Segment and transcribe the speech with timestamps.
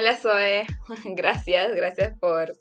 [0.00, 0.66] Hola Zoe,
[1.14, 2.56] gracias, gracias por,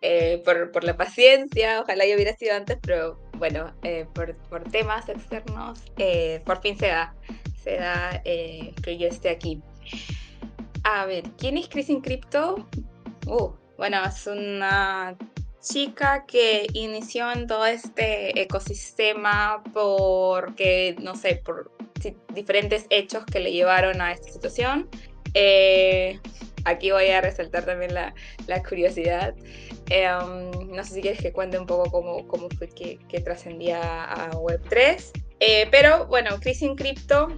[0.00, 1.82] eh, por, por, la paciencia.
[1.82, 6.78] Ojalá yo hubiera sido antes, pero bueno, eh, por, por, temas externos, eh, por fin
[6.78, 7.14] se da,
[7.62, 9.60] se da que yo esté aquí.
[10.82, 12.66] A ver, ¿quién es Chris in Crypto?
[13.26, 15.14] Uh, bueno, es una
[15.60, 21.70] chica que inició en todo este ecosistema porque, no sé, por
[22.32, 24.88] diferentes hechos que le llevaron a esta situación.
[25.34, 26.18] Eh,
[26.64, 28.14] aquí voy a resaltar también la,
[28.46, 29.34] la curiosidad.
[29.90, 34.04] Em, no sé si quieres que cuente un poco cómo, cómo fue que, que trascendía
[34.04, 35.10] a Web3.
[35.40, 37.28] Eh, pero bueno, Chris in Crypto,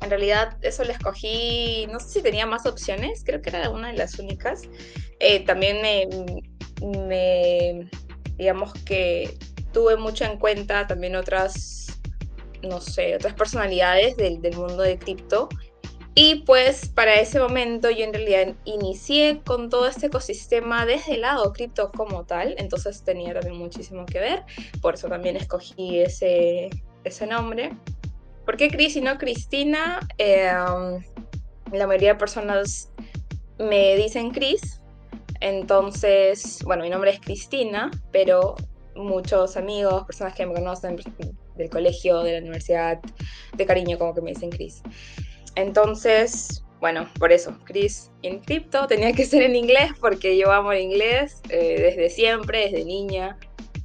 [0.00, 3.88] en realidad eso lo escogí, no sé si tenía más opciones, creo que era una
[3.88, 4.62] de las únicas.
[5.20, 6.08] Eh, también me,
[7.06, 7.88] me,
[8.36, 9.36] digamos que
[9.72, 12.00] tuve mucho en cuenta también otras,
[12.62, 15.48] no sé, otras personalidades del, del mundo de cripto
[16.20, 21.20] y pues para ese momento yo en realidad inicié con todo este ecosistema desde el
[21.20, 24.42] lado cripto como tal, entonces tenía también muchísimo que ver,
[24.82, 26.70] por eso también escogí ese,
[27.04, 27.70] ese nombre.
[28.44, 30.00] ¿Por qué Cris y no Cristina?
[30.18, 31.04] Em,
[31.70, 32.90] la mayoría de personas
[33.60, 34.80] me dicen Cris,
[35.38, 38.56] entonces, bueno, mi nombre es Cristina, pero
[38.96, 40.96] muchos amigos, personas que me conocen
[41.54, 42.98] del colegio, de la universidad,
[43.56, 44.82] de cariño, como que me dicen Cris.
[45.58, 50.70] Entonces, bueno, por eso, Chris en cripto tenía que ser en inglés porque yo amo
[50.70, 53.36] el inglés eh, desde siempre, desde niña,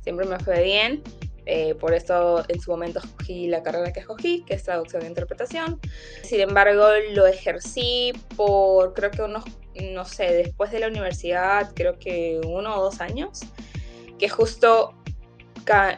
[0.03, 1.01] siempre me fue bien.
[1.47, 5.07] Eh, por eso en su momento escogí la carrera que escogí, que es traducción e
[5.07, 5.79] interpretación.
[6.21, 9.43] Sin embargo, lo ejercí por creo que unos,
[9.81, 13.41] no sé, después de la universidad, creo que uno o dos años,
[14.19, 14.93] que justo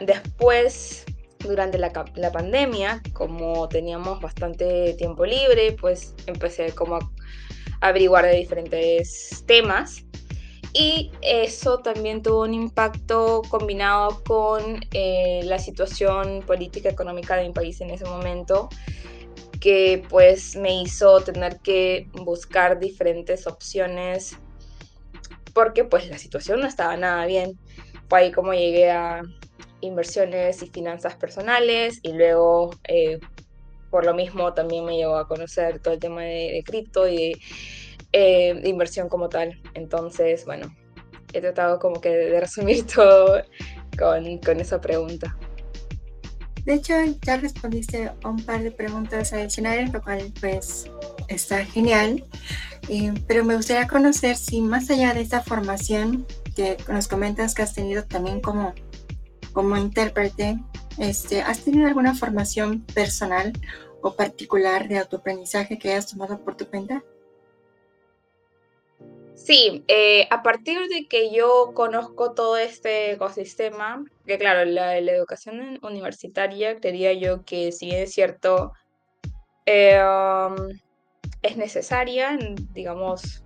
[0.00, 1.04] después
[1.46, 7.10] durante la, la, pandemia, como teníamos bastante tiempo libre, pues empecé como a
[7.80, 10.04] averiguar de diferentes temas.
[10.72, 17.52] Y eso también tuvo un impacto combinado con eh, la situación política económica de mi
[17.54, 18.68] país en ese momento,
[19.58, 24.36] que pues me hizo tener que buscar diferentes opciones
[25.56, 27.58] porque pues la situación no estaba nada bien.
[28.10, 29.22] Fue ahí como llegué a
[29.80, 33.18] inversiones y finanzas personales y luego eh,
[33.90, 37.40] por lo mismo también me llevó a conocer todo el tema de, cripto y
[38.12, 39.60] eh, de, inversión como tal.
[39.74, 40.74] Entonces, bueno,
[41.32, 43.42] he tratado como que de, resumir todo
[43.98, 45.36] con, con, esa pregunta.
[46.64, 50.90] De hecho, ya respondiste a un par de preguntas adicionales, lo cual pues
[51.28, 52.24] está genial.
[52.88, 57.62] Eh, pero me gustaría conocer si más allá de esta formación que nos comentas que
[57.62, 58.74] has tenido también como
[59.56, 60.58] como intérprete,
[60.98, 63.54] este, ¿has tenido alguna formación personal
[64.02, 67.02] o particular de autoaprendizaje que hayas tomado por tu cuenta?
[69.34, 75.78] Sí, eh, a partir de que yo conozco todo este ecosistema, que claro, la, educación
[75.82, 78.74] universitaria, creía yo que si es cierto,
[79.66, 80.68] um,
[81.40, 82.36] es necesaria,
[82.74, 83.42] digamos,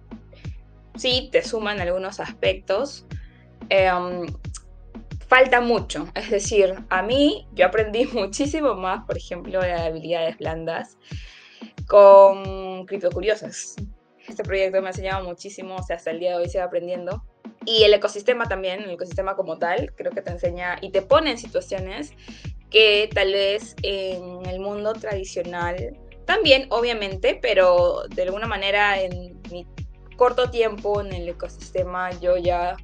[0.97, 3.07] sí, te suman algunos aspectos.
[3.71, 4.27] Um,
[5.31, 6.09] falta mucho.
[6.15, 10.99] Es decir, a mí yo aprendí muchísimo más, por ejemplo, de habilidades blandas
[11.87, 13.77] con criptocuriosas.
[14.27, 17.25] Este proyecto me ha enseñado muchísimo, o sea, hasta el día de hoy sigo aprendiendo.
[17.65, 21.31] Y el ecosistema también, el ecosistema como tal, creo que te enseña y te pone
[21.31, 22.13] en situaciones
[22.71, 25.97] que tal vez en el mundo tradicional
[26.27, 29.67] también, obviamente, pero de alguna manera en mi
[30.17, 32.77] corto tiempo en el ecosistema yo ya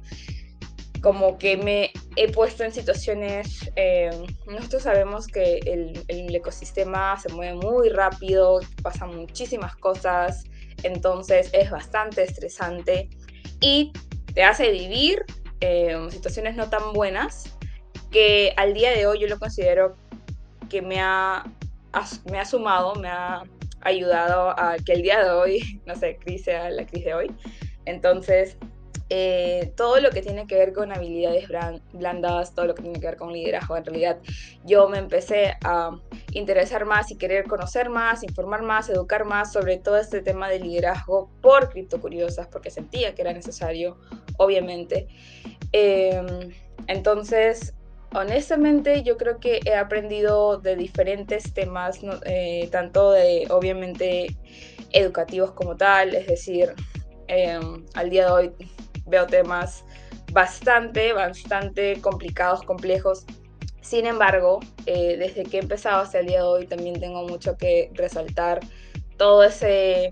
[1.07, 4.09] como que me he puesto en situaciones, eh,
[4.45, 10.43] nosotros sabemos que el, el, ecosistema se mueve muy rápido, pasan muchísimas cosas,
[10.83, 13.09] entonces es bastante estresante
[13.61, 13.93] y
[14.33, 15.23] te hace vivir
[15.61, 17.57] eh, situaciones no tan buenas
[18.11, 19.95] que al día de hoy yo lo considero
[20.69, 21.45] que me ha,
[22.29, 23.43] me ha sumado, me ha
[23.79, 27.31] ayudado a que el día de hoy, no sé, crisis sea la crisis de hoy.
[27.85, 28.57] Entonces,
[29.09, 31.47] eh, todo lo que tiene que ver con habilidades
[31.93, 34.17] blandas, todo lo que tiene que ver con liderazgo, en realidad
[34.65, 35.97] yo me empecé a
[36.33, 40.59] interesar más y querer conocer más, informar más, educar más sobre todo este tema de
[40.59, 43.97] liderazgo por criptocuriosas, porque sentía que era necesario,
[44.37, 45.07] obviamente.
[45.71, 46.51] Em,
[46.87, 47.73] entonces,
[48.13, 54.35] honestamente, yo creo que he aprendido de diferentes temas, eh, tanto de, obviamente,
[54.91, 56.73] educativos como tal, es decir,
[57.27, 58.53] em, al día de hoy
[59.07, 59.83] veo temas
[60.31, 63.25] bastante, bastante complicados, complejos.
[63.81, 67.57] Sin embargo, eh, desde que he empezado hasta el día de hoy también tengo mucho
[67.57, 68.59] que resaltar
[69.17, 70.09] todo ese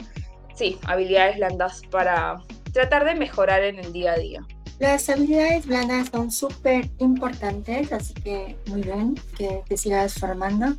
[0.55, 4.47] sí, habilidades blandas para tratar de mejorar en el día a día.
[4.79, 10.75] Las habilidades blandas son súper importantes, así que muy bien que te sigas formando.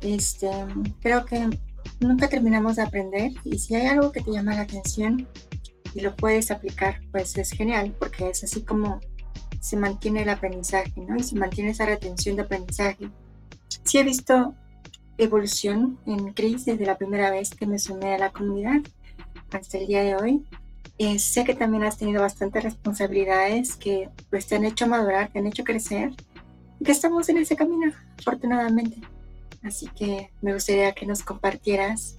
[0.00, 0.50] Este,
[1.00, 1.50] creo que
[2.00, 5.28] nunca terminamos de aprender y si hay algo que te llama la atención
[5.94, 9.00] y lo puedes aplicar, pues es genial, porque es así como
[9.60, 11.16] se mantiene el aprendizaje, ¿no?
[11.16, 13.08] Y se mantiene esa retención de aprendizaje.
[13.84, 14.54] Sí he visto
[15.16, 18.80] evolución en Cris desde la primera vez que me sumé a la comunidad
[19.52, 20.44] hasta el día de hoy.
[20.98, 25.38] Eh, sé que también has tenido bastantes responsabilidades que pues, te han hecho madurar, te
[25.38, 26.12] han hecho crecer
[26.78, 28.98] y que estamos en ese camino, afortunadamente.
[29.62, 32.16] Así que me gustaría que nos compartieras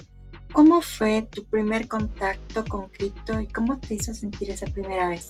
[0.56, 5.30] cómo fue tu primer contacto con cripto y cómo te hizo sentir esa primera vez.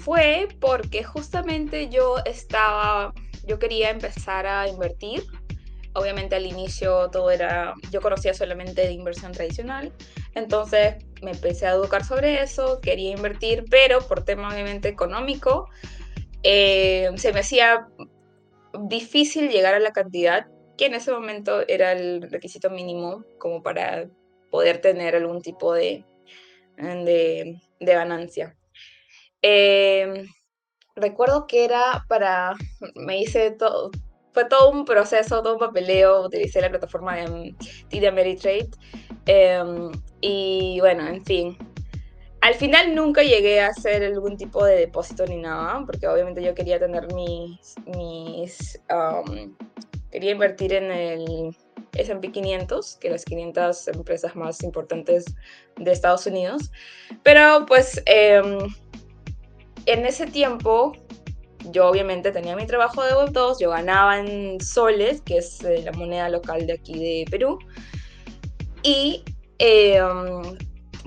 [0.00, 3.12] Fue porque justamente yo estaba,
[3.46, 5.22] yo quería empezar a invertir
[5.94, 9.92] obviamente al inicio todo era, yo conocía solamente de inversión tradicional,
[10.34, 15.68] entonces me empecé a educar sobre eso, quería invertir, pero por tema obviamente económico,
[16.42, 17.88] eh, se me hacía
[18.88, 20.46] difícil llegar a la cantidad
[20.78, 24.08] que en ese momento era el requisito mínimo como para
[24.52, 26.04] poder tener algún tipo de,
[26.76, 28.54] de, ganancia.
[29.40, 30.26] Eh,
[30.94, 32.54] recuerdo que era para,
[32.94, 33.90] me hice todo,
[34.32, 36.26] fue todo un proceso, todo un papeleo.
[36.26, 37.54] Utilicé la plataforma de
[37.88, 38.68] TD Ameritrade.
[39.26, 39.90] Em,
[40.20, 41.56] y bueno, en fin.
[42.42, 46.54] Al final nunca llegué a hacer algún tipo de depósito ni nada, porque obviamente yo
[46.54, 47.74] quería tener mis.
[47.86, 48.80] mis
[50.12, 51.56] quería invertir en el
[51.96, 55.24] SP 500, que las 500 empresas más importantes
[55.76, 56.70] de Estados Unidos.
[57.22, 58.58] Pero pues em,
[59.86, 60.92] en ese tiempo
[61.70, 65.82] yo obviamente tenía mi trabajo de Web 2, yo ganaba en soles, que es eh,
[65.82, 67.58] la moneda local de aquí de Perú,
[68.82, 69.24] y
[69.58, 70.42] em,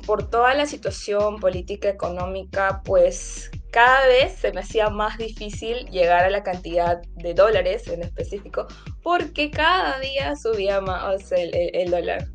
[0.06, 6.24] por toda la situación política, económica, pues cada vez se me hacía más difícil llegar
[6.24, 8.68] a la cantidad de dólares en específico,
[9.06, 12.26] porque cada día subía más el, dólar.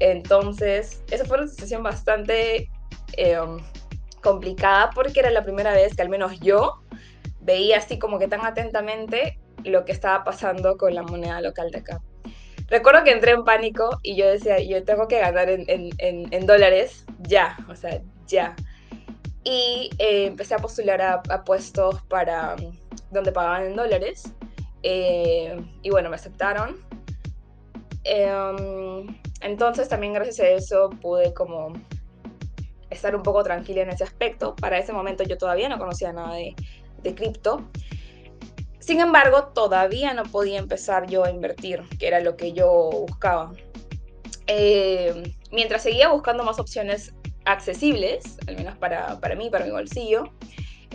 [0.00, 2.68] Entonces, esa fue una situación bastante
[3.12, 3.58] em,
[4.20, 6.82] complicada porque era la primera vez que al menos yo
[7.42, 11.78] veía así como que tan atentamente lo que estaba pasando con la moneda local de
[11.78, 12.00] acá.
[12.66, 17.56] Recuerdo que entré en pánico y yo decía, yo tengo que ganar en, dólares ya,
[17.68, 18.56] o sea, ya.
[19.44, 24.34] Y eh, empecé a postular a, puestos para mm, donde pagaban en dólares.
[24.82, 26.76] Eh, y bueno, me aceptaron.
[28.04, 31.72] Em, entonces también gracias a eso pude como
[32.88, 34.56] estar un poco tranquila en ese aspecto.
[34.56, 36.54] Para ese momento yo todavía no conocía nada de,
[37.02, 37.68] de cripto.
[38.78, 43.52] Sin embargo, todavía no podía empezar yo a invertir, que era lo que yo buscaba.
[44.46, 50.24] Eh, mientras seguía buscando más opciones accesibles, al menos para, para mí, para mi bolsillo,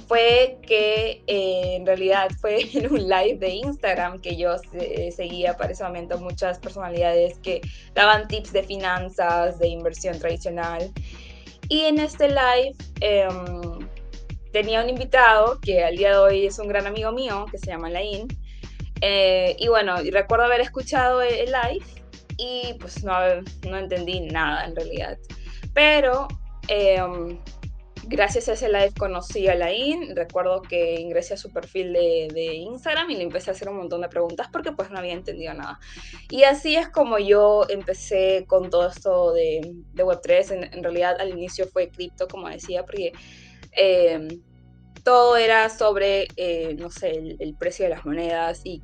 [0.08, 4.56] fue que eh, en realidad fue en un live de Instagram que yo
[5.16, 7.62] seguía para ese momento muchas personalidades que
[7.94, 10.92] daban tips de finanzas, de inversión tradicional.
[11.70, 13.88] Y en este live em,
[14.52, 17.68] tenía un invitado que al día de hoy es un gran amigo mío, que se
[17.68, 18.28] llama Lain.
[19.02, 21.86] Eh, y bueno, recuerdo haber escuchado el live
[22.38, 23.14] y pues no,
[23.68, 25.18] no entendí nada en realidad.
[25.74, 26.28] Pero
[26.68, 27.40] em,
[28.08, 30.16] gracias a ese live conocí a Lain.
[30.16, 33.78] Recuerdo que ingresé a su perfil de, de, Instagram y le empecé a hacer un
[33.78, 35.80] montón de preguntas porque pues no había entendido nada.
[36.30, 40.52] Y así es como yo empecé con todo esto de, de Web3.
[40.52, 43.14] En, en, realidad al inicio fue cripto, como decía, porque
[43.76, 44.42] Em,
[45.04, 48.82] todo era sobre, eh, no sé, el, precio de las monedas y,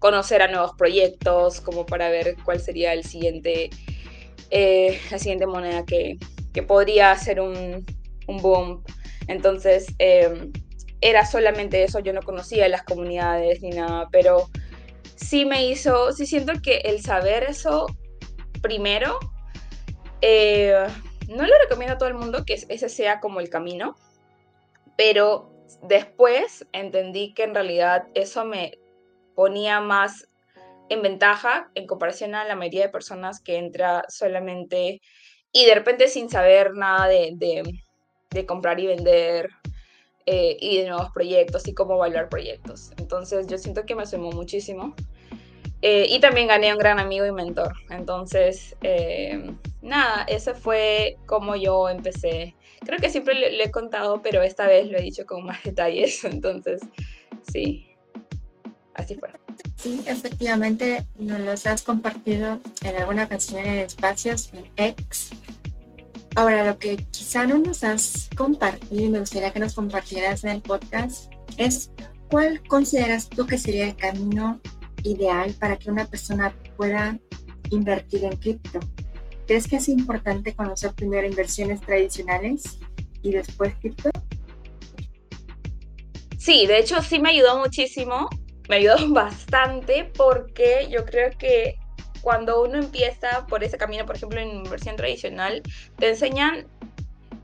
[0.00, 3.70] conocer a nuevos proyectos, como para ver cuál sería el siguiente,
[4.50, 6.18] eh, la siguiente moneda que,
[6.66, 7.86] podría hacer un,
[8.38, 8.82] boom.
[9.28, 10.52] Entonces, em,
[11.00, 14.48] era solamente eso, yo no conocía las comunidades ni nada, pero
[15.16, 17.86] sí me hizo, sí siento que el saber eso
[18.60, 19.18] primero
[20.20, 20.86] eh,
[21.28, 23.96] no lo recomiendo a todo el mundo que ese sea como el camino,
[24.96, 25.50] pero
[25.82, 28.78] después entendí que en realidad eso me
[29.34, 30.28] ponía más
[30.88, 35.00] en ventaja en comparación a la mayoría de personas que entra solamente
[35.52, 37.62] y de repente sin saber nada de,
[38.46, 39.50] comprar y vender
[40.26, 42.92] eh, y de nuevos proyectos y cómo evaluar proyectos.
[42.98, 44.94] Entonces yo siento que me sumó muchísimo.
[45.82, 47.74] Eh, y también gané un gran amigo y mentor.
[47.88, 52.54] Entonces, eh, nada, eso fue como yo empecé.
[52.84, 56.22] Creo que siempre le, he contado, pero esta vez lo he dicho con más detalles.
[56.24, 56.80] Entonces,
[57.50, 57.88] sí,
[58.94, 59.30] así fue.
[59.76, 65.30] Sí, efectivamente, nos los has compartido en alguna ocasión en espacios en X.
[66.36, 70.50] Ahora, lo que quizá no nos has compartido y me gustaría que nos compartieras en
[70.50, 71.90] el podcast es
[72.30, 74.60] cuál consideras tú que sería el camino
[75.02, 77.18] ideal para que una persona pueda
[77.70, 78.78] invertir en cripto.
[79.46, 82.78] ¿Crees que es importante conocer primero inversiones tradicionales
[83.22, 84.10] y después cripto?
[86.38, 88.28] Sí, de hecho sí me ayudó muchísimo,
[88.68, 91.76] me ayudó bastante porque yo creo que
[92.22, 95.62] cuando uno empieza por ese camino, por ejemplo, en inversión tradicional,
[95.98, 96.66] te enseñan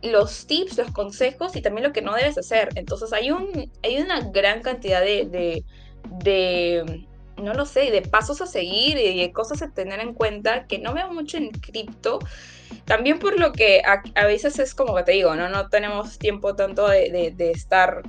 [0.03, 2.69] los tips, los consejos y también lo que no debes hacer.
[2.75, 5.65] Entonces hay, un, hay una gran cantidad de,
[6.23, 7.07] de,
[7.37, 10.79] no lo sé, de pasos a seguir y de cosas a tener en cuenta que
[10.79, 12.19] no veo mucho en cripto.
[12.85, 15.49] También por lo que a, veces es como que te digo, ¿no?
[15.49, 18.03] No tenemos tiempo tanto de, de estar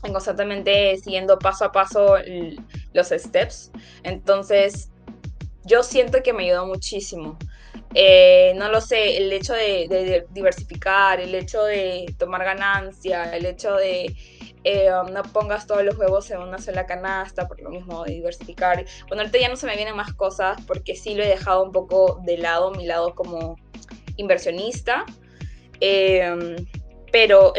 [0.00, 2.16] constantemente siguiendo paso a paso
[2.92, 3.72] los steps.
[4.02, 4.90] Entonces,
[5.66, 7.36] yo siento que me ayudó muchísimo.
[7.94, 13.74] Eh, no lo sé, el hecho de, diversificar, el hecho de tomar ganancia, el hecho
[13.74, 14.14] de
[14.64, 18.14] eh, um, no pongas todos los huevos en una sola canasta, por lo mismo de
[18.14, 18.84] diversificar.
[19.08, 21.72] Bueno, ahorita ya no se me vienen más cosas porque sí lo he dejado un
[21.72, 23.56] poco de lado, mi lado como
[24.16, 25.04] inversionista.
[25.80, 26.56] Eh,
[27.12, 27.52] pero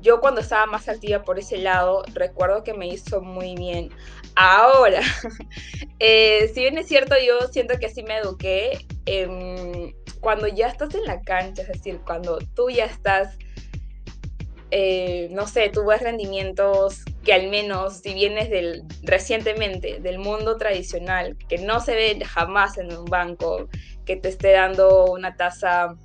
[0.00, 3.90] yo cuando estaba más activa por ese lado, recuerdo que me hizo muy bien.
[4.34, 5.00] Ahora,
[5.98, 10.94] eh, si bien es cierto, yo siento que sí me eduqué, em, cuando ya estás
[10.94, 13.36] en la cancha, es decir, cuando tú ya estás,
[14.70, 21.36] eh, no sé, tú rendimientos que al menos, si vienes del, recientemente del mundo tradicional,
[21.48, 23.68] que no se ve jamás en un banco,
[24.04, 25.96] que te esté dando una tasa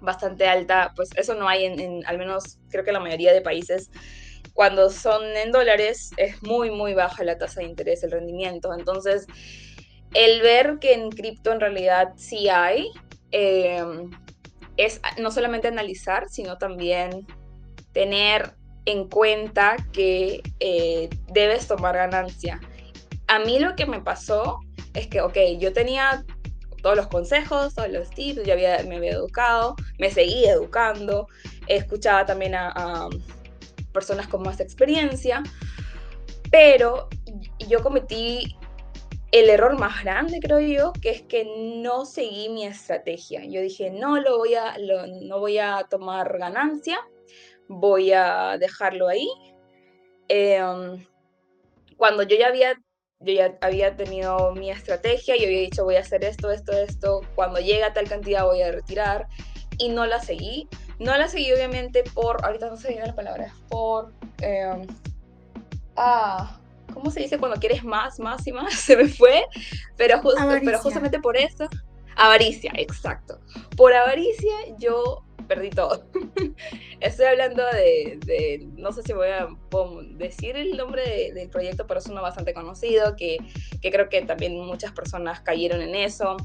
[0.00, 3.90] bastante alta, pues eso no hay en, al menos creo que la mayoría de países.
[4.54, 8.72] Cuando son en dólares es muy, muy baja la tasa de interés, el rendimiento.
[8.74, 9.26] Entonces,
[10.14, 12.90] el ver que en cripto en realidad sí hay,
[13.30, 14.10] em,
[14.76, 17.26] es no solamente analizar, sino también
[17.92, 18.54] tener
[18.86, 22.60] en cuenta que eh, debes tomar ganancia.
[23.28, 24.60] A mí lo que me pasó
[24.94, 26.24] es que, ok, yo tenía
[26.82, 31.28] todos los consejos, todos los tips, ya había, me había educado, me seguía educando,
[31.66, 33.08] escuchaba también a,
[33.92, 35.42] personas con más experiencia,
[36.50, 37.08] pero
[37.68, 38.56] yo cometí
[39.32, 41.44] el error más grande, creo yo, que es que
[41.82, 43.44] no seguí mi estrategia.
[43.44, 44.76] Yo dije, no, lo voy a,
[45.22, 46.98] no voy a tomar ganancia,
[47.68, 49.28] voy a dejarlo ahí.
[50.28, 51.06] Em,
[51.96, 52.74] cuando yo ya había
[53.22, 57.20] yo ya había tenido mi estrategia, yo había dicho voy a hacer esto, esto, esto,
[57.34, 59.28] cuando llega tal cantidad voy a retirar
[59.78, 60.68] y no la seguí.
[61.00, 64.86] No la seguí obviamente por, ahorita no se viene la palabra, por, em,
[65.96, 66.60] ah,
[66.92, 68.74] ¿cómo se dice cuando quieres más, más y más?
[68.78, 69.46] Se me fue,
[69.96, 70.20] pero,
[70.62, 71.68] pero justamente por eso,
[72.16, 73.40] avaricia, exacto.
[73.76, 76.04] Por avaricia yo perdí todo.
[77.00, 79.48] Estoy hablando de, no sé si voy a
[80.12, 83.38] decir el nombre del proyecto, pero es uno bastante conocido, que,
[83.80, 86.36] creo que también muchas personas cayeron en eso.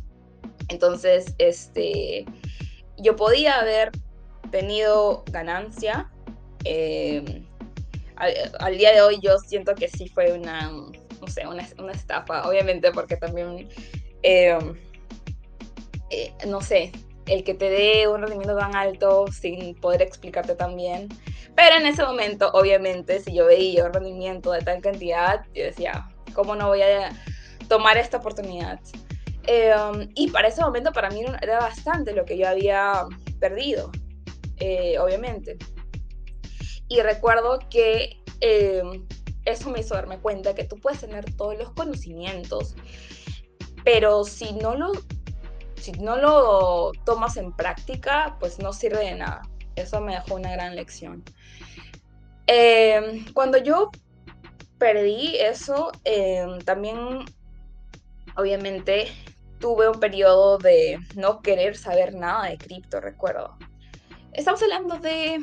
[0.69, 2.25] Entonces, este,
[2.97, 3.91] yo podía haber
[4.51, 6.11] tenido ganancia.
[6.63, 7.43] Eh,
[8.15, 12.91] al, día de hoy yo siento que sí fue una, no sé, una, estafa, obviamente,
[12.91, 13.67] porque también,
[14.23, 14.57] eh,
[16.09, 16.91] eh, no sé,
[17.27, 21.09] el que te dé un rendimiento tan alto sin poder explicarte tan bien.
[21.55, 26.09] Pero en ese momento, obviamente, si yo veía un rendimiento de tal cantidad, yo decía,
[26.33, 27.11] ¿cómo no voy a
[27.67, 28.79] tomar esta oportunidad?
[29.47, 33.05] Em, y para ese momento, para mí era bastante lo que yo había
[33.39, 33.91] perdido,
[34.57, 35.57] eh, obviamente.
[36.87, 39.05] Y recuerdo que em,
[39.45, 42.75] eso me hizo darme cuenta que tú puedes tener todos los conocimientos,
[43.83, 44.91] pero si no lo
[45.75, 49.43] si no lo tomas en práctica, pues no sirve de nada.
[49.75, 51.23] Eso me dejó una gran lección.
[52.47, 53.91] Em, cuando yo
[54.79, 55.91] perdí eso,
[56.65, 57.25] también
[58.35, 59.07] obviamente
[59.59, 63.57] tuve un periodo de no querer saber nada de cripto, recuerdo.
[64.35, 65.39] Estamos hablando de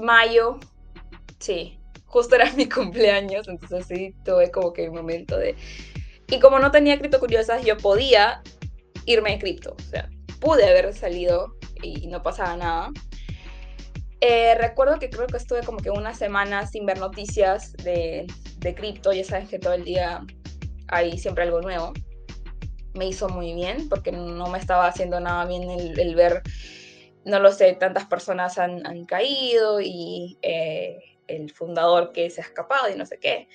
[0.00, 0.58] mayo,
[1.38, 5.56] sí, justo era mi cumpleaños, entonces sí, tuve como que un momento de...
[6.28, 8.42] Y como no tenía cripto curiosas, yo podía
[9.06, 9.76] irme de cripto.
[9.76, 10.08] O sea,
[10.40, 12.90] pude haber salido y no pasaba nada.
[14.20, 18.26] Eh, recuerdo que creo que estuve como que una semana sin ver noticias de,
[18.58, 19.12] de cripto.
[19.12, 20.24] Ya sabes que todo el día
[20.88, 21.92] hay siempre algo nuevo.
[22.94, 26.42] Me hizo muy bien porque no me estaba haciendo nada bien el, ver,
[27.24, 32.44] no lo sé, tantas personas han, han caído y eh, el fundador que se ha
[32.44, 33.48] escapado y no sé qué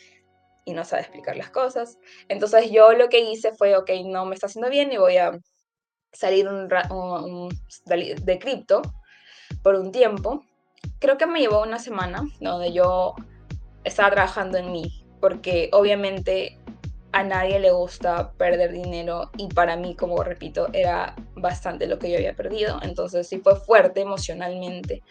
[0.65, 2.00] y no sabe explicar las cosas.
[2.27, 5.39] Entonces yo lo que hice fue, ok, no me está haciendo bien y voy a
[6.12, 6.67] salir un,
[7.88, 8.81] de cripto
[9.62, 10.43] por un tiempo.
[11.00, 13.15] Creo que me llevó una semana donde yo
[13.84, 16.60] estaba trabajando en mí, porque obviamente
[17.15, 22.12] a nadie le gusta perder dinero y para mí, como repito, era bastante lo que
[22.12, 25.01] yo había perdido, entonces sí fue fuerte emocionalmente.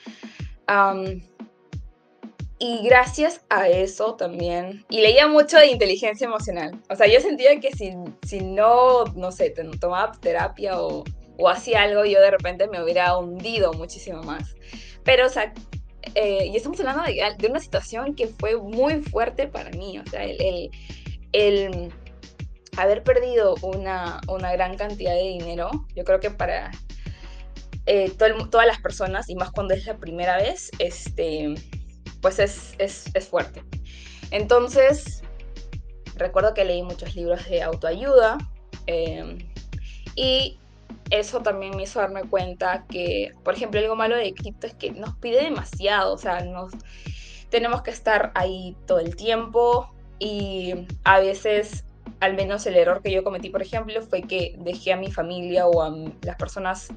[2.59, 7.59] y gracias a eso también, y leía mucho de inteligencia emocional, o sea, yo sentía
[7.59, 11.05] que si, si no, no sé, tomaba terapia o,
[11.39, 14.55] o hacía algo, yo de repente me hubiera hundido muchísimo más.
[15.05, 15.55] Pero, o sea,
[16.15, 20.23] eh, y estamos hablando de, una situación que fue muy fuerte para mí, o sea,
[20.23, 20.71] el
[21.35, 21.93] el
[22.79, 26.71] haber perdido una, una, gran cantidad de dinero, yo creo que para
[27.87, 31.55] eh, todas las personas, y más cuando es la primera vez, este,
[32.23, 33.63] pues es, es, es fuerte.
[34.31, 35.23] Entonces,
[36.17, 38.39] recuerdo que leí muchos libros de autoayuda
[38.87, 39.39] em,
[40.15, 40.59] y
[41.11, 44.93] eso también me hizo darme cuenta que, por ejemplo, algo malo de cripto es que
[44.93, 46.73] nos pide demasiado, o sea, nos,
[47.51, 51.85] tenemos que estar ahí todo el tiempo, y a veces,
[52.21, 55.67] al menos el error que yo cometí, por ejemplo, fue que dejé a mi familia
[55.67, 56.89] o a las personas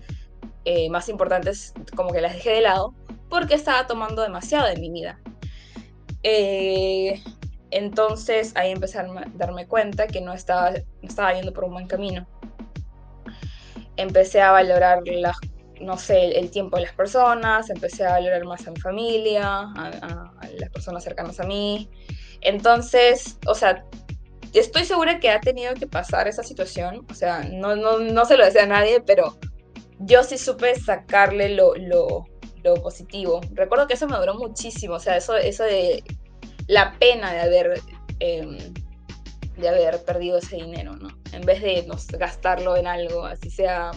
[0.65, 2.93] eh, más importantes, como que las dejé de lado,
[3.29, 5.19] porque estaba tomando demasiado de mi vida.
[6.23, 7.21] Eh,
[7.71, 11.87] entonces ahí empecé a darme cuenta que no estaba, no estaba yendo por un buen
[11.87, 12.27] camino.
[13.97, 15.37] Empecé a valorar las
[15.81, 20.31] no sé, el tiempo de las personas, empecé a valorar más a mi familia, a,
[20.41, 21.89] a las personas cercanas a mí,
[22.41, 23.83] entonces, o sea,
[24.53, 28.37] estoy segura que ha tenido que pasar esa situación, o sea, no, no, no se
[28.37, 29.37] lo decía a nadie, pero
[29.99, 32.25] yo sí supe sacarle lo, lo,
[32.63, 33.41] lo, positivo.
[33.53, 36.03] Recuerdo que eso me duró muchísimo, o sea, eso, eso de
[36.67, 37.81] la pena de haber,
[38.19, 38.57] em,
[39.57, 41.09] de haber perdido ese dinero, ¿no?
[41.33, 43.91] En vez de gastarlo en algo, así sea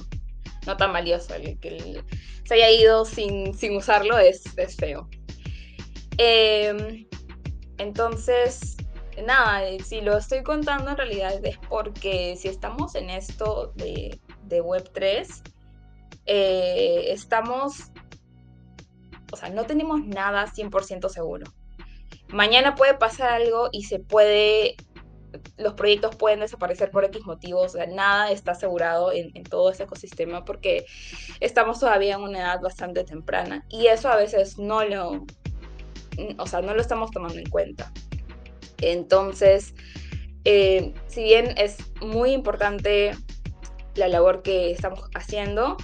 [0.66, 2.02] no tan valioso, que
[2.44, 5.08] se haya ido sin, sin usarlo es, es feo.
[6.18, 7.06] Eh,
[7.80, 8.76] entonces,
[9.24, 14.20] nada, eh, si lo estoy contando en realidad es porque si estamos en esto de,
[14.50, 15.42] Web3,
[16.26, 17.90] eh, estamos,
[19.32, 21.46] o sea, no tenemos nada 100% seguro.
[22.28, 24.76] Mañana puede pasar algo y se puede,
[25.56, 29.70] los proyectos pueden desaparecer por X motivos, o sea, nada está asegurado en, en todo
[29.70, 30.84] ese ecosistema porque
[31.40, 35.24] estamos todavía en una edad bastante temprana y eso a veces no lo,
[36.38, 37.92] o sea, no lo estamos tomando en cuenta.
[38.80, 39.74] Entonces,
[40.44, 43.12] eh, si bien es muy importante
[43.94, 45.76] la labor que estamos haciendo,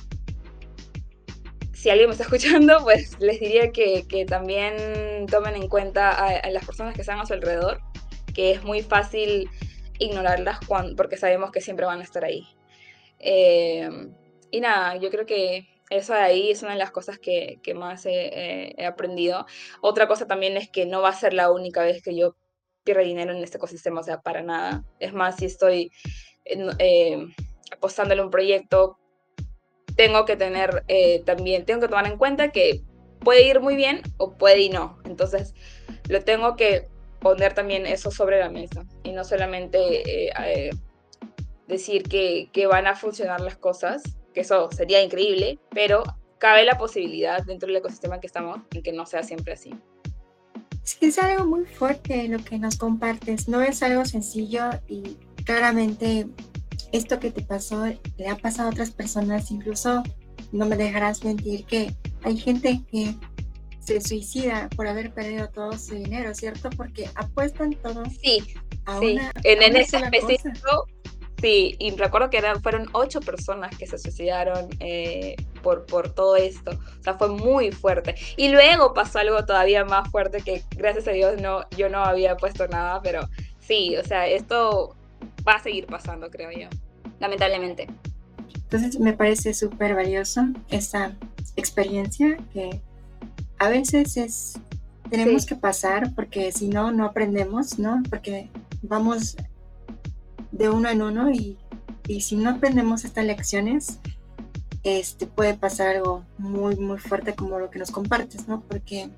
[1.75, 6.65] si alguien me está escuchando, pues les diría que, también tomen en cuenta a, las
[6.65, 7.81] personas que están a su alrededor,
[8.35, 9.49] que es muy fácil
[9.99, 10.59] ignorarlas
[10.97, 12.47] porque sabemos que siempre van a estar ahí.
[13.19, 13.89] Eh,
[14.51, 18.07] y nada, yo creo que eso de ahí es una de las cosas que, más
[18.07, 19.47] he, aprendido.
[19.81, 22.37] Otra cosa también es que no va a ser la única vez que yo
[22.85, 24.85] pierda dinero en este ecosistema, o sea, para nada.
[25.01, 25.93] Es más, si estoy
[26.45, 27.27] eh,
[27.73, 28.99] apostándole un proyecto,
[29.97, 32.83] tengo que tener eh, también, tengo que tomar en cuenta que
[33.21, 34.99] puede ir muy bien o puede ir no.
[35.05, 35.55] Entonces,
[36.09, 36.89] lo tengo que
[37.21, 40.71] poner también eso sobre la mesa y no solamente eh,
[41.67, 44.03] decir que, que van a funcionar las cosas,
[44.37, 46.03] que eso sería increíble, pero
[46.37, 49.75] cabe la posibilidad dentro del ecosistema que estamos en que no sea siempre así.
[50.83, 56.27] Sí, es algo muy fuerte lo que nos compartes, no es algo sencillo y claramente
[56.93, 57.87] esto que te pasó
[58.19, 60.03] le ha pasado a otras personas, incluso
[60.53, 63.15] no me dejarás mentir que hay gente que
[63.81, 66.69] se suicida por haber perdido todo su dinero, ¿cierto?
[66.77, 68.43] Porque apuestan todo sí,
[68.85, 69.15] a sí.
[69.15, 70.89] Una, en, en ese específico
[71.41, 76.37] Sí, y recuerdo que eran, fueron ocho personas que se suicidaron eh, por, por todo
[76.37, 76.71] esto.
[76.71, 78.15] O sea, fue muy fuerte.
[78.37, 82.37] Y luego pasó algo todavía más fuerte que gracias a Dios no, yo no había
[82.37, 83.29] puesto nada, pero
[83.61, 84.97] sí, o sea, esto
[85.47, 86.69] va a seguir pasando, creo yo,
[87.21, 87.87] lamentablemente.
[88.55, 91.15] Entonces me parece súper valioso esa
[91.57, 92.81] experiencia que
[93.59, 94.59] a veces es
[95.11, 98.03] tenemos que pasar porque si no, no aprendemos, ¿no?
[98.11, 98.51] Porque
[98.83, 99.37] vamos
[100.57, 101.59] de uno en uno y,
[102.21, 103.99] si no aprendemos estas lecciones,
[104.85, 108.61] este, puede pasar algo muy, muy fuerte como lo que nos compartes, ¿no?
[108.61, 109.11] Porque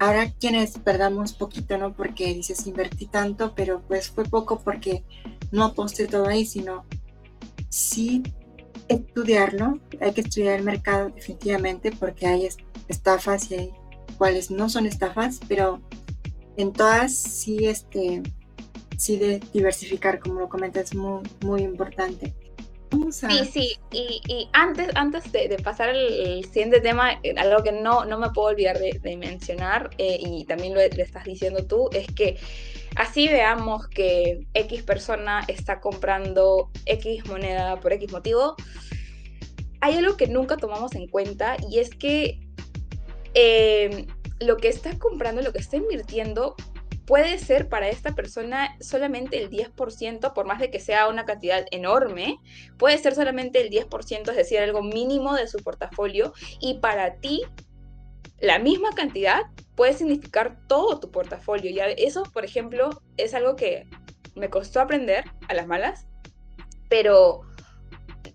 [0.00, 1.94] ahora quienes perdamos poquito, ¿no?
[1.94, 5.04] Porque dices, invertí tanto, pero pues fue poco porque
[5.52, 6.84] no aposté todo ahí, sino
[7.68, 8.24] sí
[8.88, 12.48] estudiarlo, hay que estudiar el mercado definitivamente porque hay
[12.88, 13.70] estafas y hay
[14.18, 15.80] cuales no son estafas, pero
[16.56, 18.22] en todas sí este,
[18.96, 22.34] sí de diversificar, como lo comentas, es muy, muy importante.
[23.10, 28.18] Sí, sí, y, antes, antes de, pasar al siguiente tema, eh, algo que no, no
[28.18, 32.38] me puedo olvidar de, mencionar, eh, y también lo, lo, estás diciendo tú, es que
[32.94, 38.56] así veamos que X persona está comprando X moneda por X motivo,
[39.80, 42.40] hay algo que nunca tomamos en cuenta y es que
[43.34, 44.06] eh,
[44.40, 46.56] lo que está comprando, lo que está invirtiendo,
[47.06, 51.64] puede ser para esta persona solamente el 10%, por más de que sea una cantidad
[51.70, 52.38] enorme,
[52.78, 57.42] puede ser solamente el 10%, es decir, algo mínimo de su portafolio, y para ti
[58.40, 59.42] la misma cantidad
[59.76, 61.70] puede significar todo tu portafolio.
[61.70, 63.86] Y eso, por ejemplo, es algo que
[64.34, 66.06] me costó aprender a las malas,
[66.88, 67.42] pero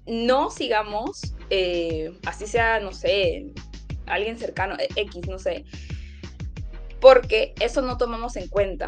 [0.07, 3.53] no sigamos, eh, así sea, no sé,
[4.07, 5.65] alguien cercano, X, no sé,
[7.01, 8.87] porque eso no tomamos en cuenta.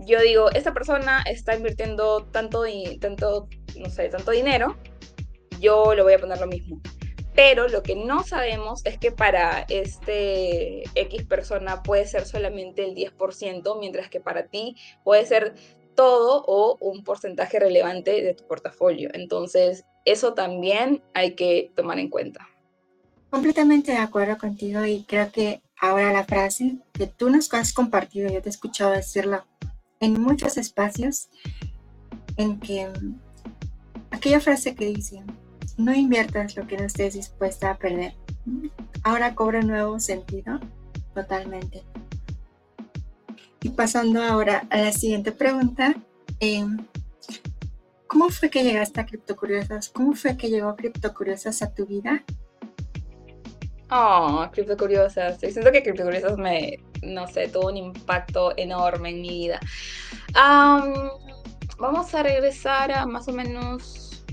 [0.00, 2.64] Yo digo, esta persona está invirtiendo tanto,
[3.00, 4.76] tanto, no sé, tanto dinero,
[5.60, 6.80] yo le voy a poner lo mismo.
[7.34, 12.94] Pero lo que no sabemos es que para este X persona puede ser solamente el
[12.94, 15.54] 10%, mientras que para ti puede ser
[15.94, 19.10] todo o un porcentaje relevante de tu portafolio.
[19.12, 22.48] Entonces, eso también hay que tomar en cuenta.
[23.28, 28.30] Completamente de acuerdo contigo y creo que ahora la frase que tú nos has compartido,
[28.30, 29.44] yo te he escuchado decirlo
[30.00, 31.28] en muchos espacios,
[32.36, 32.88] en que
[34.10, 35.22] aquella frase que dice,
[35.76, 38.14] no inviertas lo que no estés dispuesta a perder,
[39.02, 40.60] ahora cobra nuevo sentido
[41.14, 41.82] totalmente.
[43.62, 45.94] Y pasando ahora a la siguiente pregunta,
[46.40, 46.78] em,
[48.06, 49.88] ¿cómo fue que llegaste a Criptocuriosas?
[49.88, 52.22] ¿Cómo fue que llegó Criptocuriosas a tu vida?
[53.90, 55.38] Oh, Criptocuriosas.
[55.38, 59.60] Siento que Criptocuriosas me, no sé, tuvo un impacto enorme en mi vida.
[61.78, 64.24] vamos a regresar a más o menos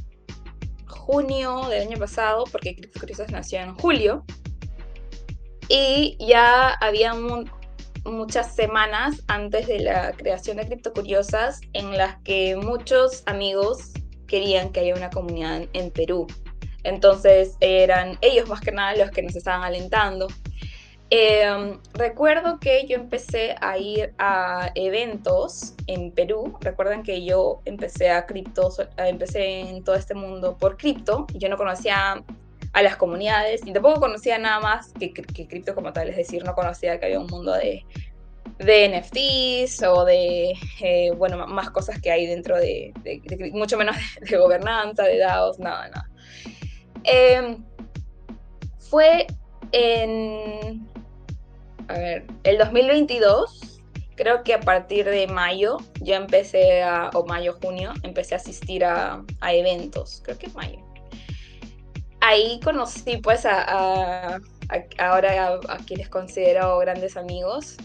[0.87, 4.25] junio del año pasado, porque Criptocuriosas nació en julio.
[5.69, 7.13] Y ya había
[8.05, 13.91] muchas semanas antes de la creación de Criptocuriosas en las que muchos amigos
[14.27, 16.27] querían que haya una comunidad en Perú.
[16.83, 20.27] Entonces eran ellos más que nada los que nos estaban alentando.
[21.09, 26.57] Em, recuerdo que yo empecé a ir a eventos en Perú.
[26.61, 31.27] Recuerden que yo empecé a cripto, empecé en todo este mundo por cripto.
[31.35, 32.23] Yo no conocía
[32.73, 36.09] a las comunidades y tampoco conocía nada más que, cripto como tal.
[36.09, 37.85] Es decir, no conocía que había un mundo de,
[38.57, 42.91] de NFTs o de, eh, bueno, más cosas que hay dentro de,
[43.53, 43.95] mucho menos
[44.27, 46.09] de, gobernanza, de DAOs, nada, nada.
[47.03, 47.63] Em,
[48.79, 49.27] fue
[49.71, 50.87] en,
[51.87, 53.81] a ver, el 2022,
[54.15, 58.85] creo que a partir de mayo, ya empecé a, o mayo, junio, empecé a asistir
[58.85, 60.79] a, eventos, creo que es mayo.
[62.21, 64.39] Ahí conocí pues a,
[64.97, 67.75] ahora a, quienes considero grandes amigos.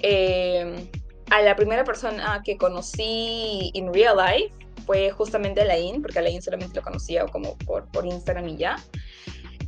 [0.00, 0.88] Em,
[1.30, 6.76] a la primera persona que conocí en real life fue justamente Alain, porque Alain solamente
[6.76, 8.76] lo conocía como por, por Instagram y ya.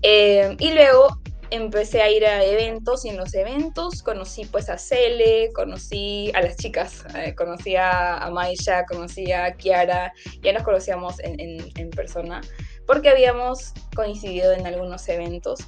[0.03, 1.21] Eh, y luego
[1.51, 6.43] empecé a ir a eventos y en los eventos conocí pues a Cele, conocí a
[6.43, 12.41] las chicas, eh, conocí a, Maisha, conocí a Kiara, ya nos conocíamos en, persona
[12.87, 15.61] porque habíamos coincidido en algunos eventos.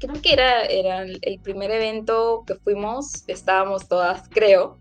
[0.00, 4.78] Creo que era, era el primer evento que fuimos, estábamos todas, creo.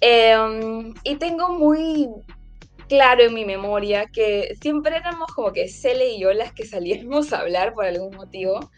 [0.00, 2.08] Em, y tengo muy,
[2.88, 7.32] claro en mi memoria que siempre éramos como que Cele y yo las que salíamos
[7.32, 8.70] a hablar por algún motivo.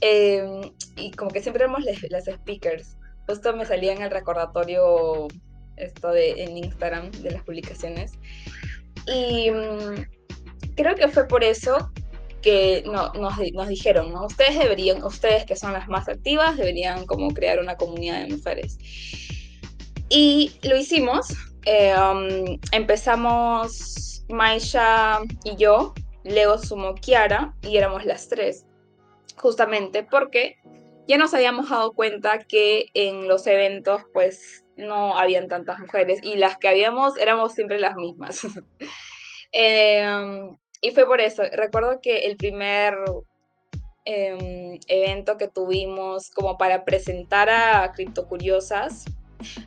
[0.00, 2.96] Em, y como que siempre éramos las, speakers.
[3.26, 5.28] Justo me salía en el recordatorio
[5.76, 8.12] esto de, en Instagram de las publicaciones.
[9.06, 11.90] Y mm, creo que fue por eso
[12.42, 14.26] que no, nos, nos, dijeron, ¿no?
[14.26, 18.76] Ustedes deberían, ustedes que son las más activas, deberían como crear una comunidad de mujeres.
[20.10, 21.28] Y lo hicimos,
[21.66, 28.66] eh, um, empezamos Maisha y yo, luego sumó Kiara y éramos las tres,
[29.36, 30.56] justamente porque
[31.06, 36.36] ya nos habíamos dado cuenta que en los eventos pues no habían tantas mujeres y
[36.36, 38.40] las que habíamos éramos siempre las mismas.
[39.56, 42.96] Em, y fue por eso, recuerdo que el primer
[44.04, 49.04] em, evento que tuvimos como para presentar a Criptocuriosas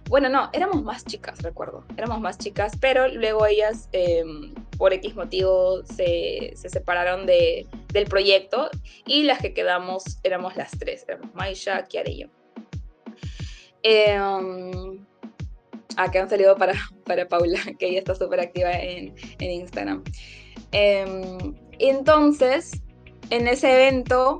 [0.10, 1.86] bueno, no, éramos más chicas, recuerdo.
[1.98, 8.70] Éramos más chicas, pero luego ellas, em, por X motivo, se, separaron de, del proyecto
[9.06, 12.28] y las que quedamos éramos las tres, éramos Maisha, Kiara y yo.
[15.98, 20.04] Ah, que han salido para, para Paula, que ella está súper activa en, en Instagram.
[20.72, 22.72] Em, entonces,
[23.32, 24.40] en ese evento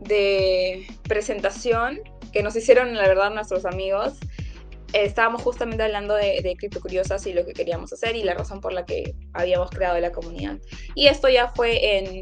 [0.00, 2.00] de presentación
[2.32, 4.18] que nos hicieron, la verdad, nuestros amigos,
[4.92, 8.60] estábamos justamente hablando de, de Cripto Curiosas y lo que queríamos hacer y la razón
[8.60, 10.58] por la que habíamos creado la comunidad.
[10.94, 12.20] Y esto ya fue en,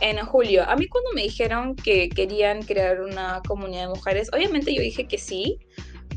[0.00, 0.64] en julio.
[0.68, 5.06] A mí cuando me dijeron que querían crear una comunidad de mujeres, obviamente yo dije
[5.06, 5.58] que sí,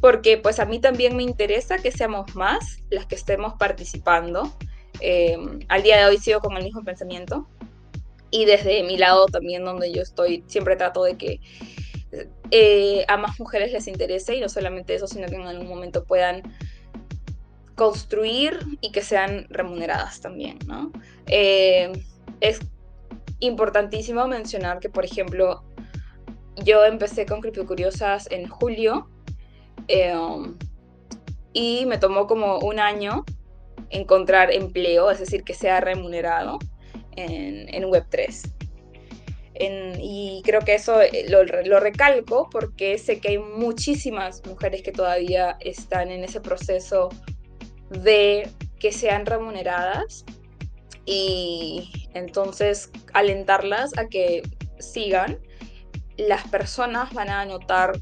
[0.01, 4.55] porque pues a mí también me interesa que seamos más las que estemos participando.
[5.01, 7.47] Eh, al día de hoy sigo con el mismo pensamiento
[8.31, 11.39] y desde mi lado también donde yo estoy siempre trato de que
[12.51, 16.03] eh, a más mujeres les interese y no solamente eso, sino que en algún momento
[16.03, 16.43] puedan
[17.75, 20.91] construir y que sean remuneradas también, ¿no?
[21.27, 21.91] Eh,
[22.39, 22.59] es
[23.39, 25.63] importantísimo mencionar que, por ejemplo,
[26.63, 29.09] yo empecé con Curiosas en julio
[29.87, 30.55] em,
[31.51, 33.25] y me tomó como un año
[33.89, 36.59] encontrar empleo, es decir, que sea remunerado
[37.17, 38.55] en, en Web3
[39.57, 44.91] y creo que eso eh, lo, lo, recalco porque sé que hay muchísimas mujeres que
[44.91, 47.09] todavía están en ese proceso
[47.89, 50.25] de que sean remuneradas
[51.05, 54.43] y entonces alentarlas a que
[54.79, 55.39] sigan.
[56.17, 57.99] Las personas van a notar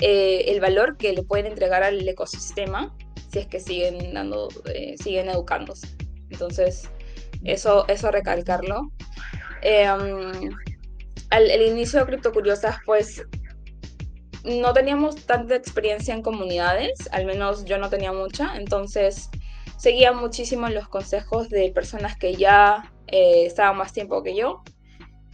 [0.00, 2.94] eh, el valor que le pueden entregar al ecosistema
[3.32, 5.88] si es que siguen dando, eh, siguen educándose.
[6.30, 6.88] Entonces,
[7.42, 8.92] eso, eso recalcarlo.
[9.62, 10.50] Em,
[11.34, 13.26] al el inicio de Cripto Curiosas, pues
[14.44, 19.30] no teníamos tanta experiencia en comunidades, al menos yo no tenía mucha, entonces
[19.76, 24.62] seguía muchísimo los consejos de personas que ya eh, estaban más tiempo que yo.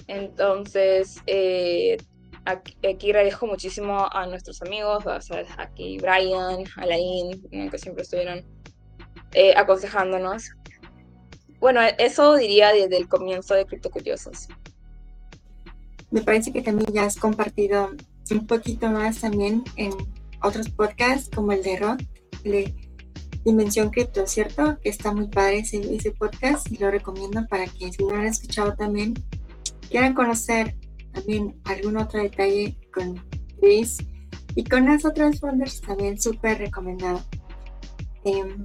[0.07, 1.99] Entonces, eh,
[2.47, 8.43] aquí, agradezco muchísimo a nuestros amigos, o sea, aquí Brian, Alain, que siempre estuvieron
[9.35, 10.51] eh, aconsejándonos.
[11.59, 14.49] Bueno, eso diría desde el comienzo de Cripto Curiosos
[16.11, 17.91] me parece que también ya has compartido
[18.31, 19.93] un poquito más también en
[20.43, 22.01] otros podcasts como el de Rod,
[22.45, 22.75] de
[23.45, 24.79] Dimensión Cripto, ¿cierto?
[24.83, 28.27] Que está muy padre ese, podcast y lo recomiendo para que si no lo han
[28.27, 29.15] escuchado también
[29.89, 30.77] quieran conocer
[31.13, 33.21] también algún otro detalle con
[33.61, 33.99] Chris
[34.55, 37.25] y con las otras founders también súper recomendado.
[38.25, 38.63] Em,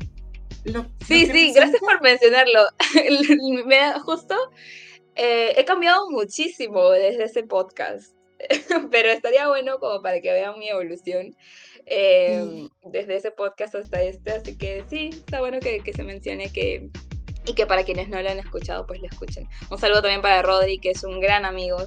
[1.08, 2.60] sí, sí, gracias por mencionarlo.
[3.65, 4.36] me da justo
[5.15, 8.13] eh, he cambiado muchísimo desde ese podcast,
[8.91, 11.36] pero estaría bueno como para que vean mi evolución
[11.86, 16.89] em, desde ese podcast hasta este, así que sí, está bueno que, se mencione que,
[17.45, 19.47] y que para quienes no lo han escuchado, pues lo escuchen.
[19.71, 21.78] Un saludo también para Rodri, que es un gran amigo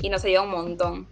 [0.00, 1.08] y nos ayuda un montón.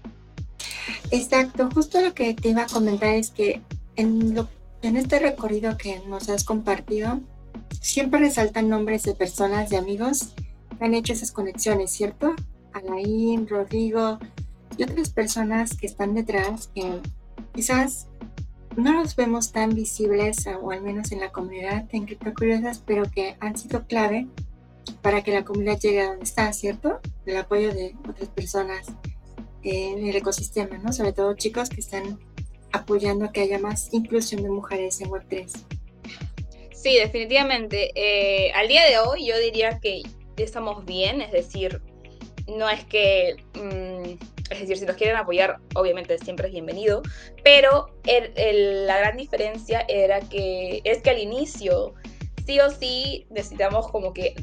[1.10, 3.60] Exacto, justo lo que te iba a comentar es que
[3.96, 4.48] en, lo,
[4.82, 7.20] en este recorrido que nos has compartido,
[7.80, 10.34] siempre resaltan nombres de personas, de amigos
[10.80, 12.34] han hecho esas conexiones, ¿cierto?
[12.72, 14.18] Alain, Rodrigo
[14.76, 17.00] y otras personas que están detrás que
[17.54, 18.06] quizás
[18.76, 23.10] no los vemos tan visibles, o al menos en la comunidad en Cripto Curiosas, pero
[23.10, 24.28] que han sido clave
[25.02, 27.00] para que la comunidad llegue a donde está, ¿cierto?
[27.26, 28.86] El apoyo de otras personas
[29.62, 30.92] en el ecosistema, ¿no?
[30.92, 32.20] Sobre todo chicos que están
[32.72, 35.50] apoyando a que haya más inclusión de mujeres en Web3.
[36.72, 37.90] Sí, definitivamente.
[37.96, 40.02] Eh, al día de hoy yo diría que
[40.42, 41.80] estamos bien, es decir,
[42.46, 47.02] no es que, mm, es decir, si nos quieren apoyar, obviamente siempre es bienvenido,
[47.44, 51.94] pero la gran diferencia era que es que al inicio
[52.46, 54.34] sí o sí necesitamos como que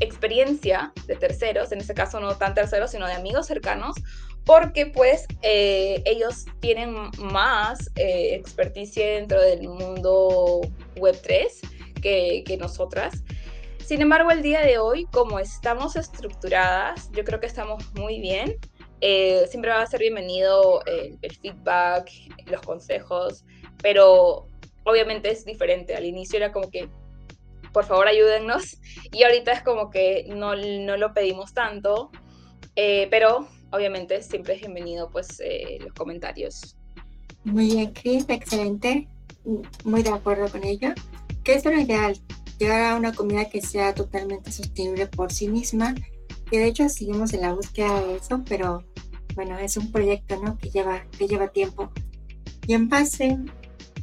[0.00, 3.96] experiencia de terceros, en este caso no tan terceros, sino de amigos cercanos,
[4.44, 10.60] porque pues eh, ellos tienen más eh, experticia dentro del mundo
[10.96, 11.60] web 3
[12.02, 13.22] que, que nosotras.
[13.84, 18.56] Sin embargo, el día de hoy, como estamos estructuradas, yo creo que estamos muy bien.
[19.00, 22.10] Eh, siempre va a ser bienvenido el, feedback,
[22.46, 23.44] los consejos,
[23.82, 24.46] pero
[24.84, 25.96] obviamente es diferente.
[25.96, 26.88] Al inicio era como que,
[27.72, 28.78] por favor, ayúdennos,
[29.12, 32.10] y ahorita es como que no, no lo pedimos tanto,
[32.76, 36.76] eh, pero obviamente siempre es bienvenido pues eh, los comentarios.
[37.44, 39.08] Muy bien, Chris, excelente.
[39.84, 40.90] Muy de acuerdo con ello.
[41.42, 42.20] ¿Qué es lo ideal?
[42.60, 45.94] Llegar a una comunidad que sea totalmente sostenible por sí misma,
[46.50, 48.84] que de hecho seguimos en la búsqueda de eso, pero
[49.34, 50.58] bueno, es un proyecto ¿no?
[50.58, 51.90] que, lleva, que lleva tiempo.
[52.66, 53.38] Y en base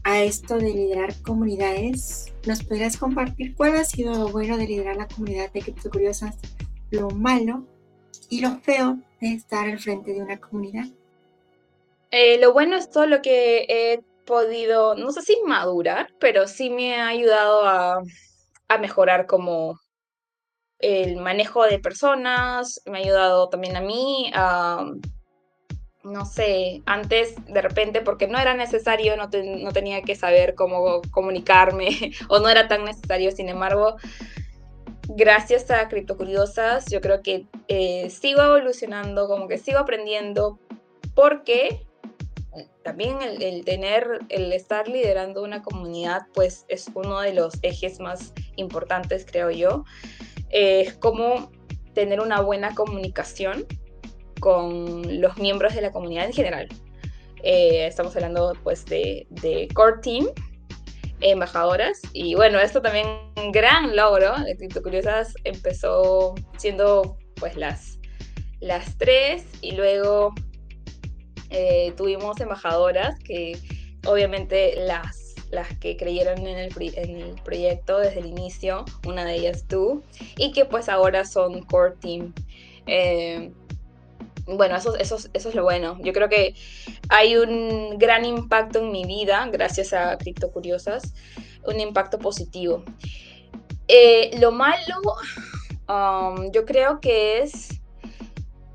[0.03, 4.95] a esto de liderar comunidades, ¿nos podrías compartir cuál ha sido lo bueno de liderar
[4.95, 6.35] la comunidad de Cripto Curiosas,
[6.89, 7.63] lo malo
[8.29, 10.85] y lo feo de estar al frente de una comunidad?
[12.09, 16.71] Eh, lo bueno es todo lo que he podido, no sé si madurar, pero sí
[16.71, 18.01] me ha ayudado a,
[18.67, 19.79] a mejorar como
[20.79, 24.85] el manejo de personas, me ha ayudado también a mí a,
[26.03, 31.01] no sé, antes de repente, porque no era necesario, no, no tenía que saber cómo
[31.11, 31.89] comunicarme
[32.29, 33.97] o no era tan necesario, sin embargo,
[35.09, 40.59] gracias a Criptocuriosas, yo creo que eh, sigo evolucionando, como que sigo aprendiendo,
[41.15, 41.85] porque
[42.83, 48.33] también el, tener, el estar liderando una comunidad, pues es uno de los ejes más
[48.55, 49.83] importantes, creo yo.
[50.49, 51.51] es como
[51.93, 53.65] tener una buena comunicación
[54.39, 56.67] con los miembros de la comunidad en general.
[57.43, 59.27] Eh, estamos hablando pues de,
[59.73, 60.27] Core Team,
[61.21, 61.99] embajadoras.
[62.13, 67.99] Y bueno, esto también un gran logro de Curiosas empezó siendo pues las,
[68.59, 70.33] las tres y luego
[71.49, 73.57] eh, tuvimos embajadoras que
[74.05, 80.03] obviamente las, las que creyeron en el, proyecto desde el inicio, una de ellas tú,
[80.37, 82.33] y que pues ahora son core team.
[82.85, 83.51] Eh,
[84.45, 85.97] bueno, eso, eso, eso es lo bueno.
[86.01, 86.55] Yo creo que
[87.09, 91.13] hay un gran impacto en mi vida gracias a Cripto Curiosas,
[91.65, 92.83] un impacto positivo.
[93.89, 95.01] Eh, lo malo,
[95.87, 97.81] um, yo creo que es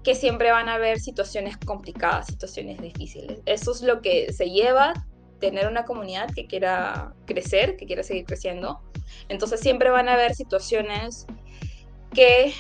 [0.03, 3.41] que siempre van a haber situaciones complicadas, situaciones difíciles.
[3.47, 4.93] Eso es lo que se lleva
[5.41, 8.81] tener una comunidad que quiera crecer, que quiera seguir creciendo.
[9.29, 11.27] Entonces siempre van a haber situaciones
[12.15, 12.53] que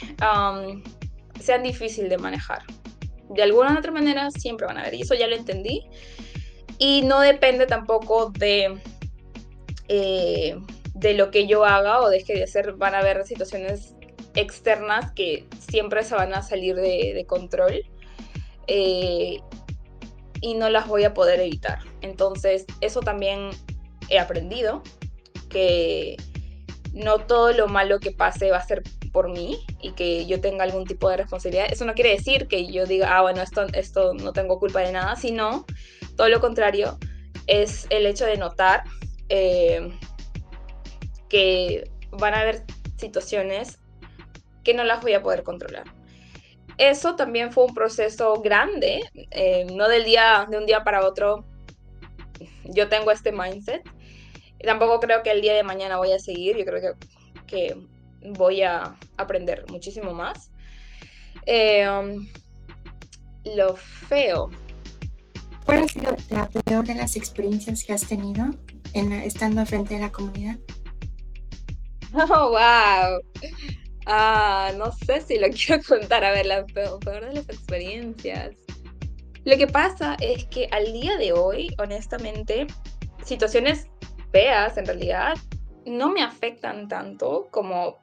[1.40, 2.62] sean difíciles de manejar
[3.34, 5.84] de alguna u otra manera siempre van a haber, y eso ya lo entendí.
[6.78, 8.78] Y no depende tampoco de,
[9.88, 10.56] eh,
[10.94, 13.94] de lo que yo haga o deje de hacer, van a haber situaciones
[14.34, 17.82] externas que siempre se van a salir de, control
[18.66, 19.40] eh,
[20.40, 21.78] y no las voy a poder evitar.
[22.00, 23.50] Entonces, eso también
[24.08, 24.82] he aprendido,
[25.48, 26.16] que
[26.92, 30.64] no todo lo malo que pase va a ser por mí y que yo tenga
[30.64, 31.66] algún tipo de responsabilidad.
[31.70, 34.92] Eso no quiere decir que yo diga, ah, bueno, esto, esto no tengo culpa de
[34.92, 35.66] nada, sino
[36.16, 36.98] todo lo contrario,
[37.46, 38.84] es el hecho de notar
[39.28, 39.90] eh,
[41.28, 42.64] que van a haber
[42.96, 43.78] situaciones
[44.64, 45.84] que no las voy a poder controlar.
[46.78, 51.44] Eso también fue un proceso grande, eh, no del día, de un día para otro.
[52.64, 53.82] Yo tengo este mindset.
[54.64, 56.56] Tampoco creo que el día de mañana voy a seguir.
[56.56, 57.06] Yo creo que,
[57.46, 57.76] que
[58.30, 60.50] voy a aprender muchísimo más.
[61.46, 62.26] Eh, um,
[63.44, 64.50] lo feo.
[65.64, 68.46] ¿Cuál ha sido la peor de las experiencias que has tenido
[68.94, 70.56] en, estando frente a la comunidad?
[72.14, 73.22] Oh, wow.
[74.06, 76.24] Ah, no sé si lo quiero contar.
[76.24, 78.54] A ver, la peor, de las experiencias.
[79.44, 82.66] Lo que pasa es que al día de hoy, honestamente,
[83.24, 83.88] situaciones
[84.30, 85.34] feas en realidad
[85.84, 88.02] no me afectan tanto como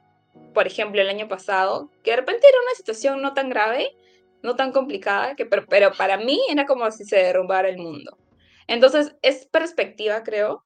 [0.52, 3.96] por ejemplo, el año pasado, que de repente era una situación no tan grave,
[4.42, 8.18] no tan complicada, que, pero, para mí era como si se derrumbara el mundo.
[8.66, 10.64] Entonces, es perspectiva, creo.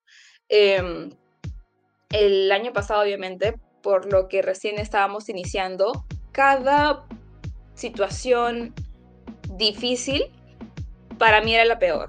[0.49, 1.11] Em,
[2.11, 7.07] el año pasado, obviamente, por lo que recién estábamos iniciando, cada
[7.75, 8.75] situación
[9.57, 10.25] difícil
[11.19, 12.09] para mí era la peor.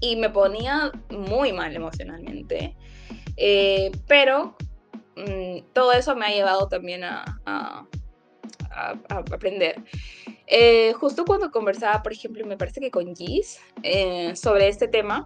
[0.00, 2.76] Y me ponía muy mal emocionalmente.
[3.36, 4.54] Eh, pero
[5.26, 7.86] Mm, todo eso me ha llevado también a,
[9.10, 9.82] aprender.
[10.46, 15.22] Eh, justo cuando conversaba, por ejemplo, me parece que con Gis eh, sobre este tema,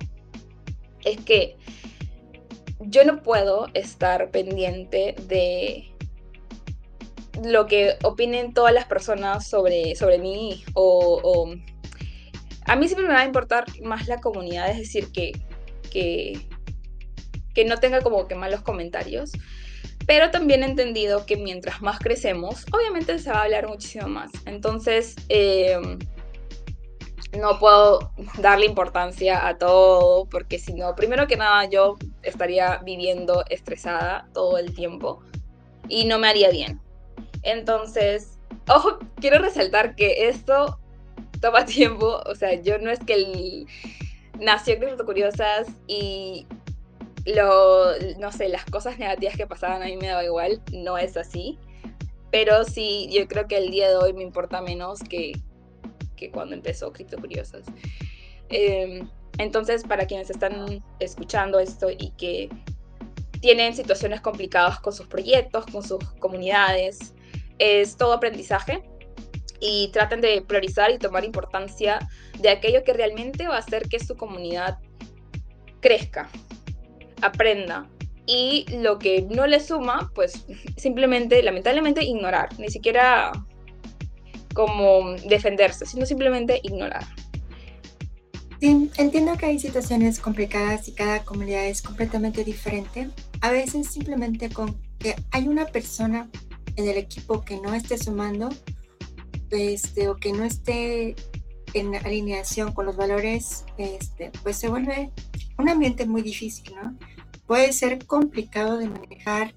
[1.04, 1.56] es que
[2.80, 5.90] yo no puedo estar pendiente de
[7.44, 11.52] lo que opinen todas las personas sobre, sobre mí o,
[12.66, 15.32] a mí siempre me va a importar más la comunidad, es decir, que,
[15.90, 16.46] que,
[17.54, 19.32] que no tenga como que malos comentarios
[20.06, 24.30] pero también he entendido que mientras más crecemos, obviamente se va a hablar muchísimo más.
[24.44, 25.78] Entonces, eh,
[27.38, 33.44] no puedo darle importancia a todo, porque si no, primero que nada, yo estaría viviendo
[33.50, 35.22] estresada todo el tiempo
[35.88, 36.80] y no me haría bien.
[37.42, 40.78] Entonces, ojo, quiero resaltar que esto
[41.40, 43.66] toma tiempo, o sea, yo no es que el...
[44.38, 46.46] nació en Curiosas y
[47.26, 47.86] lo,
[48.18, 51.58] no sé, las cosas negativas que pasaban a mí me daba igual, no es así.
[52.30, 55.32] Pero sí, yo creo que el día de hoy me importa menos que,
[56.16, 57.66] que cuando empezó Cripto Curiosas.
[58.48, 59.08] Em,
[59.38, 62.48] entonces, para quienes están escuchando esto y que
[63.40, 67.14] tienen situaciones complicadas con sus proyectos, con sus comunidades,
[67.58, 68.82] es todo aprendizaje
[69.60, 71.98] y traten de priorizar y tomar importancia
[72.38, 74.78] de aquello que realmente va a hacer que su comunidad
[75.80, 76.28] crezca,
[77.22, 77.88] aprenda.
[78.26, 80.46] Y lo que no le suma, pues
[80.76, 82.48] simplemente, lamentablemente, ignorar.
[82.58, 83.32] Ni siquiera
[84.54, 87.04] como defenderse, sino simplemente ignorar.
[88.60, 93.10] Sí, entiendo que hay situaciones complicadas y cada comunidad es completamente diferente.
[93.42, 96.30] A veces simplemente con que hay una persona
[96.76, 98.48] en el equipo que no esté sumando
[99.50, 101.14] este, o que no esté
[101.74, 105.10] en alineación con los valores, este, pues se vuelve
[105.58, 106.96] un ambiente muy difícil, ¿no?
[107.46, 109.54] Puede ser complicado de manejar,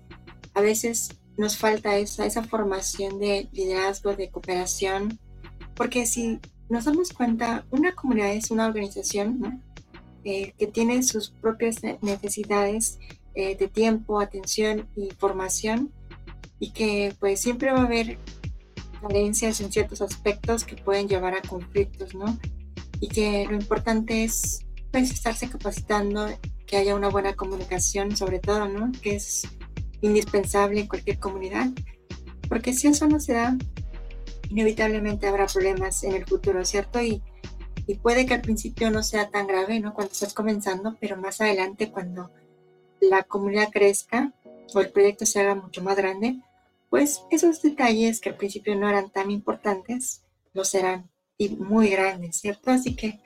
[0.54, 5.20] a veces nos falta esa, esa formación de liderazgo, de cooperación,
[5.76, 9.64] porque si nos damos cuenta, una comunidad es una organización
[10.24, 13.00] eh, que tiene sus propias necesidades
[13.36, 15.94] eh, de tiempo, atención y formación,
[16.60, 18.18] y que pues siempre va a haber
[19.02, 22.38] carencias en ciertos aspectos que pueden llevar a conflictos, ¿no?
[23.00, 26.28] Y que lo importante es pues estarse capacitando,
[26.66, 28.92] que haya una buena comunicación sobre todo, ¿no?
[29.02, 29.48] Que es
[30.02, 31.68] indispensable en cualquier comunidad,
[32.48, 33.58] porque si eso no se da,
[34.50, 37.02] inevitablemente habrá problemas en el futuro, ¿cierto?
[37.02, 37.22] Y,
[37.86, 39.94] y puede que al principio no sea tan grave, ¿no?
[39.94, 42.32] Cuando estás comenzando, pero más adelante cuando
[43.00, 44.34] la comunidad crezca
[44.74, 46.40] o el proyecto se haga mucho más grande,
[46.90, 50.24] pues esos detalles que al principio no eran tan importantes,
[50.54, 52.72] lo serán y muy grandes, ¿cierto?
[52.72, 53.20] Así que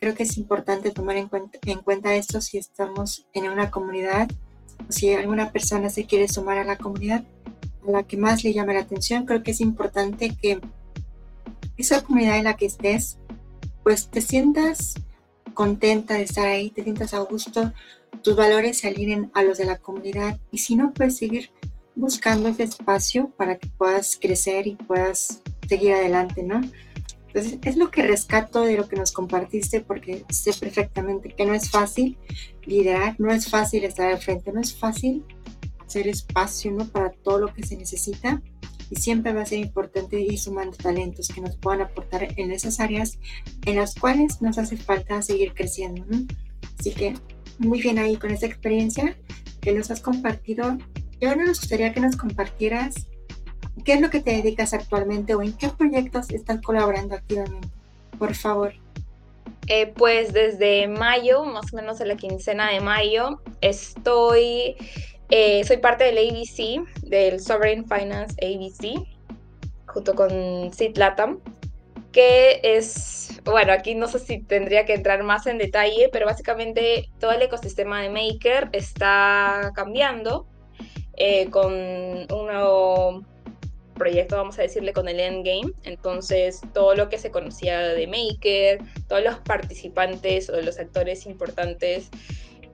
[0.00, 4.28] creo que es importante tomar en cuenta, en cuenta esto si estamos en una comunidad
[4.88, 7.24] si alguna persona se quiere sumar a la comunidad
[7.86, 9.26] a la que más le llame la atención.
[9.26, 10.60] Creo que es importante que
[11.76, 13.18] esa comunidad en la que estés,
[13.82, 14.94] pues te sientas
[15.54, 17.72] contenta de estar ahí, te sientas a gusto,
[18.22, 21.50] tus valores se alineen a los de la comunidad y si no, puedes seguir
[21.94, 26.60] buscando ese espacio para que puedas crecer y puedas seguir adelante, ¿no?
[27.36, 31.52] Entonces, es lo que rescato de lo que nos compartiste porque sé perfectamente que no
[31.52, 32.16] es fácil
[32.64, 35.22] liderar, no es fácil estar al frente, no es fácil
[35.86, 36.74] hacer espacio.
[36.90, 38.40] Para todo lo que se necesita
[38.90, 42.80] y siempre va a ser importante ir sumando talentos que nos puedan aportar en esas
[42.80, 43.18] áreas
[43.66, 46.26] en las cuales nos hace falta seguir creciendo, ¿no?
[46.78, 47.12] Así que
[47.58, 49.14] muy bien ahí con esa experiencia
[49.60, 50.78] que nos has compartido
[51.20, 52.94] y ahora nos gustaría que nos compartieras
[53.84, 57.68] qué es lo que te dedicas actualmente o en qué proyectos estás colaborando activamente.
[58.18, 58.72] Por favor.
[59.68, 64.76] Eh, pues desde mayo, más o menos a la quincena de mayo, estoy,
[65.28, 69.04] eh, soy parte del ABC, del Sovereign Finance ABC,
[69.86, 71.40] junto con Sid Latam,
[72.12, 77.10] que es, bueno, aquí no sé si tendría que entrar más en detalle, pero básicamente
[77.18, 80.46] todo el ecosistema de Maker está cambiando
[81.16, 83.24] eh, con un nuevo
[83.96, 85.72] proyecto, vamos a decirle, con el Endgame.
[85.84, 92.08] Entonces, todo lo que se conocía de Maker, todos los participantes o los actores importantes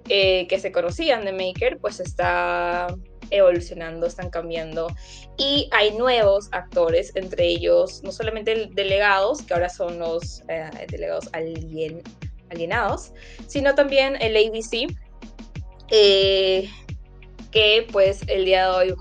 [0.09, 2.95] eh, que se conocían de Maker, pues está
[3.31, 4.89] evolucionando, están cambiando.
[5.39, 11.29] Y hay nuevos actores, entre ellos no solamente delegados, que ahora son los eh, delegados
[11.33, 12.03] alien,
[12.51, 13.13] alienados,
[13.47, 14.95] sino también el ABC.
[15.95, 16.71] Eh,
[17.53, 18.95] que pues el día de hoy,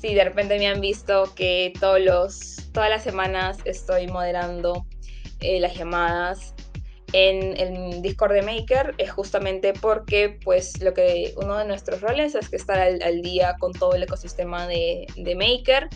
[0.00, 4.86] si de repente me han visto que todos los, todas las semanas estoy moderando
[5.40, 6.54] eh, las llamadas
[7.12, 12.34] en el Discord de Maker es justamente porque pues lo que uno de nuestros roles
[12.34, 15.88] es que estar al, día con todo el ecosistema de, de, Maker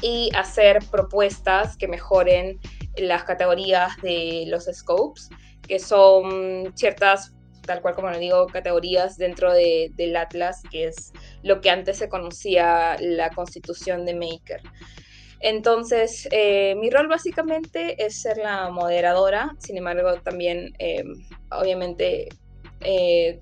[0.00, 2.58] y hacer propuestas que mejoren
[2.96, 5.28] las categorías de los scopes,
[5.68, 7.33] que son ciertas
[7.64, 11.12] tal cual como lo digo, categorías dentro de, del Atlas, que es
[11.42, 14.62] lo que antes se conocía la constitución de Maker.
[15.44, 21.04] Entonces, eh, mi rol básicamente es ser la moderadora, sin embargo, también, eh,
[21.50, 22.30] obviamente,
[22.80, 23.40] eh,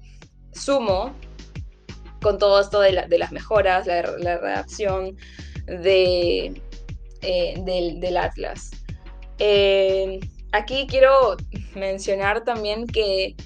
[0.53, 1.15] sumo
[2.21, 5.17] con todo esto de, las mejoras, la, redacción
[5.67, 6.61] de,
[7.21, 8.73] del, del, Atlas.
[10.51, 11.37] aquí quiero
[11.77, 13.37] mencionar también que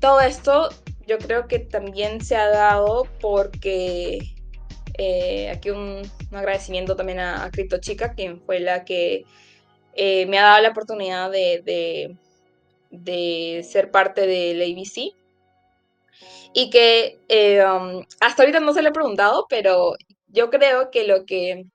[0.00, 0.70] todo esto
[1.06, 4.18] yo creo que también se ha dado porque
[4.96, 9.24] eh, aquí un, agradecimiento también a, a Crypto Chica, quien fue la que
[9.94, 12.16] eh, me ha dado la oportunidad de,
[12.90, 15.14] de, ser parte del ABC.
[16.52, 19.94] Y que eh, um, hasta ahorita no se le he preguntado, pero
[20.28, 21.66] yo creo que lo que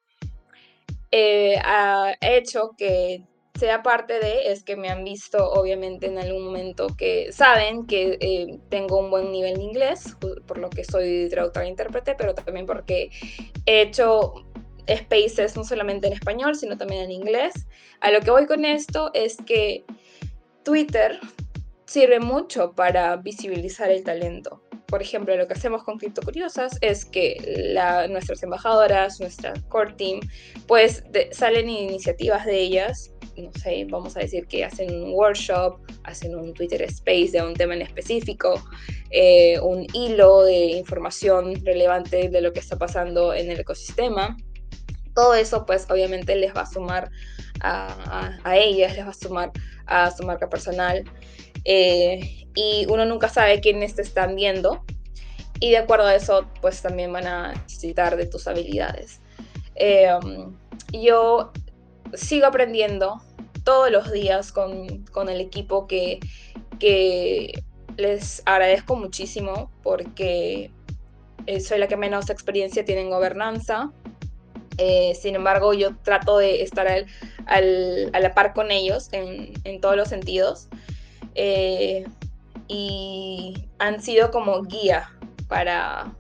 [1.64, 3.24] ha hecho que
[3.58, 8.18] sea parte de es que me han visto obviamente en algún momento que saben que
[8.20, 12.34] eh, tengo un buen nivel de inglés, por lo que soy traductora e intérprete, pero
[12.34, 13.10] también porque
[13.66, 14.46] he hecho
[14.90, 17.54] spaces no solamente en español, sino también en inglés.
[18.02, 19.86] A lo que voy con esto es que
[20.64, 21.20] Twitter
[21.86, 24.62] sirve mucho para visibilizar el talento.
[24.88, 27.38] Por ejemplo, lo que hacemos con Cripto Curiosas es que
[28.10, 30.20] nuestras embajadoras, nuestra core team,
[30.68, 36.36] pues salen iniciativas de ellas no sé, vamos a decir que hacen un workshop, hacen
[36.36, 38.64] un Twitter Space de un tema en específico,
[39.12, 44.38] eh, un hilo de información relevante de lo que está pasando en el ecosistema.
[45.14, 47.10] Todo eso, pues obviamente les va a sumar
[47.62, 49.52] a, a, ellas, les va a sumar
[49.86, 51.04] a su marca personal.
[51.64, 54.84] Eh, y uno nunca sabe quiénes te están viendo.
[55.60, 59.22] Y de acuerdo a eso, pues también van a necesitar de tus habilidades.
[59.76, 60.10] Eh,
[60.92, 61.52] yo
[62.16, 63.22] sigo aprendiendo
[63.64, 66.20] todos los días con, el equipo que,
[66.80, 67.64] que
[67.98, 70.72] les agradezco muchísimo porque
[71.48, 73.92] eh, soy la que menos experiencia tiene en gobernanza.
[74.78, 79.82] Eh, sin embargo, yo trato de estar al, a la par con ellos en, en
[79.82, 80.68] todos los sentidos.
[81.36, 82.06] Eh,
[82.68, 85.12] y han sido como guía
[85.48, 86.16] para...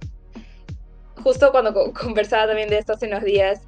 [1.24, 3.62] Justo cuando conversaba también de esto hace unos días,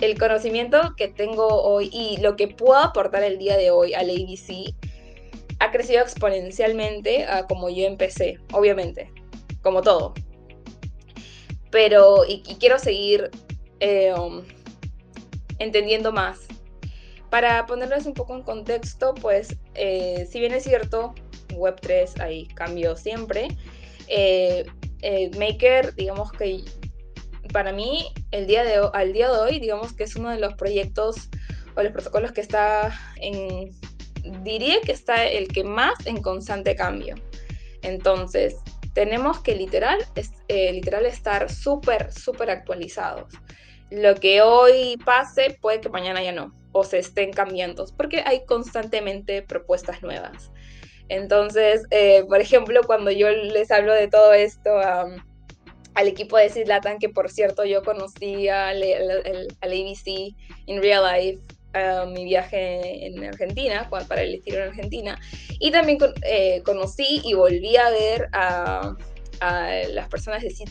[0.00, 4.10] el conocimiento que tengo hoy y lo que puedo aportar el día de hoy al
[4.10, 4.74] ABC
[5.58, 9.10] ha crecido exponencialmente a como yo empecé, obviamente,
[9.62, 10.14] como todo.
[11.70, 13.30] Pero, y, quiero seguir
[13.80, 14.42] eh, um,
[15.58, 16.40] entendiendo más.
[17.30, 21.14] Para ponerles un poco en contexto, pues, eh, si bien es cierto,
[21.48, 23.48] Web3 hay cambios siempre,
[24.08, 24.64] eh,
[25.38, 26.62] Maker, digamos que
[27.46, 30.54] para mí, el día de, al día de hoy, digamos que es uno de los
[30.54, 31.28] proyectos
[31.74, 33.70] o los protocolos que está en,
[34.42, 37.16] diría que está el que más en constante cambio.
[37.82, 38.56] Entonces,
[38.94, 39.98] tenemos que literal,
[40.48, 43.32] eh, literal estar súper, súper actualizados.
[43.90, 48.44] Lo que hoy pase puede que mañana ya no, o se estén cambiando, porque hay
[48.46, 50.50] constantemente propuestas nuevas.
[51.08, 54.80] Entonces, eh, por ejemplo, cuando yo les hablo de todo esto,
[55.96, 56.68] al equipo de Sid
[57.00, 58.82] que por cierto yo conocí al,
[59.62, 60.34] ABC
[60.66, 61.40] en real life,
[62.08, 65.18] mi viaje en Argentina, para el estilo en Argentina,
[65.58, 68.94] y también eh, conocí y volví a ver a,
[69.90, 70.68] las personas de Sid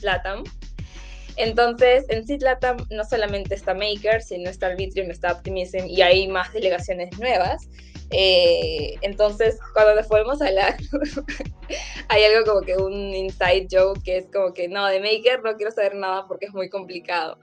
[1.38, 2.44] Entonces, en Sid
[2.92, 7.68] no solamente está Maker, sino está Arbitrium, está Optimism y hay más delegaciones nuevas.
[8.12, 10.78] Eh, entonces, cuando nos podemos hablar,
[12.10, 15.56] hay algo como que un inside joke que es como que no, de Maker no
[15.56, 17.40] quiero saber nada porque es muy complicado.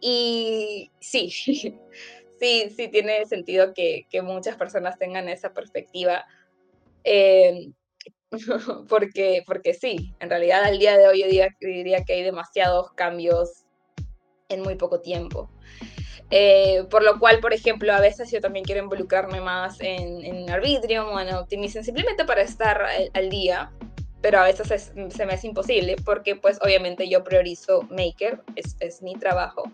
[0.00, 1.30] Y sí,
[2.40, 6.24] sí, sí tiene sentido que, que muchas personas tengan esa perspectiva.
[7.04, 7.72] Eh,
[8.88, 11.26] porque, porque sí, en realidad al día de hoy yo
[11.60, 13.64] diría que hay demasiados cambios
[14.48, 15.50] en muy poco tiempo.
[16.30, 20.50] Eh, por lo cual, por ejemplo, a veces yo también quiero involucrarme más en, en
[20.50, 23.70] Arbitrium o en Optimism simplemente para estar al, día,
[24.20, 29.02] pero a veces se me es imposible porque pues obviamente yo priorizo Maker, es, es
[29.02, 29.64] mi trabajo.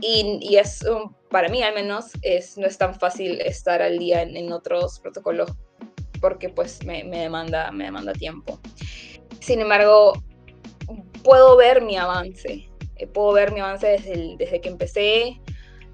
[0.00, 0.84] Y, y, es,
[1.30, 5.00] para mí al menos, es, no es tan fácil estar al día en, en otros
[5.00, 5.52] protocolos
[6.24, 8.58] porque pues me, me, demanda, me demanda tiempo.
[9.40, 10.14] Sin embargo,
[11.22, 12.66] puedo ver mi avance,
[12.96, 15.40] eh, puedo ver mi avance desde, desde que empecé,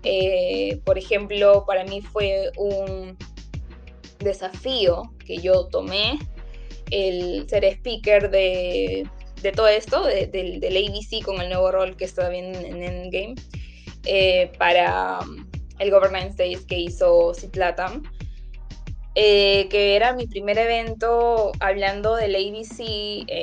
[0.02, 3.16] eh, por ejemplo, para mí fue un
[4.18, 6.18] desafío que yo tomé
[6.90, 9.08] el ser speaker de,
[9.54, 13.34] todo esto, del ABC con el nuevo rol que está bien en Endgame,
[14.06, 15.46] eh, para um,
[15.78, 18.02] el Governance Days que hizo Citlatam,
[19.14, 22.80] eh, que era mi primer evento hablando del ABC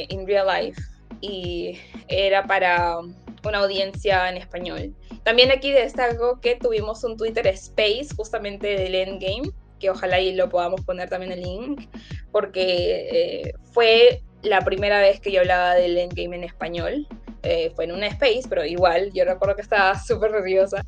[0.10, 0.82] in real life.
[1.20, 1.80] Y
[2.10, 3.00] era para
[3.48, 4.96] una audiencia en español.
[5.24, 10.50] También aquí destaco que tuvimos un Twitter Space justamente del Endgame, que ojalá y lo
[10.50, 11.90] podamos poner también el link,
[12.32, 17.08] porque eh, fue la primera vez que yo hablaba del Endgame en español.
[17.44, 20.84] Eh, fue en un space, pero igual, yo recuerdo que estaba súper nerviosa.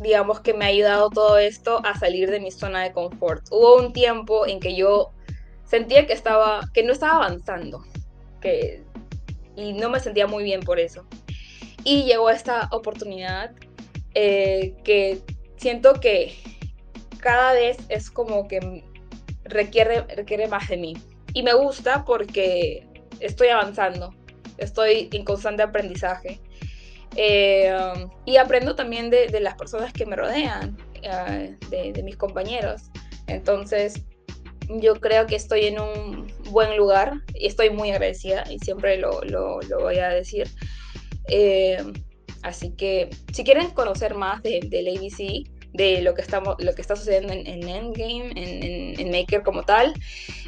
[0.00, 3.44] Digamos que me ha ayudado todo esto a salir de mi zona de confort.
[3.50, 5.10] Hubo un tiempo en que yo
[5.64, 7.84] sentía que, estaba, que no estaba avanzando,
[8.40, 8.84] que,
[9.56, 11.04] y no me sentía muy bien por eso.
[11.84, 13.52] Y llegó esta oportunidad
[14.14, 15.20] eh, que
[15.56, 16.34] siento que
[17.20, 18.84] cada vez es como que
[19.44, 20.96] requiere, requiere más de mí.
[21.34, 22.86] Y me gusta porque
[23.20, 24.14] estoy avanzando,
[24.56, 26.40] estoy en constante aprendizaje.
[27.16, 27.74] Eh,
[28.24, 32.82] y aprendo también de, las personas que me rodean, eh, de, mis compañeros.
[33.26, 34.02] Entonces,
[34.68, 39.22] yo creo que estoy en un buen lugar y estoy muy agradecida y siempre lo,
[39.22, 40.48] lo voy a decir.
[41.28, 41.78] Eh,
[42.42, 46.96] así que si quieren conocer más del ABC, de lo que, estamos, lo que está
[46.96, 49.94] sucediendo en, Endgame, en, Maker como tal.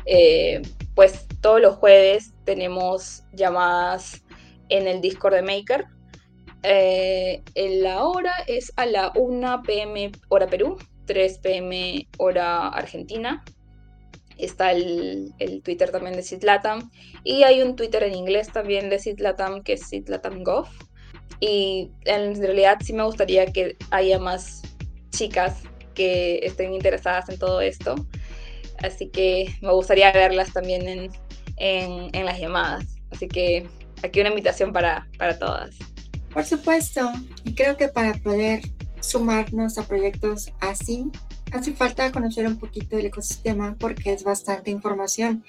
[0.07, 0.63] Eh,
[0.95, 4.23] pues todos los jueves tenemos llamadas
[4.69, 5.87] en el Discord de Maker.
[6.63, 13.45] Eh, la hora es a la 1 pm hora Perú, 3 pm hora Argentina.
[14.41, 15.33] Está el,
[15.63, 16.91] Twitter también de Citlatam.
[17.25, 20.69] Y hay un Twitter en inglés también de Citlatam que es CitlatamGov.
[21.41, 24.63] Y en realidad sí me gustaría que haya más
[25.11, 25.63] chicas
[25.95, 27.95] que estén interesadas en todo esto.
[28.79, 31.11] Así que me gustaría verlas también en,
[31.57, 32.85] en, las llamadas.
[33.11, 33.67] Así que
[34.03, 35.77] aquí una invitación para, para todas.
[36.33, 37.11] Por supuesto,
[37.45, 38.61] y creo que para poder
[39.01, 41.11] sumarnos a proyectos así,
[41.53, 45.45] hace falta conocer un poquito del ecosistema porque es bastante información.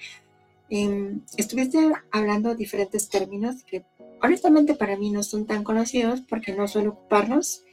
[0.69, 3.83] Em, estuviste hablando diferentes términos que
[4.21, 7.63] honestamente para mí no son tan conocidos porque no suelo ocuparlos,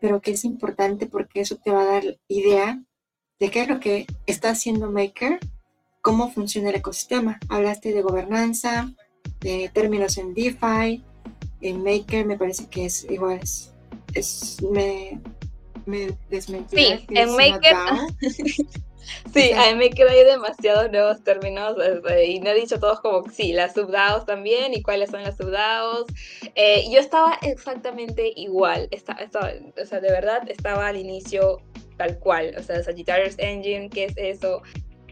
[0.00, 2.82] pero que es importante porque eso te va a dar idea
[3.40, 5.38] de qué es lo que está haciendo Maker,
[6.00, 7.38] cómo funciona el ecosistema.
[7.48, 8.92] Hablaste de gobernanza,
[9.40, 11.02] de términos en DeFi,
[11.60, 13.40] en Maker me parece que es igual,
[14.14, 15.20] es, me,
[15.88, 16.08] me
[16.68, 17.76] Sí, en Maker.
[19.32, 23.52] sí, a me hay demasiados nuevos términos este, y no he dicho todos como, sí,
[23.52, 26.06] las subDAOs también y cuáles son las subDAOs.
[26.54, 31.60] Eh, yo estaba exactamente igual, estaba, o sea, de verdad estaba al inicio
[31.96, 34.62] tal cual, o sea, Sagittarius Engine, ¿qué es eso?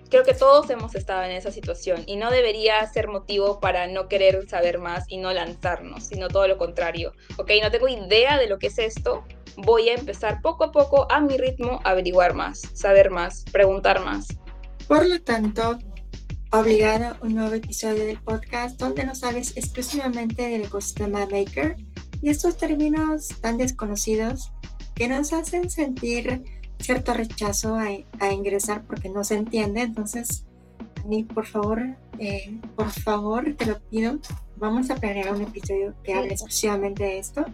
[0.08, 4.08] Creo que todos hemos estado en esa situación y no debería ser motivo para no
[4.08, 7.12] querer saber más y no lanzarnos, sino todo lo contrario.
[7.38, 9.24] Ok, no tengo idea de lo que es esto,
[9.56, 14.04] voy a empezar poco a poco a mi ritmo a averiguar más, saber más, preguntar
[14.04, 14.28] más.
[14.86, 15.78] Por lo tanto,
[16.52, 21.76] obligado un nuevo episodio del podcast donde nos hables exclusivamente del ecosistema Maker
[22.22, 24.52] y estos términos tan desconocidos
[24.94, 26.44] que nos hacen sentir
[26.78, 29.82] cierto rechazo a, ingresar porque no se entiende.
[29.82, 30.44] Entonces,
[31.04, 31.82] Ani, por favor,
[32.18, 34.18] eh, por favor, te lo pido,
[34.56, 37.44] vamos a planear un episodio que hable exclusivamente de esto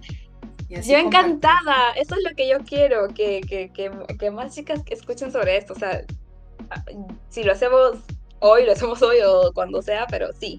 [0.80, 3.70] yo encantada, eso es lo que yo quiero, que, que,
[4.18, 5.74] que, más chicas escuchen sobre esto.
[5.74, 6.04] O sea,
[7.28, 7.98] si lo hacemos
[8.38, 10.58] hoy, lo hacemos hoy o cuando sea, pero sí,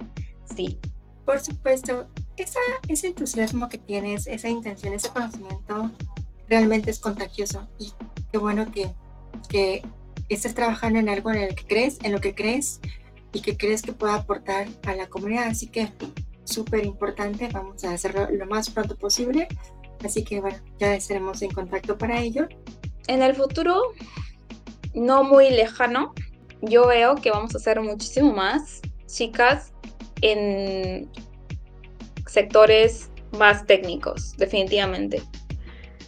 [0.56, 0.80] sí.
[1.26, 2.08] Por supuesto,
[2.38, 5.90] esa, ese entusiasmo que tienes, esa intención, ese conocimiento,
[6.54, 7.68] realmente es contagioso.
[7.80, 7.92] Y
[8.32, 8.92] qué bueno que,
[9.50, 9.84] que
[10.30, 12.80] estés trabajando en algo en el que crees, en lo que crees
[13.34, 15.48] y que crees que pueda aportar a la comunidad.
[15.48, 15.92] Así que
[16.44, 19.48] súper importante, vamos a hacerlo lo más pronto posible
[20.04, 22.48] Así que bueno, ya estaremos en contacto para ello.
[23.08, 23.82] En el futuro,
[24.94, 26.14] no muy lejano,
[26.62, 29.74] yo veo que vamos a hacer muchísimo más chicas
[30.22, 31.10] en
[32.28, 35.22] sectores más técnicos, definitivamente.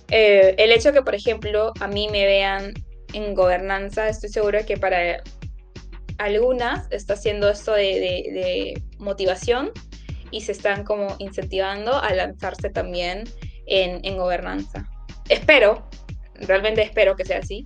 [0.09, 2.73] Eh, el hecho que, por ejemplo, a mí me vean
[3.13, 5.23] en gobernanza, estoy segura que para
[6.17, 9.71] algunas está haciendo esto de, motivación
[10.31, 13.23] y se están como incentivando a lanzarse también
[13.67, 14.87] en, gobernanza.
[15.29, 15.87] Espero,
[16.35, 17.65] realmente espero que sea así.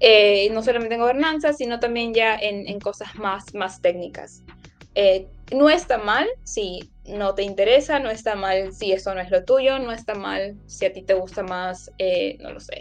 [0.00, 4.42] Eh, no solamente en gobernanza, sino también ya en, cosas más, técnicas.
[4.94, 9.30] Eh, no está mal si no te interesa, no está mal si eso no es
[9.30, 12.80] lo tuyo, no está mal si a ti te gusta más, eh, no lo sé,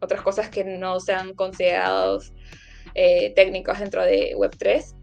[0.00, 2.32] otras cosas que no sean considerados
[2.94, 4.94] técnicas dentro de Web3.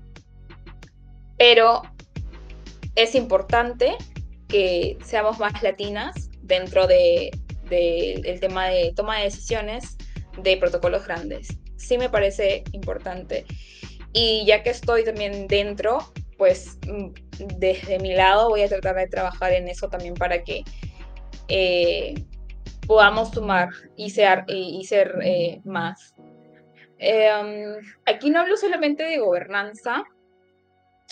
[1.38, 1.82] Pero
[2.96, 3.96] es importante
[4.50, 7.32] que seamos más latinas dentro del
[7.70, 9.98] de, tema de toma de decisiones
[10.42, 11.48] de protocolos grandes.
[11.78, 13.46] Sí me parece importante.
[14.12, 17.12] Y ya que estoy también dentro, pues mm,
[17.58, 20.64] desde mi lado voy a tratar de trabajar en eso también para que
[21.48, 22.14] eh,
[22.88, 26.14] podamos sumar y ser, y, ser eh, más.
[26.98, 27.76] Em,
[28.06, 30.04] aquí no hablo solamente de gobernanza,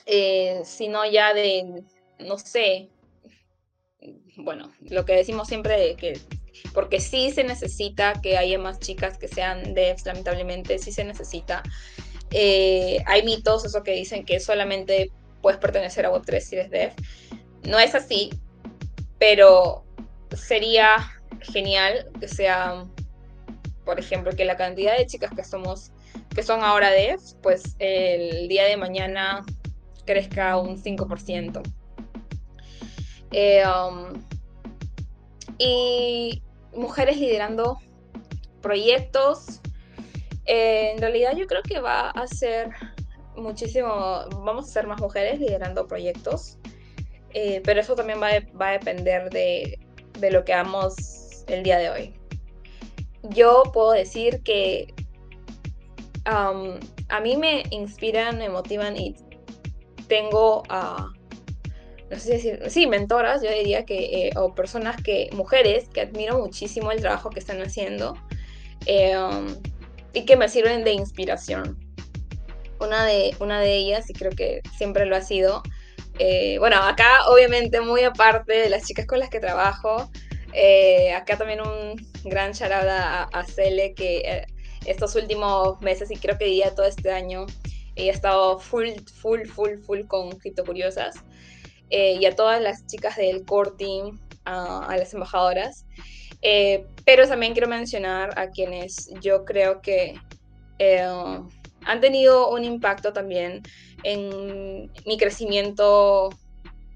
[0.05, 1.83] eh, sino ya de,
[2.19, 2.89] no sé,
[4.37, 6.19] bueno, lo que decimos siempre de que,
[6.73, 11.63] porque sí se necesita que haya más chicas que sean devs, lamentablemente, sí se necesita.
[12.31, 15.11] Hay mitos, eso que dicen que solamente
[15.41, 16.93] puedes pertenecer a Web3 si eres dev.
[17.63, 18.29] No es así,
[19.19, 19.85] pero
[20.35, 20.97] sería
[21.41, 22.85] genial que sea,
[23.85, 25.91] por ejemplo, que la cantidad de chicas que somos,
[26.35, 29.45] que son ahora devs, pues el día de mañana
[30.05, 31.61] crezca un 5%.
[33.31, 34.23] Eh, um,
[35.57, 36.41] y
[36.73, 37.77] mujeres liderando
[38.61, 39.61] proyectos.
[40.45, 42.69] Eh, en realidad yo creo que va a ser
[43.37, 43.89] muchísimo,
[44.43, 46.57] vamos a ser más mujeres liderando proyectos,
[47.33, 49.79] eh, pero eso también va, a depender de,
[50.19, 50.95] de, lo que hagamos
[51.47, 52.13] el día de hoy.
[53.29, 54.93] yo puedo decir que
[56.25, 59.15] a mí me inspiran, me motivan y
[60.07, 61.11] tengo a,
[62.09, 66.01] no sé si decir, sí, mentoras, yo diría que, eh, o personas que, mujeres que
[66.01, 68.15] admiro muchísimo el trabajo que están haciendo
[68.85, 69.47] em,
[70.13, 71.86] y que me sirven de inspiración.
[72.79, 75.63] Una de, una de ellas, y creo que siempre lo ha sido,
[76.19, 80.09] eh, bueno, acá obviamente muy aparte de las chicas con las que trabajo,
[80.53, 84.45] eh, acá también un gran charada a, Cele que
[84.85, 87.45] estos últimos meses y creo que día todo este año
[87.97, 88.89] he estado full,
[89.21, 91.15] full, full, full con Cripto Curiosas.
[91.89, 95.85] Eh, y a todas las chicas del core team, a, las embajadoras.
[96.41, 100.19] Eh, pero también quiero mencionar a quienes yo creo que
[100.79, 101.07] eh,
[101.87, 103.63] han tenido un impacto también
[104.03, 106.29] en mi crecimiento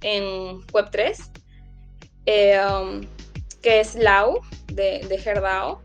[0.01, 1.31] en Web3,
[2.25, 5.81] que es Lau de, de Herdao.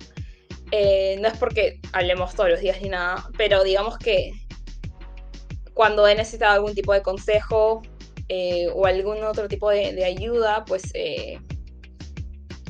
[0.73, 4.33] no es porque hablemos todos los días ni nada, pero digamos que
[5.77, 7.83] cuando he necesitado algún tipo de consejo
[8.29, 11.39] eh, o algún otro tipo de, ayuda, pues eh,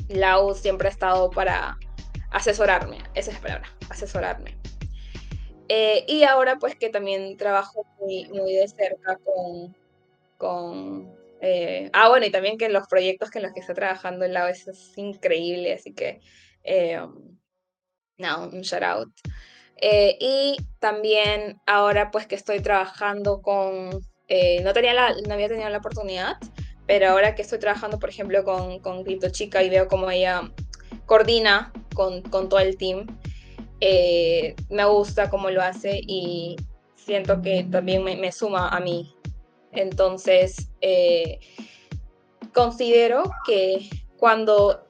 [0.09, 1.77] Lau siempre ha estado para
[2.31, 4.57] asesorarme, esa es la palabra, asesorarme.
[5.69, 9.75] Eh, y ahora pues que también trabajo muy, muy de cerca con...
[10.37, 14.25] con eh, ah, bueno, y también que los proyectos que en los que está trabajando
[14.25, 16.19] el Lau es, es increíble, así que...
[18.17, 19.09] no, un shout out.
[19.81, 25.69] y también ahora pues que estoy trabajando con eh, no, tenía la, no había tenido
[25.69, 26.37] la oportunidad,
[26.85, 30.51] pero ahora que estoy trabajando, por ejemplo, con, con Crypto Chica y veo cómo ella
[31.05, 33.07] coordina con, con todo el team,
[33.81, 36.55] eh, me gusta cómo lo hace y
[36.95, 39.15] siento que también me, suma a mí.
[39.71, 41.39] Entonces, eh,
[42.53, 44.83] considero que cuando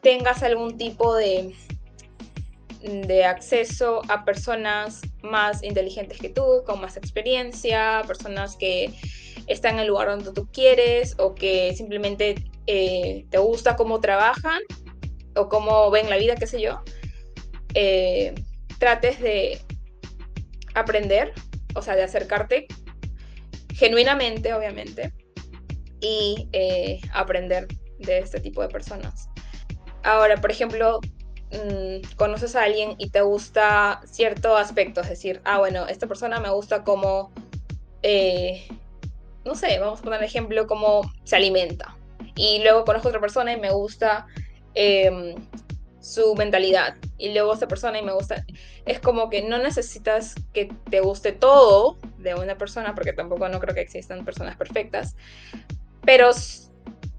[0.00, 1.54] tengas algún tipo de
[2.82, 8.92] de acceso a personas más inteligentes que tú, con más experiencia, personas que
[9.46, 12.34] están en el lugar donde tú quieres o que simplemente
[12.66, 14.60] eh, te gusta cómo trabajan
[15.36, 16.82] o cómo ven la vida, qué sé yo,
[17.74, 18.34] eh,
[18.78, 19.60] trates de
[20.74, 21.32] aprender,
[21.74, 22.66] o sea, de acercarte
[23.74, 25.12] genuinamente, obviamente,
[26.00, 27.68] y eh, aprender
[27.98, 29.28] de este tipo de personas.
[30.02, 31.00] Ahora, por ejemplo,
[31.52, 36.40] Mm, conoces a alguien y te gusta cierto aspecto, es decir, ah, bueno, esta persona
[36.40, 37.30] me gusta como,
[38.02, 38.66] eh,
[39.44, 41.94] no sé, vamos a poner el ejemplo, como se alimenta.
[42.36, 44.26] Y luego conozco a otra persona y me gusta
[44.74, 45.34] em,
[46.02, 46.96] su mentalidad.
[47.16, 48.44] Y luego esta persona y me gusta.
[48.84, 53.60] Es como que no necesitas que te guste todo de una persona, porque tampoco no
[53.60, 55.16] creo que existan personas perfectas.
[56.04, 56.30] Pero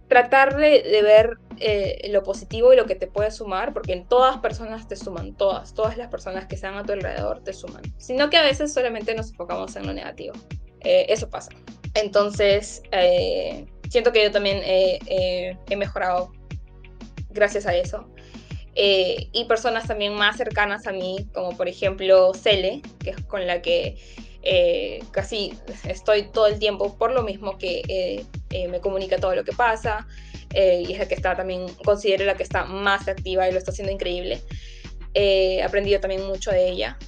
[0.09, 4.37] tratar de, ver eh, lo positivo y lo que te puede sumar, porque en todas
[4.37, 8.29] personas te suman, todas, todas las personas que están a tu alrededor te suman, sino
[8.29, 10.35] que a veces solamente nos enfocamos en lo negativo.
[10.81, 11.51] Eh, eso pasa.
[11.93, 16.31] Entonces, eh, siento que yo también he mejorado
[17.33, 18.12] gracias a eso.
[18.75, 23.61] Y personas también más cercanas a mí, como por ejemplo Cele, que es con la
[23.61, 23.97] que
[24.45, 25.53] eh, casi
[25.85, 29.53] estoy todo el tiempo por lo mismo que eh, eh, me comunica todo lo que
[29.53, 30.05] pasa
[30.55, 33.71] y es la que está también, considero la que está más activa y lo está
[33.71, 34.39] haciendo increíble.
[35.15, 36.99] he aprendido también mucho de ella.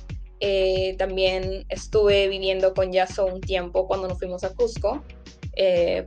[0.97, 5.03] también estuve viviendo con Yaso un tiempo cuando nos fuimos a Cusco.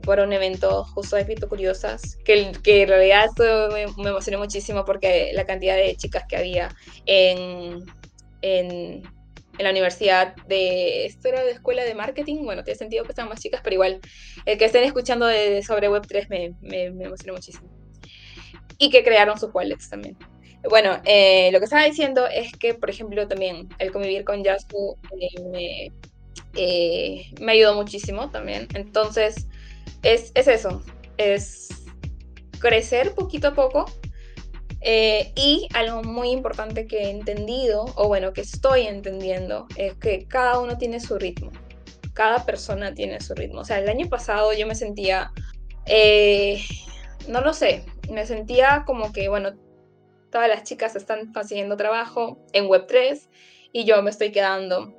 [0.03, 4.85] Por un evento justo de Cripto Curiosas, que, que en realidad me, me, emocionó muchísimo
[4.85, 6.69] porque la cantidad de chicas que había
[7.05, 7.83] en,
[8.41, 9.03] en
[9.59, 13.27] en la universidad de, esto era de escuela de marketing, bueno, tiene sentido que sean
[13.27, 13.99] más chicas, pero igual,
[14.45, 17.69] el que estén escuchando de, sobre Web3 me, me, me, emocionó muchísimo.
[18.77, 20.17] Y que crearon sus wallets también.
[20.69, 24.95] Bueno, eh, lo que estaba diciendo es que, por ejemplo, también el convivir con Yasu
[25.19, 25.91] eh, me,
[26.55, 28.67] eh, me ayudó muchísimo también.
[28.73, 29.47] Entonces,
[30.03, 30.83] es, es eso,
[31.17, 31.69] es
[32.59, 33.85] crecer poquito a poco
[34.81, 40.25] eh, y algo muy importante que he entendido, o bueno, que estoy entendiendo, es que
[40.27, 41.51] cada uno tiene su ritmo.
[42.13, 43.61] Cada persona tiene su ritmo.
[43.61, 45.31] O sea, el año pasado yo me sentía,
[45.85, 46.61] eh,
[47.27, 49.53] no lo sé, me sentía como que, bueno,
[50.31, 53.27] todas las chicas están consiguiendo trabajo en Web3
[53.73, 54.95] y yo me estoy quedando.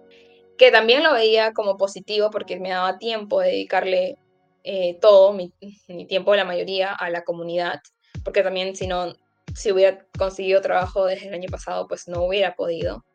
[0.60, 4.18] Que también lo veía como positivo porque me daba tiempo de dedicarle
[4.62, 5.54] eh, todo, mi,
[5.88, 7.80] mi tiempo, la mayoría, a la comunidad.
[8.22, 9.14] Porque también si no,
[9.54, 13.06] si hubiera conseguido trabajo desde el año pasado, pues no hubiera podido.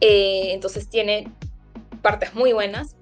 [0.00, 1.28] Eh, entonces tiene
[2.02, 2.94] partes muy buenas,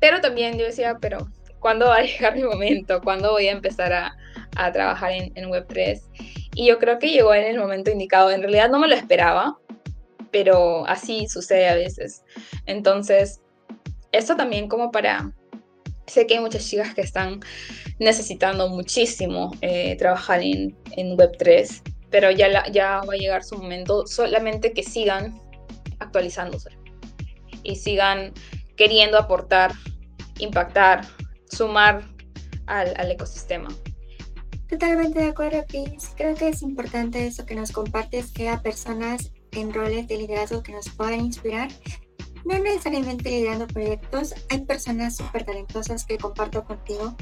[0.00, 1.28] pero también yo decía, pero
[1.60, 3.00] ¿cuándo va a llegar mi momento?
[3.00, 4.16] ¿Cuándo voy a empezar a,
[4.56, 6.02] a trabajar en, en Web3?
[6.58, 8.32] y yo creo que llegó en el momento indicado.
[8.32, 9.56] En realidad no me lo esperaba,
[10.30, 12.22] pero así sucede a veces.
[12.66, 13.40] Entonces,
[14.12, 15.32] esto también como para...
[16.06, 17.40] Sé que hay muchas chicas que están
[17.98, 24.06] necesitando muchísimo eh, trabajar en, en Web3, pero ya, ya va a llegar su momento,
[24.06, 25.38] solamente que sigan
[25.98, 26.70] actualizándose
[27.62, 28.32] y sigan
[28.76, 29.72] queriendo aportar,
[30.38, 31.04] impactar,
[31.50, 32.08] sumar
[32.66, 33.68] al, al ecosistema.
[34.68, 36.12] Totalmente de acuerdo, Chris.
[36.16, 40.62] Creo que es importante eso que nos compartes, que haya personas en roles de liderazgo
[40.62, 41.68] que nos puedan inspirar.
[42.44, 47.16] No necesariamente liderando proyectos, hay personas súper talentosas que comparto contigo.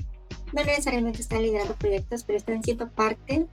[0.53, 3.47] No necesariamente están liderando proyectos, pero están siendo parte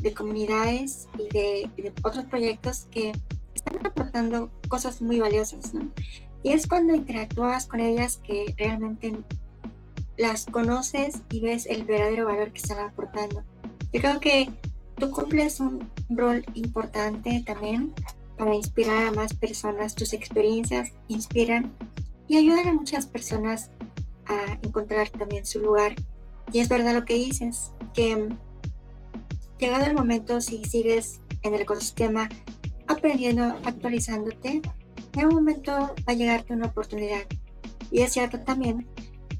[0.00, 3.12] de comunidades y de, de otros proyectos que
[3.54, 5.90] están aportando cosas muy valiosas, ¿no?
[6.42, 9.12] Y es cuando interactúas con ellas que realmente
[10.16, 13.42] las conoces y ves el verdadero valor que están aportando.
[13.92, 14.48] Yo creo que
[14.96, 17.92] tú cumples un rol importante también
[18.36, 19.94] para inspirar a más personas.
[19.94, 21.72] Tus experiencias inspiran
[22.28, 23.70] y ayudan a muchas personas
[24.26, 25.94] a encontrar también su lugar.
[26.52, 28.28] Y es verdad lo que dices, que
[29.58, 32.28] llegado el momento, si sigues en el ecosistema
[32.86, 34.62] aprendiendo, actualizándote,
[35.14, 37.22] en un momento va a llegarte una oportunidad.
[37.90, 38.86] Y es cierto también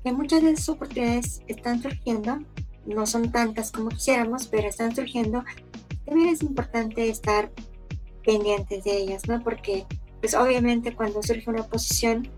[0.03, 2.38] que muchas de esas oportunidades están surgiendo,
[2.86, 5.44] no son tantas como quisiéramos, pero están surgiendo.
[6.05, 7.51] También es importante estar
[8.27, 9.43] pendientes de ellas, ¿no?
[9.43, 9.87] Porque,
[10.20, 12.29] pues obviamente cuando surge una posición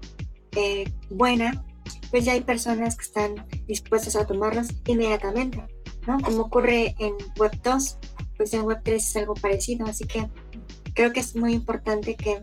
[0.53, 1.65] eh, buena,
[2.11, 5.65] pues ya hay personas que están dispuestas a tomarlas inmediatamente,
[6.07, 6.21] ¿no?
[6.21, 7.99] Como ocurre en Web 2,
[8.37, 10.29] pues en Web 3 es algo parecido, así que
[10.95, 12.43] creo que es muy importante que,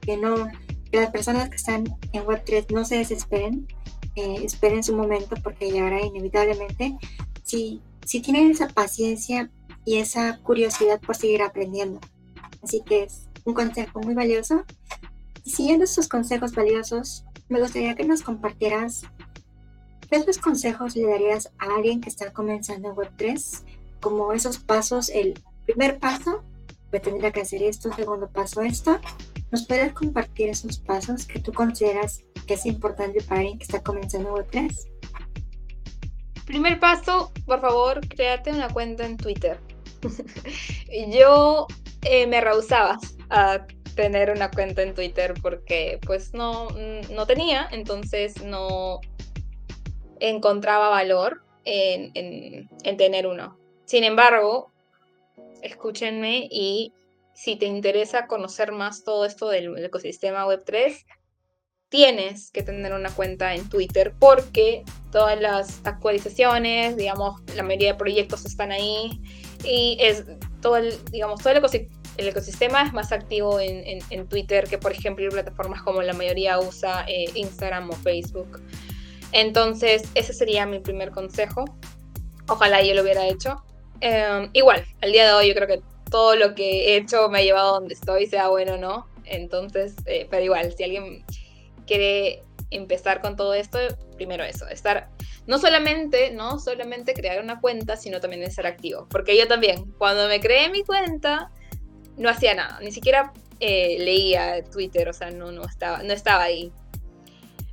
[0.00, 0.48] que no,
[0.90, 3.66] que las personas que están en Web 3 no se desesperen,
[4.14, 6.96] esperen su momento porque llegará inevitablemente.
[7.42, 9.50] Si, si tienen esa paciencia
[9.84, 12.00] y esa curiosidad por seguir aprendiendo.
[12.62, 14.64] Así que es un consejo muy valioso.
[15.44, 19.02] Siguiendo estos consejos valiosos, me gustaría que nos compartieras
[20.08, 23.62] qué otros consejos le darías a alguien que está comenzando en Web3,
[24.00, 26.42] como esos pasos, el primer paso,
[26.90, 28.98] pues tendría que hacer esto, segundo paso esto.
[29.50, 33.82] ¿Nos puedes compartir esos pasos que tú consideras que es importante para alguien que está
[33.82, 34.88] comenzando Web3?
[36.46, 39.60] Primer paso, por favor, créate una cuenta en Twitter.
[41.12, 41.66] Yo
[42.02, 42.98] eh, me rehusaba
[43.30, 46.68] a tener una cuenta en Twitter porque pues no,
[47.10, 49.00] no tenía, entonces no
[50.20, 53.58] encontraba valor en, en tener uno.
[53.84, 54.70] Sin embargo,
[55.62, 56.92] escúchenme y
[57.34, 61.04] si te interesa conocer más todo esto del ecosistema Web3,
[61.88, 67.98] tienes que tener una cuenta en Twitter porque todas las actualizaciones, digamos, la mayoría de
[67.98, 69.20] proyectos están ahí
[69.64, 70.24] y es
[70.60, 71.58] todo el, digamos, todo el,
[72.26, 77.04] ecosistema es más activo en, Twitter que, por ejemplo, en plataformas como la mayoría usa
[77.06, 78.60] eh, Instagram o Facebook.
[79.32, 81.64] Entonces, ese sería mi primer consejo.
[82.48, 83.62] Ojalá yo lo hubiera hecho.
[84.00, 87.38] Em, igual, al día de hoy yo creo que todo lo que he hecho me
[87.38, 89.06] ha llevado donde estoy, sea bueno o no.
[89.24, 91.24] Entonces, eh, pero igual, si alguien
[91.86, 93.78] quiere empezar con todo esto,
[94.16, 95.08] primero eso, estar,
[95.48, 99.08] no solamente, no solamente crear una cuenta, sino también ser activo.
[99.10, 101.50] Porque yo también, cuando me creé mi cuenta,
[102.18, 106.42] no hacía nada, ni siquiera eh, leía Twitter, o sea, no, no, estaba, no estaba
[106.42, 106.70] ahí.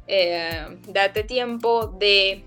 [0.07, 2.45] Eh, date tiempo de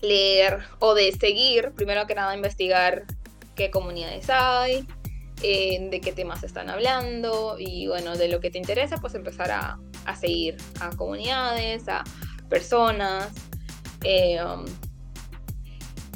[0.00, 3.04] leer o de seguir, primero que nada, investigar
[3.56, 4.86] qué comunidades hay,
[5.42, 9.50] eh, de qué temas están hablando y bueno, de lo que te interesa, pues empezar
[9.50, 12.04] a, a seguir a comunidades, a
[12.48, 13.32] personas.
[14.04, 14.64] Eh, um,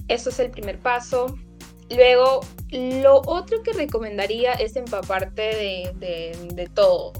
[0.08, 1.38] eso es el primer paso.
[1.90, 7.12] Luego, lo otro que recomendaría es empaparte de, de, todo.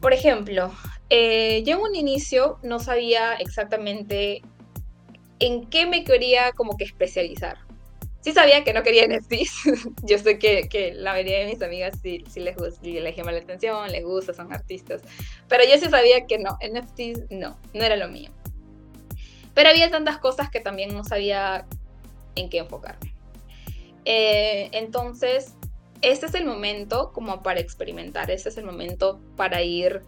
[0.00, 0.70] Por ejemplo,
[1.08, 4.42] eh, yo en un inicio no sabía exactamente
[5.38, 7.58] en qué me quería como que especializar
[8.24, 9.92] sí sabía que no quería NFTs.
[10.02, 13.32] Yo sé que, que, la mayoría de mis amigas sí, sí les, gusta, les llama
[13.32, 15.02] la atención, les gusta, son artistas.
[15.46, 18.30] Pero yo sí sabía que no, NFTs no, no era lo mío.
[19.54, 21.66] Pero había tantas cosas que también no sabía
[22.34, 23.14] en qué enfocarme.
[24.04, 25.54] Eh, entonces,
[26.02, 30.02] este es el momento como para experimentar, este es el momento para ir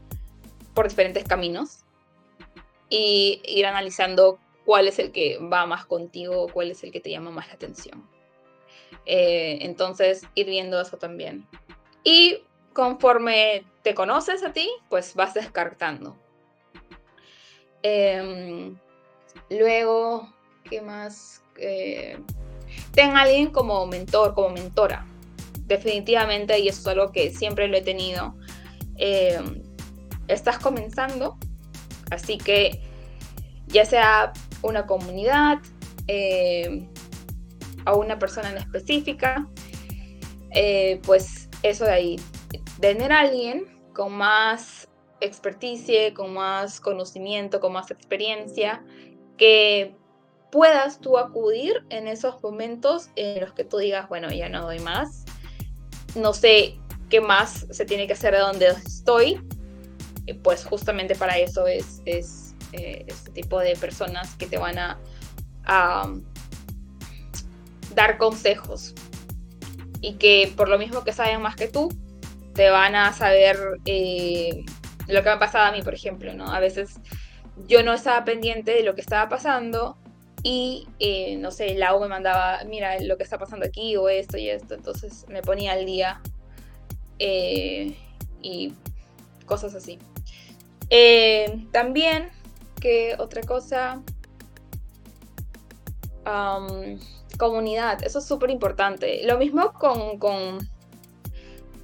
[0.74, 1.84] por diferentes caminos
[2.90, 7.10] y ir analizando cuál es el que va más contigo, cuál es el que te
[7.10, 8.06] llama más la atención.
[9.06, 11.46] Eh, entonces, ir viendo eso también.
[12.04, 12.42] Y
[12.72, 16.16] conforme te conoces a ti, pues vas descartando.
[17.82, 18.76] Em,
[19.50, 20.32] luego,
[20.64, 21.42] ¿qué más?
[21.58, 22.18] Eh,
[22.92, 25.06] ten a alguien como mentor, como mentora.
[25.66, 28.36] Definitivamente, y eso es algo que siempre lo he tenido.
[28.96, 29.40] Eh,
[30.28, 31.38] estás comenzando,
[32.10, 32.80] así que
[33.66, 34.32] ya sea
[34.62, 35.58] una comunidad
[36.08, 36.88] eh,
[37.86, 39.46] o una persona en específica,
[40.50, 42.20] eh, pues eso de ahí,
[42.80, 44.88] tener a alguien con más
[45.20, 48.84] experticia, con más conocimiento, con más experiencia,
[49.36, 49.94] que
[50.50, 54.78] puedas tú acudir en esos momentos en los que tú digas, bueno, ya no doy
[54.78, 55.24] más,
[56.14, 56.78] no sé
[57.10, 59.40] qué más se tiene que hacer de donde estoy,
[60.42, 64.98] pues justamente para eso es, es eh, este tipo de personas que te van a,
[67.94, 68.94] dar consejos
[70.00, 71.88] y que por lo mismo que saben más que tú,
[72.54, 74.64] te van a saber eh,
[75.08, 76.52] lo que me ha pasado a mí, por ejemplo, ¿no?
[76.52, 77.00] A veces
[77.66, 79.96] yo no estaba pendiente de lo que estaba pasando
[80.42, 84.08] y, eh, no sé, la U me mandaba, mira lo que está pasando aquí o
[84.08, 86.20] esto y esto, entonces me ponía al día
[87.18, 88.74] y
[89.46, 89.98] cosas así.
[90.90, 92.30] Eh, también,
[92.80, 94.02] que otra cosa,
[97.38, 99.22] comunidad, eso es súper importante.
[99.24, 100.58] Lo mismo con, con,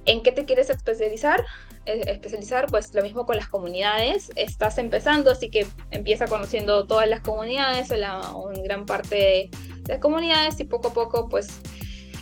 [0.05, 1.45] en qué te quieres especializar, eh,
[1.85, 4.31] especializar, pues lo mismo con las comunidades.
[4.35, 8.21] Estás empezando, así que empieza conociendo todas las comunidades, la,
[8.63, 9.49] gran parte de,
[9.87, 11.49] las comunidades y poco a poco, pues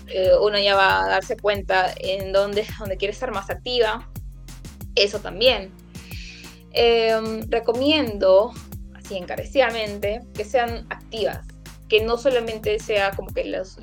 [0.07, 2.65] eh, uno ya va a darse cuenta en dónde,
[2.97, 4.09] quiere estar más activa.
[4.95, 5.71] Eso también.
[6.73, 8.53] Em, recomiendo,
[8.95, 11.45] así encarecidamente, que sean activas,
[11.87, 13.77] que no solamente sea como que los,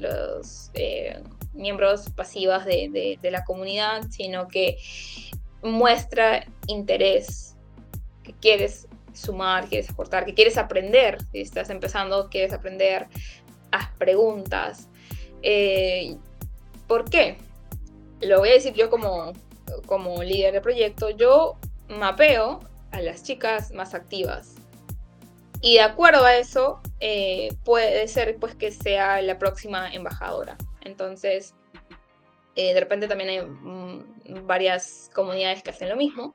[0.75, 1.23] eh,
[1.59, 4.79] miembros pasivas de, la comunidad, sino que
[5.63, 7.57] muestra interés,
[8.23, 13.09] que quieres sumar, quieres aportar, que quieres aprender, si estás empezando, quieres aprender,
[13.73, 14.89] haz preguntas.
[15.43, 16.17] Eh,
[16.87, 17.39] ¿Por qué?
[18.21, 19.33] Lo voy a decir yo como,
[19.87, 24.55] como líder de proyecto, yo mapeo a las chicas más activas.
[25.61, 30.57] Y de acuerdo a eso, eh, puede ser pues que sea la próxima embajadora.
[30.83, 31.55] Entonces,
[32.59, 36.35] eh, de repente también hay mm, varias comunidades que hacen lo mismo.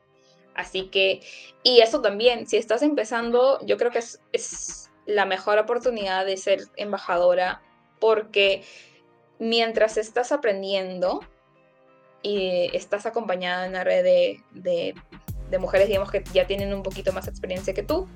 [0.55, 1.21] Así que,
[1.63, 3.99] y eso también, si estás empezando, yo creo que
[4.31, 7.61] es, la mejor oportunidad de ser embajadora
[7.99, 8.63] porque
[9.37, 11.19] mientras estás aprendiendo
[12.21, 14.03] y estás acompañada en una red
[14.53, 14.95] de
[15.53, 18.07] de mujeres, digamos, que ya tienen un poquito más experiencia que tú.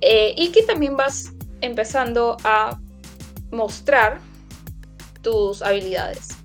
[0.00, 2.78] Eh, y que también vas empezando a
[3.50, 4.20] mostrar
[5.22, 6.36] tus habilidades.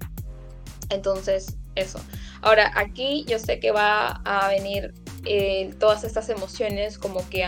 [0.90, 2.00] Entonces, eso.
[2.42, 4.94] Ahora, aquí yo sé que va a venir
[5.26, 7.46] eh, todas estas emociones como que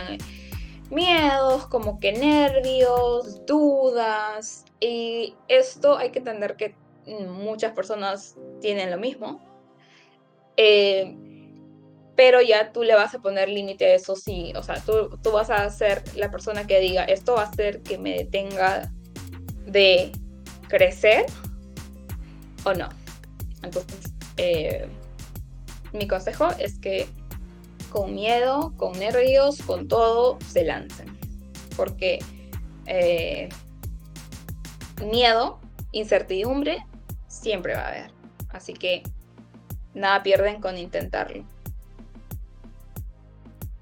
[0.90, 4.66] miedos, como que nervios, dudas.
[4.80, 6.76] Y esto hay que entender que
[7.06, 9.42] muchas personas tienen lo mismo.
[10.58, 11.16] Eh,
[12.16, 15.32] pero ya tú le vas a poner límite a eso, sí, o sea, tú, tú
[15.32, 18.92] vas a ser la persona que diga, esto va a hacer que me detenga
[19.66, 20.12] de
[20.68, 21.26] crecer
[22.64, 22.90] o no.
[23.64, 24.88] Entonces, eh,
[25.94, 27.08] mi consejo es que
[27.92, 31.18] con miedo, con nervios, con todo, se lancen.
[31.76, 32.20] Porque
[32.86, 33.50] eh,
[35.06, 35.60] miedo,
[35.92, 36.86] incertidumbre,
[37.28, 38.12] siempre va a haber.
[38.50, 39.04] Así que
[39.94, 41.44] nada pierden con intentarlo.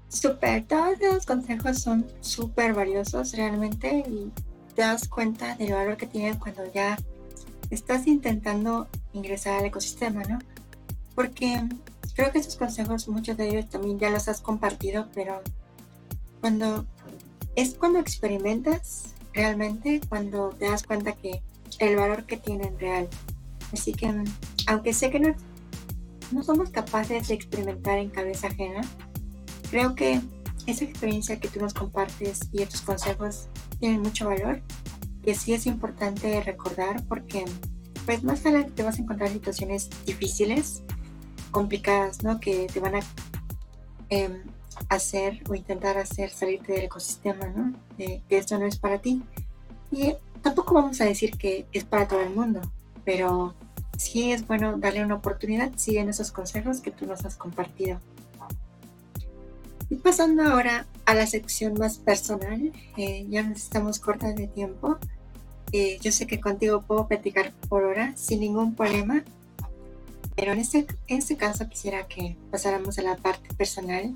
[0.08, 4.32] Súper, todos los consejos son súper valiosos realmente y
[4.74, 6.98] te das cuenta del valor que tienen cuando ya
[7.70, 10.38] estás intentando ingresar al ecosistema, ¿no?
[11.14, 11.62] Porque
[12.14, 15.42] creo que esos consejos, muchos de ellos también ya los has compartido, pero
[16.40, 16.86] cuando
[17.56, 21.42] es cuando experimentas realmente, cuando te das cuenta que
[21.78, 23.08] el valor que tienen real.
[23.72, 24.12] Así que,
[24.66, 25.34] aunque sé que no,
[26.32, 28.82] no somos capaces de experimentar en cabeza ajena,
[29.70, 30.20] Creo que
[30.66, 33.48] esa experiencia que tú nos compartes y estos consejos
[33.78, 34.62] tienen mucho valor,
[35.22, 37.44] que sí es importante recordar porque
[38.10, 40.82] pues más adelante te vas a encontrar situaciones difíciles,
[41.52, 42.40] complicadas, ¿no?
[42.40, 43.00] Que te van a
[44.08, 44.42] em,
[44.88, 47.72] hacer o intentar hacer salirte del ecosistema, ¿no?
[47.96, 49.22] que esto no es para ti.
[49.92, 52.60] Y tampoco vamos a decir que es para todo el mundo,
[53.04, 53.54] pero
[53.96, 58.00] sí es bueno darle una oportunidad, siguen esos consejos que tú nos has compartido.
[59.88, 64.98] Y pasando ahora a la sección más personal, eh, ya nos estamos cortas de tiempo.
[65.72, 69.24] Eh, yo sé que contigo puedo platicar por hora sin ningún problema,
[70.34, 74.12] pero en este, en este caso quisiera que pasáramos a la parte personal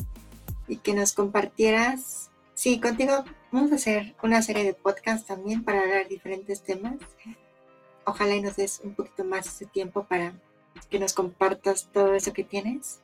[0.66, 2.30] y que nos compartieras.
[2.54, 6.94] Sí, contigo vamos a hacer una serie de podcasts también para hablar diferentes temas,
[8.04, 10.34] ojalá y nos des un poquito más de tiempo para
[10.90, 13.00] que nos compartas todo eso que tienes.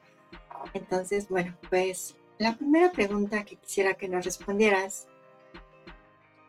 [0.74, 5.06] Entonces, bueno, pues la primera pregunta que quisiera que nos respondieras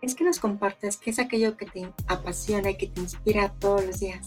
[0.01, 3.85] es que nos compartas qué es aquello que te apasiona y que te inspira todos
[3.85, 4.25] los días.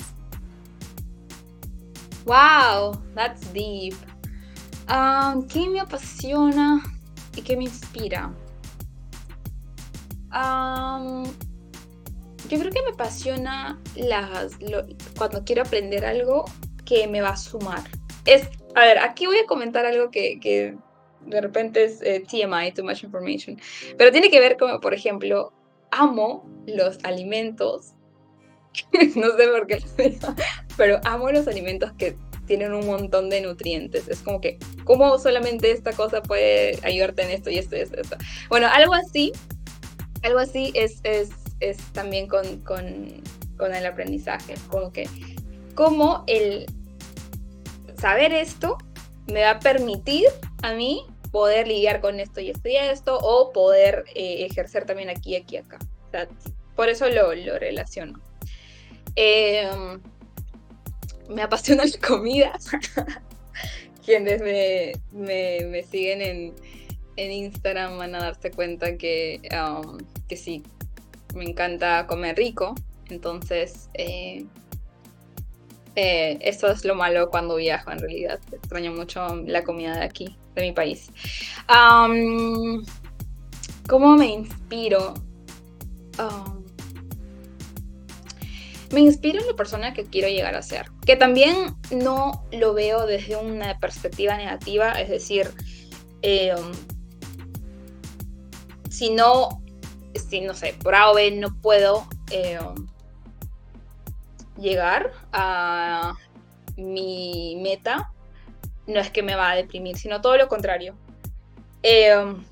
[2.25, 3.95] Wow, that's deep.
[4.89, 6.83] Um, ¿Qué me apasiona
[7.37, 8.33] y qué me inspira?
[12.49, 14.59] Yo creo que me apasiona las,
[15.17, 16.45] cuando quiero aprender algo
[16.85, 17.83] que me va a sumar.
[18.27, 20.77] Es, a ver, aquí voy a comentar algo que, que
[21.27, 23.59] de repente es eh, TMI, too much information,
[23.97, 25.53] pero tiene que ver con, por ejemplo,
[25.95, 27.95] amo los alimentos,
[29.17, 29.83] no sé por qué
[30.77, 32.17] pero amo los alimentos que
[32.47, 34.09] tienen un montón de nutrientes.
[34.09, 38.01] Es como que, ¿cómo solamente esta cosa puede ayudarte en esto y esto y esto?
[38.01, 38.17] esto?
[38.51, 39.33] Bueno, algo así,
[40.23, 41.31] algo así es, es,
[41.61, 43.23] es también con, con,
[43.57, 44.55] con el aprendizaje.
[44.69, 45.09] Como que,
[45.75, 46.67] cómo el
[47.99, 48.77] saber esto
[49.27, 50.27] me va a permitir
[50.63, 55.11] a mí poder lidiar con esto y esto y esto, o poder eh, ejercer también
[55.11, 55.79] aquí, aquí, acá.
[56.77, 58.21] por eso lo, lo relaciono.
[59.17, 60.01] Em,
[61.29, 62.53] me apasiona la comida.
[64.07, 66.55] Quienes me, me, siguen en,
[67.17, 70.63] en, Instagram van a darse cuenta que, um, que sí,
[71.35, 72.77] me encanta comer rico.
[73.11, 74.47] Entonces, eh,
[75.97, 78.39] eh, eso es lo malo cuando viajo en realidad.
[78.53, 81.11] Extraño mucho la comida de aquí, de mi país.
[83.89, 85.15] ¿Cómo me inspiro?
[88.91, 90.87] Me inspiro en la persona que quiero llegar a ser.
[91.05, 95.51] Que también no lo veo desde una perspectiva negativa, es decir,
[96.23, 96.73] em,
[98.89, 99.61] si no,
[100.15, 102.87] si no sé, por A no puedo em,
[104.57, 106.15] llegar a
[106.77, 108.14] mi meta,
[108.87, 110.95] no es que me va a deprimir, sino todo lo contrario.
[111.83, 112.45] Em,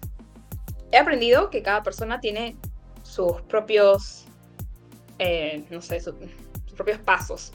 [0.91, 2.57] he aprendido que cada persona tiene
[3.03, 4.24] sus propios,
[5.18, 6.14] eh, no sé, sus,
[6.76, 7.53] propios pasos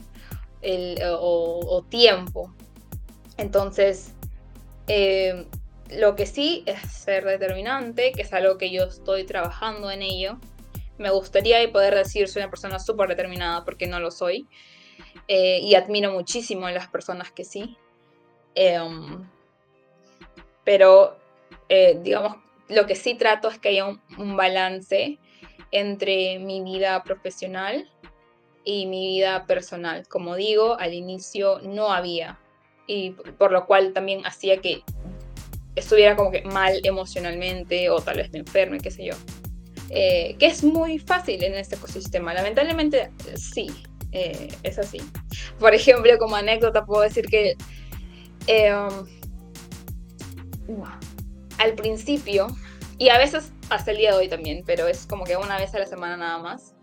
[0.62, 2.52] o, tiempo.
[3.36, 4.14] Entonces,
[4.86, 5.46] eh,
[5.90, 10.38] lo que sí es ser determinante, que es algo que yo estoy trabajando en ello,
[10.98, 14.48] me gustaría poder decir soy una persona súper determinada porque no lo soy.
[15.28, 17.76] Eh, y admiro muchísimo a las personas que sí.
[18.60, 19.24] Em,
[20.64, 21.16] pero,
[21.68, 22.38] eh, digamos,
[22.68, 25.16] lo que sí trato es que haya un, balance
[25.70, 27.88] entre mi vida profesional
[28.64, 30.08] y mi vida personal.
[30.08, 32.40] Como digo, al inicio no había.
[32.88, 34.82] Y por lo cual también hacía que
[35.76, 39.14] estuviera como que mal emocionalmente o tal vez me enferme, qué sé yo.
[39.90, 42.34] Eh, que es muy fácil en este ecosistema.
[42.34, 43.68] Lamentablemente, sí,
[44.10, 44.98] eh, es así.
[45.60, 47.54] Por ejemplo, como anécdota puedo decir que
[48.48, 48.72] eh,
[51.58, 52.48] al principio,
[52.98, 55.74] y a veces hasta el día de hoy también, pero es como que una vez
[55.74, 56.74] a la semana nada más,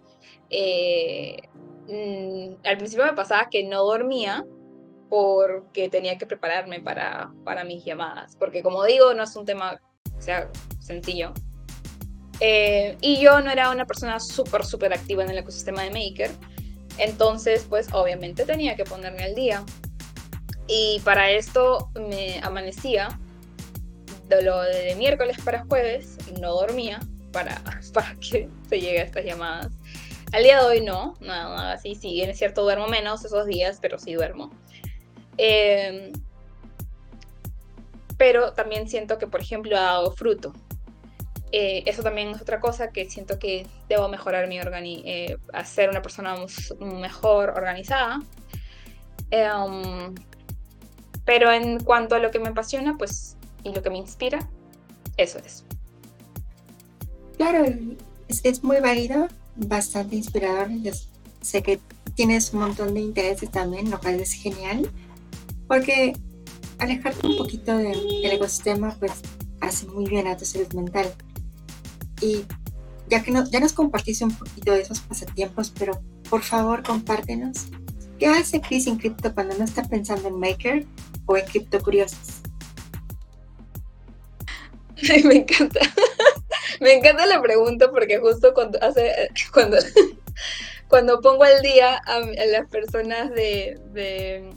[1.88, 4.46] mm, al principio me pasaba que no dormía
[5.10, 9.80] porque tenía que prepararme para, para mis llamadas, porque como digo, no es un tema
[10.20, 11.34] sea sencillo,
[12.40, 16.32] eh, y yo no era una persona súper, súper activa en el ecosistema de Maker.
[16.98, 19.64] Entonces, pues obviamente tenía que ponerme al día.
[20.68, 23.20] Y para esto me amanecía
[24.28, 27.00] de lo de miércoles para jueves, no dormía
[27.32, 27.62] para,
[27.94, 29.72] para que se llegue a estas llamadas.
[30.32, 31.96] Al día de hoy no, nada, nada así.
[31.96, 34.52] Sí, es cierto, duermo menos esos días, pero sí duermo.
[35.38, 36.12] Em,
[38.18, 40.54] pero también siento que, por ejemplo, ha dado fruto.
[41.52, 45.90] Eh, eso también es otra cosa que siento que debo mejorar mi organi eh, hacer
[45.90, 46.36] una persona
[46.80, 48.20] mejor organizada.
[49.32, 50.16] Em,
[51.26, 54.48] pero en cuanto a lo que me apasiona, pues, y lo que me inspira,
[55.18, 55.66] eso es.
[57.38, 57.66] Claro,
[58.28, 60.70] es, muy válido, bastante inspirador.
[61.42, 61.80] sé que
[62.14, 64.90] tienes un montón de intereses también, lo cual es genial,
[65.68, 66.14] porque
[66.78, 69.14] alejarte un poquito del ecosistema, pues,
[69.62, 71.12] hace muy bien a tu salud mental.
[72.22, 72.46] Y
[73.10, 76.00] ya que ya nos compartiste un poquito de esos pasatiempos, pero
[76.30, 77.66] por favor compártenos.
[78.20, 80.86] ¿Qué hace Chris en Crypto cuando no está pensando en Maker
[81.26, 82.42] o en Crypto Curiosos?
[85.26, 85.80] me encanta.
[86.80, 89.78] me encanta la pregunta porque justo cuando hace cuando
[90.88, 94.50] cuando pongo al día a, las personas de, de,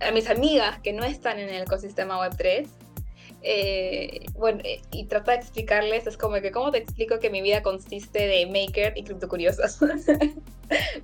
[0.00, 2.68] a mis amigas que no están en el ecosistema Web3
[3.44, 7.42] eh, bueno, eh, y trata de explicarles, es como que, ¿cómo te explico que mi
[7.42, 9.80] vida consiste de maker y criptocuriosas?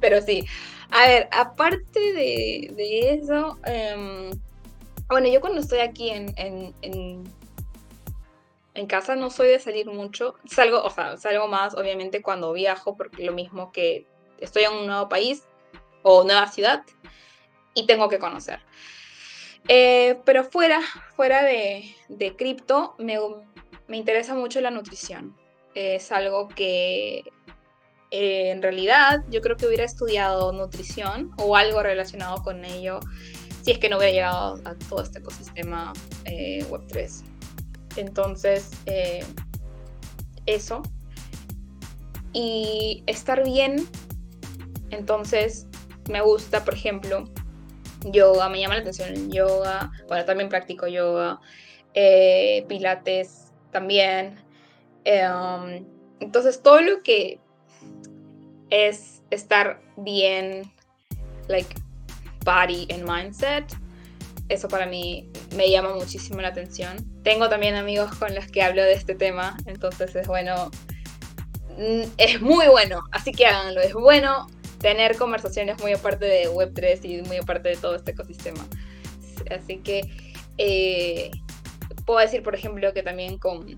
[0.01, 0.45] Pero sí,
[0.91, 4.31] a ver, aparte de, eso, em,
[5.09, 6.75] bueno, yo cuando estoy aquí en, en,
[8.75, 12.97] en, casa no soy de salir mucho, salgo, o sea, salgo más obviamente cuando viajo,
[12.97, 14.07] porque lo mismo que
[14.39, 15.45] estoy en un nuevo país
[16.03, 16.85] o nueva ciudad
[17.75, 18.61] y tengo que conocer.
[19.69, 20.81] Eh, pero fuera,
[21.17, 23.19] fuera de, de cripto, me,
[23.87, 25.37] me, interesa mucho la nutrición.
[25.75, 27.25] Es algo que
[28.11, 33.01] eh, en realidad yo creo que hubiera estudiado nutrición o algo relacionado con ello
[33.69, 35.93] si es que no hubiera llegado a todo este ecosistema
[36.24, 37.23] eh, Web3.
[37.97, 38.70] Entonces,
[40.47, 40.81] eso.
[42.32, 43.86] Y estar bien,
[44.89, 45.66] entonces
[46.09, 47.24] me gusta, por ejemplo,
[48.11, 51.39] yoga, me llama la atención yoga, bueno, también practico yoga,
[51.93, 54.43] eh, pilates también.
[55.05, 55.85] Em,
[56.20, 57.39] entonces, todo lo que
[58.70, 60.73] es estar bien,
[61.49, 61.74] like,
[62.49, 63.65] body and mindset,
[64.49, 66.97] eso para mí me llama muchísimo la atención.
[67.23, 70.70] Tengo también amigos con los que hablo de este tema, entonces es bueno,
[71.77, 74.47] mm, es muy bueno, así que háganlo, es bueno
[74.81, 78.66] tener conversaciones muy aparte de Web3 y muy aparte de todo este ecosistema.
[79.51, 80.01] Así que
[80.57, 81.31] eh,
[82.07, 83.77] puedo decir, por ejemplo, que también con,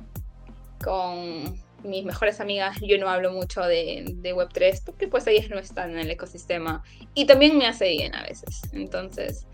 [0.85, 5.93] con mis mejores amigas yo no hablo mucho de, Web3 porque pues ellas no están
[5.93, 6.83] en el ecosistema
[7.15, 8.63] y también me hace bien a veces.
[8.73, 9.47] Entonces,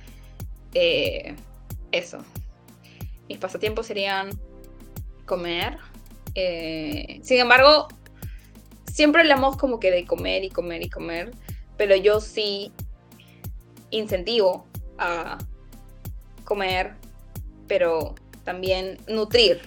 [0.75, 1.35] eh,
[1.93, 2.19] eso.
[3.29, 4.31] Mis pasatiempos serían
[5.25, 5.79] comer.
[6.35, 7.89] Eh, sin embargo,
[8.93, 11.33] siempre hablamos como que de comer y comer y comer,
[11.77, 12.73] pero yo sí
[13.91, 14.67] incentivo
[14.99, 15.39] a
[16.45, 16.95] comer,
[17.67, 19.61] pero también nutrir,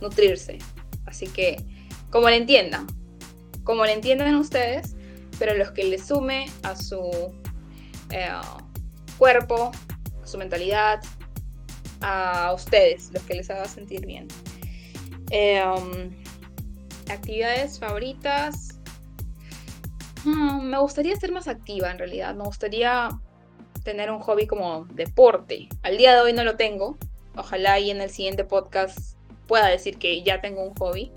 [0.00, 0.58] nutrirse.
[1.06, 1.56] Así que,
[2.12, 2.86] como le entiendan,
[3.64, 4.94] como le entiendan ustedes,
[5.38, 7.32] pero los que le sume a su
[8.10, 8.30] eh,
[9.18, 9.72] cuerpo,
[10.22, 11.00] a su mentalidad,
[12.02, 14.28] a ustedes, los que les haga sentir bien.
[15.32, 16.10] Um,
[17.08, 18.78] actividades favoritas.
[20.24, 22.34] Hmm, me gustaría ser más activa en realidad.
[22.34, 23.08] Me gustaría
[23.84, 25.68] tener un hobby como deporte.
[25.82, 26.98] Al día de hoy no lo tengo.
[27.36, 29.16] Ojalá y en el siguiente podcast
[29.46, 31.10] pueda decir que ya tengo un hobby.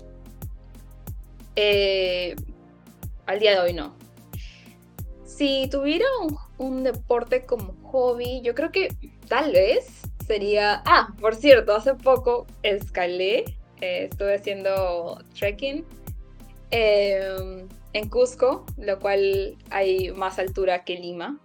[1.56, 2.36] Eh,
[3.26, 3.96] al día de hoy no.
[5.24, 6.06] Si tuviera
[6.58, 8.88] un, deporte como hobby, yo creo que
[9.28, 10.82] tal vez sería...
[10.86, 13.44] Ah, por cierto, hace poco escalé
[13.80, 15.84] eh, estuve haciendo trekking
[16.70, 21.38] em, en Cusco, lo cual hay más altura que Lima.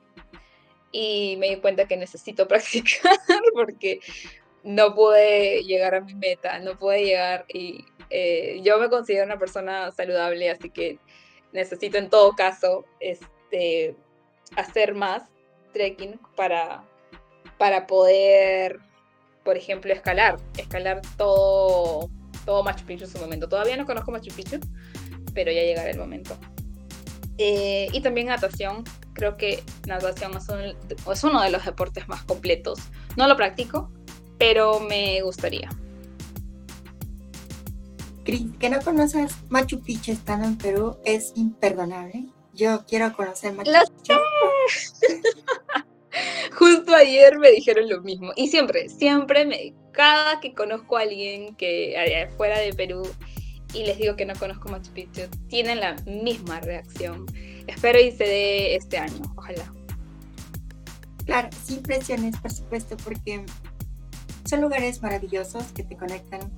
[0.94, 3.18] Y me di cuenta que necesito practicar
[3.54, 4.00] porque
[4.64, 9.40] no pude llegar a mi meta, no pude llegar y eh, yo me considero una
[9.40, 11.00] persona saludable, así que
[11.54, 13.96] necesito en todo caso este,
[14.56, 15.24] hacer más
[15.74, 16.84] trekking para,
[17.58, 18.80] para poder,
[19.44, 22.10] por ejemplo, escalar, escalar todo
[22.46, 23.48] todo Machu Picchu en su momento.
[23.48, 24.60] Todavía no conozco Machu Picchu,
[25.34, 26.38] pero ya llegará el momento.
[27.38, 28.84] Eh, y también natación.
[29.14, 32.80] Creo que natación es, uno de los deportes más completos.
[33.18, 33.92] No lo practico,
[34.38, 35.70] pero me gustaría.
[38.40, 42.26] Que no conoces Machu Picchu estando en Perú es imperdonable.
[42.54, 44.14] Yo quiero conocer Machu Picchu.
[46.58, 48.32] Justo ayer me dijeron lo mismo.
[48.36, 53.04] Y siempre, siempre, me, cada que conozco a alguien que fuera de Perú
[53.74, 57.26] y les digo que no conozco Machu Picchu, tienen la misma reacción.
[57.68, 59.74] Espero y se dé este año, ojalá.
[61.26, 63.46] Claro, sin presiones, por supuesto, porque
[64.46, 66.52] son lugares maravillosos que te conectan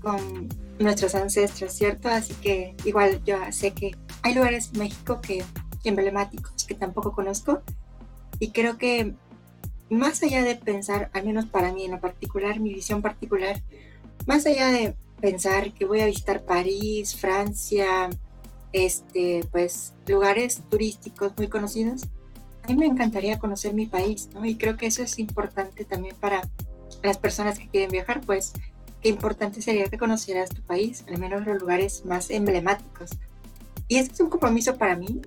[0.00, 0.48] con
[0.78, 2.08] nuestros ancestros, ¿cierto?
[2.08, 5.44] Así que igual yo sé que hay lugares en México que
[5.84, 7.62] emblemáticos que tampoco conozco
[8.38, 9.14] y creo que
[9.90, 13.60] más allá de pensar, al menos para mí en lo particular, mi visión particular,
[14.26, 18.08] más allá de pensar que voy a visitar París, Francia,
[18.72, 22.04] este, pues lugares turísticos muy conocidos,
[22.62, 24.44] a mí me encantaría conocer mi país, ¿no?
[24.44, 26.48] Y creo que eso es importante también para
[27.02, 28.52] las personas que quieren viajar, pues
[29.00, 33.10] qué importante sería que conocieras tu país, al menos los lugares más emblemáticos.
[33.88, 35.20] Y este es un compromiso para mí,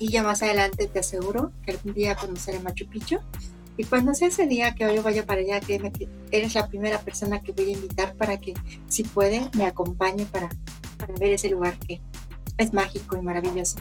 [0.00, 3.18] y ya más adelante te aseguro que algún día conoceré Machu Picchu.
[3.76, 7.00] Y cuando sea ese día que hoy vaya para allá, créeme que eres la primera
[7.00, 8.54] persona que voy a invitar para que,
[8.88, 10.48] si puede, me acompañe para,
[10.96, 12.00] para ver ese lugar que
[12.56, 13.76] es mágico y maravilloso.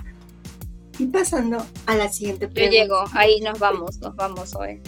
[0.98, 2.66] Y pasando a la siguiente pregunta.
[2.66, 4.82] Yo llego, ahí nos vamos, nos vamos hoy.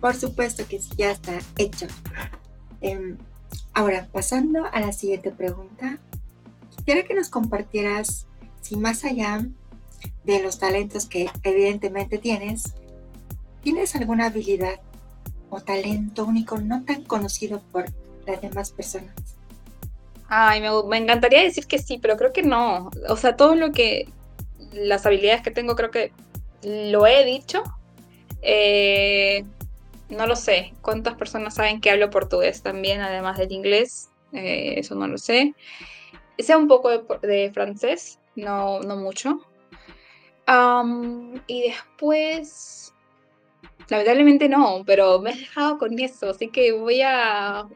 [0.00, 1.86] Por supuesto que sí, ya está hecho.
[2.82, 3.16] Em,
[3.72, 5.98] ahora, pasando a la siguiente pregunta,
[6.76, 8.26] quisiera que nos compartieras
[8.60, 9.46] si más allá
[10.24, 12.74] de los talentos que evidentemente tienes,
[13.62, 14.80] ¿tienes alguna habilidad
[15.50, 17.84] o talento único no tan conocido por
[18.26, 19.14] las demás personas?
[20.28, 22.90] Ay, me, encantaría decir que sí, pero creo que no.
[23.08, 24.08] O sea, todo lo que,
[24.72, 26.10] las habilidades que tengo, creo que
[26.62, 27.62] lo he dicho.
[28.40, 29.44] Eh,
[30.12, 30.72] no lo sé.
[30.82, 34.10] ¿Cuántas personas saben que hablo portugués también, además del inglés?
[34.32, 35.54] Eh, eso no lo sé.
[36.38, 36.90] Sé un poco
[37.20, 39.40] de, francés, no, no mucho.
[41.46, 42.94] y después,
[43.88, 47.66] lamentablemente no, pero me he dejado con eso, así que voy a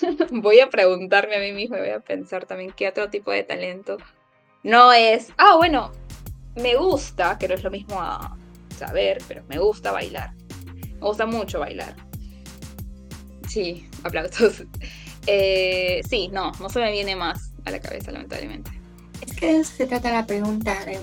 [0.30, 3.44] voy a preguntarme a mí mismo y voy a pensar también qué otro tipo de
[3.44, 3.98] talento
[4.64, 5.32] no es.
[5.36, 5.92] Ah, bueno,
[6.56, 8.00] me gusta, que no es lo mismo
[8.76, 10.32] saber, pero me gusta bailar.
[11.04, 11.94] Me gusta mucho bailar.
[13.46, 14.64] Sí, aplausos.
[15.26, 18.70] Eh, sí, no, no se me viene más a la cabeza, lamentablemente.
[19.20, 20.98] Es que de eso se trata la pregunta, de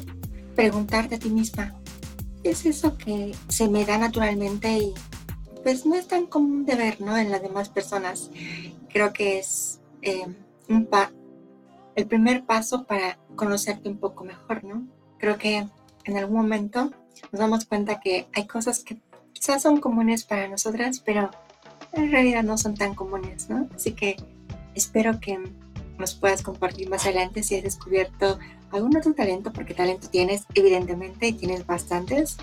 [0.56, 1.76] preguntarte a ti misma,
[2.44, 4.94] ¿qué es eso que se me da naturalmente y
[5.64, 7.18] pues no es tan común de ver, ¿no?
[7.18, 8.30] En las demás personas.
[8.90, 10.26] Creo que es eh,
[10.68, 11.12] un pa
[11.96, 14.88] el primer paso para conocerte un poco mejor, ¿no?
[15.20, 15.68] Creo que
[16.06, 16.92] en algún momento
[17.32, 19.00] nos damos cuenta que hay cosas que
[19.42, 21.32] quizás son comunes para nosotras, pero
[21.94, 23.68] en realidad no son tan comunes, ¿no?
[23.76, 24.16] Así que
[24.76, 25.40] espero que
[25.98, 28.38] nos puedas compartir más adelante si has descubierto
[28.72, 32.38] algún otro talento, porque talento tienes, evidentemente, y tienes bastantes,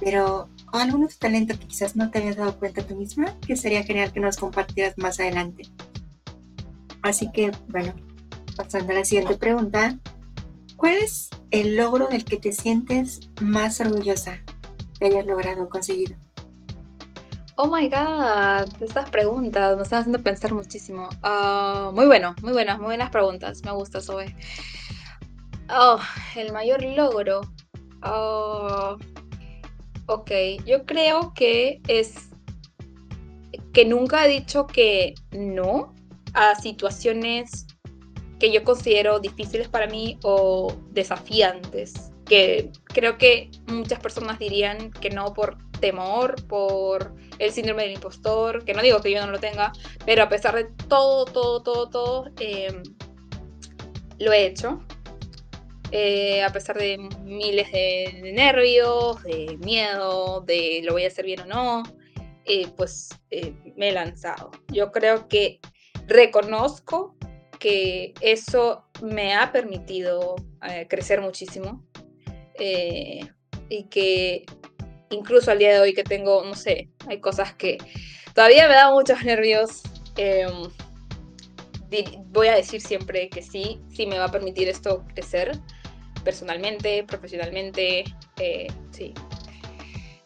[0.00, 3.84] pero algún otro talento que quizás no te habías dado cuenta tú misma, que sería
[3.84, 5.68] genial que nos compartieras más adelante.
[7.02, 7.94] Así que, bueno,
[8.56, 10.00] pasando a la siguiente pregunta,
[10.76, 14.40] ¿cuál es el logro del que te sientes más orgullosa
[14.98, 16.23] de hayas logrado conseguir?
[17.56, 21.08] Oh my god, estas preguntas me están haciendo pensar muchísimo.
[21.22, 23.62] Ah, muy bueno, muy buenas, muy buenas preguntas.
[23.64, 24.34] Me gusta, Zoe.
[25.70, 26.00] Oh,
[26.34, 27.42] el mayor logro.
[28.02, 28.96] Oh,
[30.06, 30.30] ok,
[30.66, 32.28] yo creo que es
[33.72, 35.94] que nunca he dicho que no
[36.34, 37.66] a situaciones
[38.40, 45.10] que yo considero difíciles para mí o desafiantes, que creo que muchas personas dirían que
[45.10, 49.38] no por temor, por el síndrome del impostor, que no digo que yo no lo
[49.38, 49.70] tenga,
[50.06, 52.82] pero a pesar de todo, todo, todo, todo, em,
[54.18, 54.82] lo he hecho.
[55.90, 61.40] Eh, a pesar de miles de, nervios, de miedo, de lo voy a hacer bien
[61.40, 61.82] o no,
[62.46, 64.50] eh, pues eh, me he lanzado.
[64.68, 65.60] Yo creo que
[66.06, 67.14] reconozco
[67.60, 70.36] que eso me ha permitido
[70.88, 71.84] crecer muchísimo
[73.68, 74.46] y que
[75.10, 77.78] incluso al día de hoy que tengo, no sé, hay cosas que
[78.34, 79.82] todavía me dan muchos nervios.
[80.16, 80.70] Em,
[82.26, 85.52] voy a decir siempre que sí, sí me va a permitir esto crecer
[86.24, 88.04] personalmente, profesionalmente,
[88.40, 89.14] eh, sí,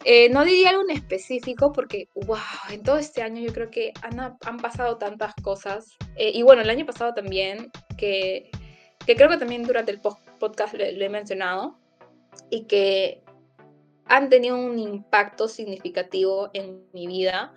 [0.05, 2.39] eh, no diría algo en específico porque, wow,
[2.71, 5.97] en todo este año yo creo que han, han pasado tantas cosas.
[6.17, 8.51] Eh, y bueno, el año pasado también, que,
[9.05, 11.79] que creo que también durante el podcast lo, he mencionado,
[12.51, 13.21] y que
[14.09, 17.52] han tenido un impacto significativo en mi vida,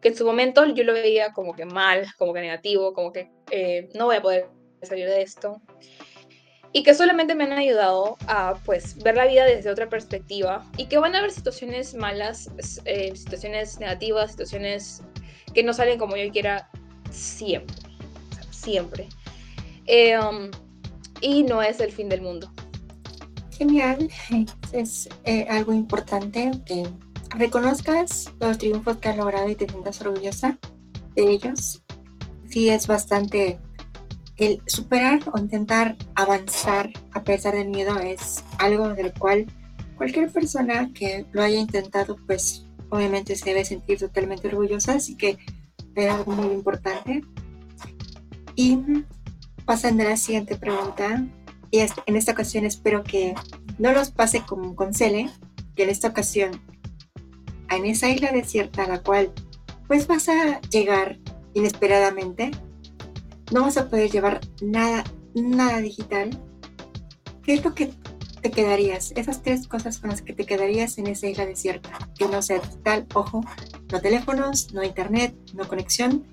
[0.00, 3.30] que en su momento yo lo veía como que mal, como que negativo, como que
[3.50, 4.48] eh, no voy a poder
[4.82, 5.62] salir de esto
[6.72, 10.86] y que solamente me han ayudado a pues ver la vida desde otra perspectiva y
[10.86, 12.50] que van a haber situaciones malas,
[12.86, 15.02] eh, situaciones negativas, situaciones
[15.54, 16.70] que no salen como yo quiera
[17.10, 17.76] siempre,
[18.50, 19.08] siempre.
[19.86, 20.50] Eh, um,
[21.20, 22.50] y no es el fin del mundo.
[23.62, 24.10] Genial,
[24.72, 26.84] es eh, algo importante que
[27.30, 30.58] reconozcas los triunfos que has logrado y te sientas orgullosa
[31.14, 31.84] de ellos.
[32.48, 33.60] Sí, es bastante
[34.36, 39.46] el superar o intentar avanzar a pesar del miedo es algo del cual
[39.96, 45.38] cualquier persona que lo haya intentado, pues obviamente se debe sentir totalmente orgullosa, así que
[45.94, 47.22] es algo muy importante.
[48.56, 48.80] Y
[49.64, 51.24] pasando a la siguiente pregunta,
[51.72, 53.34] y en esta ocasión espero que
[53.78, 55.30] no los pase como con Cele,
[55.74, 56.60] que en esta ocasión,
[57.70, 59.32] en esa isla desierta a la cual
[59.88, 61.18] pues vas a llegar
[61.54, 62.50] inesperadamente,
[63.52, 65.02] no vas a poder llevar nada,
[65.34, 66.38] nada digital,
[67.42, 67.90] ¿qué es lo que
[68.42, 69.12] te quedarías?
[69.16, 71.90] Esas tres cosas con las que te quedarías en esa isla desierta.
[72.18, 73.40] Que no sea digital, ojo,
[73.90, 76.26] no teléfonos, no internet, no conexión.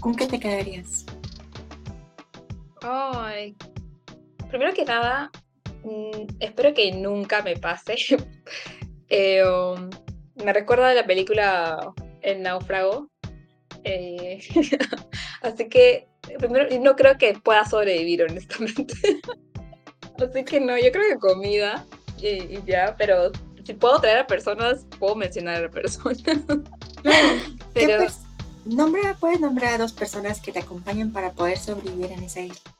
[0.00, 1.04] ¿Con qué te quedarías?
[2.82, 3.56] Ay,
[4.54, 5.32] primero que nada,
[5.82, 7.96] mm, espero que nunca me pase.
[9.10, 9.90] Eh, um,
[10.42, 13.10] me recuerda de la película El náufrago,
[13.84, 14.40] Eh,
[15.42, 16.08] así que,
[16.38, 18.94] primero, no creo que pueda sobrevivir, honestamente.
[20.18, 21.84] así que no, yo creo que comida
[22.18, 23.30] y, ya, pero
[23.62, 26.22] si puedo traer a personas, puedo mencionar a personas.
[27.74, 28.06] pero...
[28.64, 32.70] Nombra, puedes nombrar a dos personas que te acompañen para poder sobrevivir en esa isla.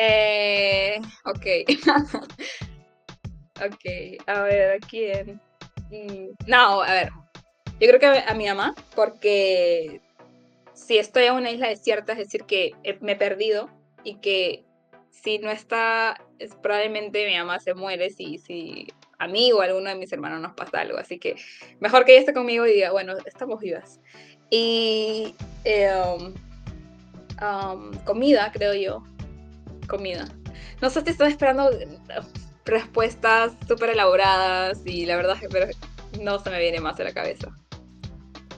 [0.00, 1.46] Eh, ok.
[3.66, 3.84] ok,
[4.28, 5.40] a ver, ¿a quién?
[5.90, 7.10] Mm, no, a ver.
[7.80, 10.00] Yo creo que a mi mamá, porque
[10.72, 13.68] si estoy en una isla desierta, es decir, que me he perdido
[14.04, 14.64] y que
[15.10, 18.86] si no está, es, probablemente mi mamá se muere si, si
[19.18, 20.96] a mí o a alguno de mis hermanos nos pasa algo.
[20.96, 21.34] Así que
[21.80, 24.00] mejor que ella esté conmigo y diga, bueno, estamos vivas.
[24.48, 25.34] Y
[25.64, 26.34] eh, um,
[27.44, 29.02] um, comida, creo yo.
[29.88, 30.28] Comida.
[30.80, 31.70] No sé si estoy esperando
[32.64, 37.12] respuestas súper elaboradas y la verdad es que no se me viene más a la
[37.12, 37.48] cabeza.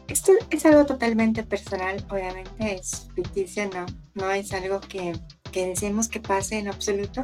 [0.09, 5.13] Esto es algo totalmente personal, obviamente es ficticio, no, no es algo que,
[5.53, 7.23] que deseemos que pase en absoluto,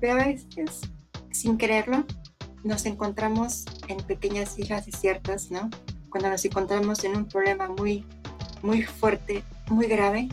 [0.00, 0.80] pero a veces,
[1.30, 2.06] sin quererlo,
[2.64, 5.68] nos encontramos en pequeñas islas desiertas, ¿no?
[6.08, 8.06] Cuando nos encontramos en un problema muy,
[8.62, 10.28] muy fuerte, muy grave,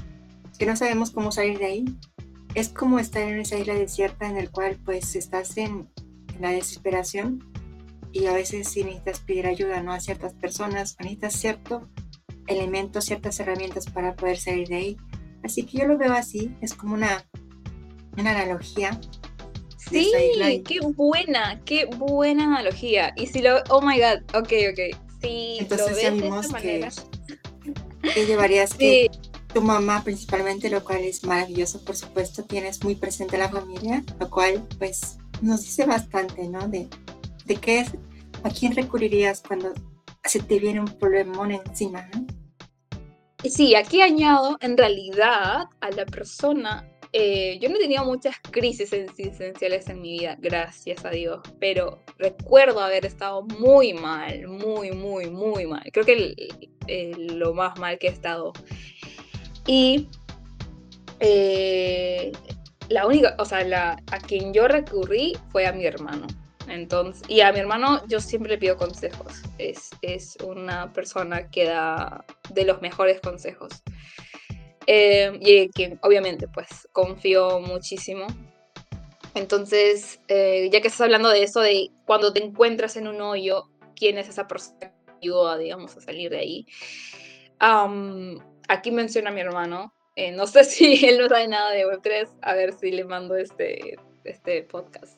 [0.58, 1.86] que no sabemos cómo salir de ahí,
[2.58, 5.88] es como estar en esa isla desierta en el cual pues estás en,
[6.40, 7.44] la desesperación
[8.12, 9.92] y a veces sí necesitas pedir ayuda ¿no?
[9.92, 11.88] a ciertas personas necesitas cierto
[12.48, 14.98] elemento, ciertas herramientas para poder salir de ahí.
[15.44, 17.26] Así que yo lo veo así, es como una,
[18.18, 19.00] una analogía
[19.78, 20.12] Sí,
[20.66, 23.14] qué buena, qué buena analogía.
[23.16, 24.98] Y si lo, oh my god, ok, ok.
[25.22, 26.90] Sí, Entonces lo ves ya vimos que,
[28.14, 29.10] que, llevarías que
[29.58, 34.30] tu mamá principalmente, lo cual es maravilloso, por supuesto, tienes muy presente la familia, lo
[34.30, 36.68] cual pues nos dice bastante, ¿no?
[36.68, 36.88] De,
[37.46, 37.90] de qué es,
[38.44, 39.74] a quién recurrirías cuando
[40.24, 42.08] se te viene un problemón encima.
[43.44, 48.92] Sí, aquí añado en realidad a la persona eh, yo no he tenido muchas crisis
[48.94, 55.30] existenciales en mi vida, gracias a Dios, pero recuerdo haber estado muy mal, muy, muy,
[55.30, 55.84] muy mal.
[55.92, 56.36] Creo que
[57.18, 58.54] lo más mal que he estado.
[59.68, 60.08] Y
[61.20, 62.32] eh,
[62.90, 66.26] la única, o sea, la, a quien yo recurrí fue a mi hermano.
[66.68, 69.42] Entonces, y a mi hermano yo siempre le pido consejos.
[69.58, 73.84] Es, es una persona que da de los mejores consejos.
[74.90, 78.28] Eh, y que obviamente pues confío muchísimo.
[79.36, 83.66] Entonces, eh, ya que estás hablando de eso, de cuando te encuentras en un hoyo,
[83.96, 84.92] ¿quién es esa persona que
[85.22, 86.68] ayuda, digamos, a salir de ahí?
[88.68, 89.94] Aquí menciona a mi hermano.
[90.16, 93.36] Eh, no sé si él no sabe nada de Web3, a ver si le mando
[93.36, 95.18] este, este podcast.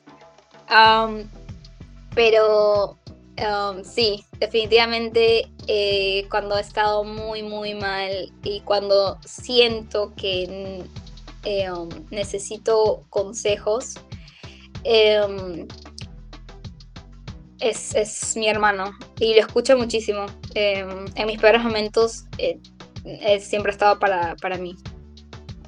[2.14, 2.98] pero
[3.40, 10.84] Um, sí, definitivamente eh, cuando he estado muy, muy mal y cuando siento que
[11.44, 13.94] eh, um, necesito consejos,
[14.84, 15.66] um,
[17.60, 20.26] es, mi hermano y lo escucho muchísimo.
[20.54, 22.24] en mis peores momentos
[23.04, 24.76] eh, siempre ha estado para, para mí.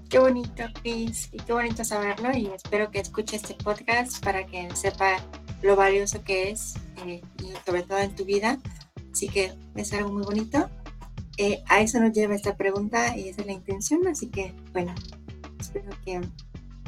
[0.08, 4.68] Qué bonito, Chris, y qué bonito saberlo y espero que escuche este podcast para que
[4.76, 5.16] sepa
[5.62, 6.74] lo valioso que es
[7.06, 8.58] eh, y sobre todo en tu vida.
[9.10, 10.68] Así que es algo muy bonito.
[11.38, 14.06] Eh, a eso nos lleva esta pregunta y esa es la intención.
[14.06, 14.94] Así que, bueno,
[15.58, 16.20] espero que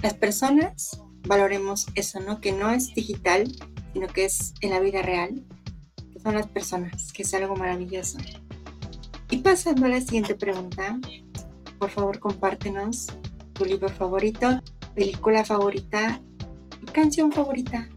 [0.02, 2.40] las personas valoremos eso, ¿no?
[2.40, 3.50] Que no es digital,
[3.94, 5.44] sino que es en la vida real,
[6.12, 8.18] que son las personas, que es algo maravilloso.
[9.34, 10.96] Y pasando a la siguiente pregunta,
[11.80, 13.08] por favor compártenos
[13.52, 14.60] tu libro favorito,
[14.94, 16.22] película favorita
[16.92, 17.88] canción favorita,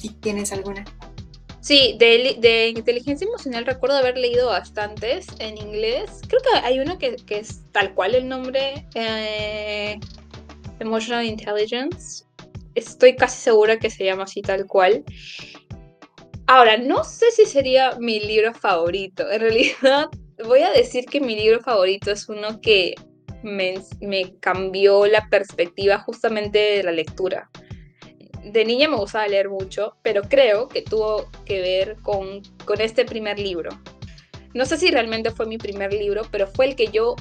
[0.00, 0.86] si tienes alguna.
[1.60, 6.22] Sí, de, inteligencia emocional recuerdo haber leído bastantes en inglés.
[6.28, 10.00] Creo que hay uno que, es tal cual el nombre, eh,
[10.78, 12.24] Emotional Intelligence.
[12.74, 15.04] Estoy casi segura que se llama así tal cual.
[16.46, 19.30] Ahora, no sé si sería mi libro favorito.
[19.30, 20.08] En realidad,
[20.44, 22.94] voy a decir que mi libro favorito es uno que
[23.42, 23.74] me,
[24.40, 27.50] cambió la perspectiva justamente de la lectura
[28.52, 33.04] de niña me gustaba leer mucho, pero creo que tuvo que ver con, con este
[33.04, 33.70] primer libro.
[34.54, 37.16] No sé si realmente fue mi primer libro, pero fue el que yo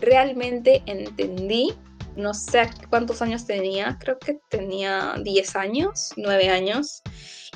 [0.00, 1.72] realmente entendí.
[2.14, 7.02] No sé cuántos años tenía, creo que tenía 10 años, 9 años,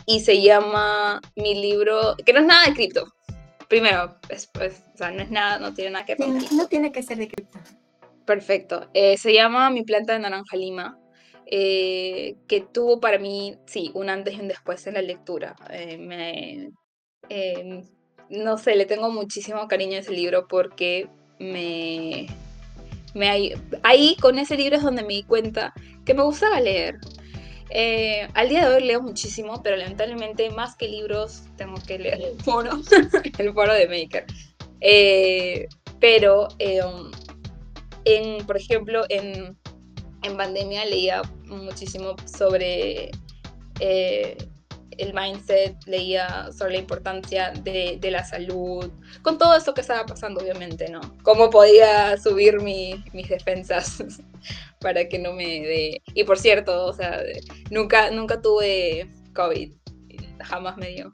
[0.04, 3.06] y se llama mi libro, que no es nada de cripto.
[3.70, 7.04] Primero, después, o sea, no es nada, no tiene nada que ver No tiene que
[7.04, 7.56] ser de cripto.
[8.26, 8.90] Perfecto.
[8.94, 10.98] Eh, se llama Mi planta de naranja lima
[11.46, 15.54] eh, que tuvo para mí, sí, un antes y un después en la lectura.
[15.70, 16.72] Eh, me,
[17.28, 17.84] em,
[18.28, 22.26] no sé, le tengo muchísimo cariño a ese libro porque me,
[23.14, 25.72] me ahí con ese libro es donde me di cuenta
[26.04, 26.98] que me gustaba leer.
[27.70, 32.20] Eh, al día de hoy leo muchísimo, pero lamentablemente más que libros tengo que leer
[32.20, 32.70] el foro,
[33.38, 34.26] el foro de Maker.
[34.80, 35.68] Eh,
[36.00, 36.80] pero, eh,
[38.04, 39.56] en, por ejemplo, en,
[40.22, 43.10] en pandemia leía muchísimo sobre
[44.98, 48.90] el mindset, leía sobre la importancia de, la salud,
[49.22, 51.00] con todo eso que estaba pasando, obviamente, ¿no?
[51.22, 54.02] Cómo podía subir mi, mis defensas
[54.80, 56.02] para que no me dé...
[56.14, 57.22] Y por cierto, o sea,
[57.70, 59.72] nunca, nunca tuve COVID,
[60.40, 61.10] jamás me dio,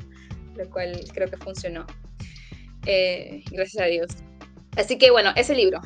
[0.56, 1.86] lo cual creo que funcionó.
[2.86, 4.08] Eh, gracias a Dios.
[4.76, 5.80] Así que bueno, ese libro.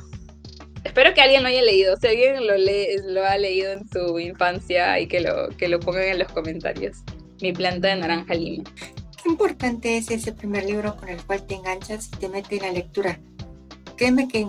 [0.84, 1.96] Espero que alguien lo haya leído.
[1.96, 6.18] Si alguien lo ha leído en su infancia y que lo, que lo pongan en
[6.20, 7.02] los comentarios
[7.42, 8.64] mi planta de naranja lima.
[9.22, 12.62] Qué importante es ese primer libro con el cual te enganchas y te mete en
[12.62, 13.20] la lectura.
[13.96, 14.48] Créeme que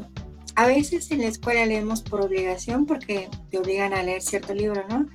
[0.55, 4.85] a veces en la escuela leemos por obligación porque te obligan a leer cierto libro,
[4.89, 5.07] ¿no?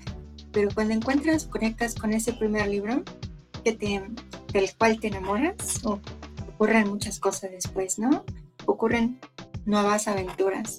[0.52, 3.02] Pero cuando encuentras, conectas con ese primer libro
[3.64, 4.02] que te,
[4.52, 8.24] del cual te enamoras, ocurren muchas cosas después, ¿no?
[8.64, 9.20] Ocurren
[9.66, 10.78] nuevas aventuras,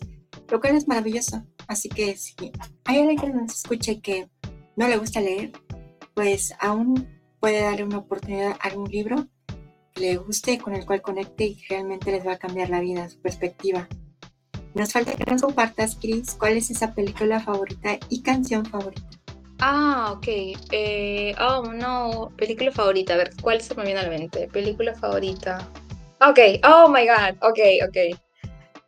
[0.49, 1.43] lo cual es maravilloso.
[1.67, 2.33] Así que si
[2.85, 4.29] hay alguien que nos escuche que
[4.75, 5.51] no le gusta leer,
[6.17, 7.07] pues aún
[7.39, 9.27] puede darle una oportunidad a algún libro
[9.93, 13.07] que le guste, con el cual conecte y realmente les va a cambiar la vida,
[13.07, 13.87] su perspectiva.
[14.73, 19.07] Nos falta que nos compartas, Chris, cuál es esa película favorita y canción favorita.
[19.59, 20.27] Ah, ok.
[20.71, 22.31] Eh, oh, no.
[22.35, 23.13] Película favorita.
[23.13, 24.47] A ver, ¿cuál se me viene a mente?
[24.47, 25.69] Película favorita.
[26.27, 26.39] Ok.
[26.63, 27.37] Oh, my God.
[27.47, 28.19] Ok, ok.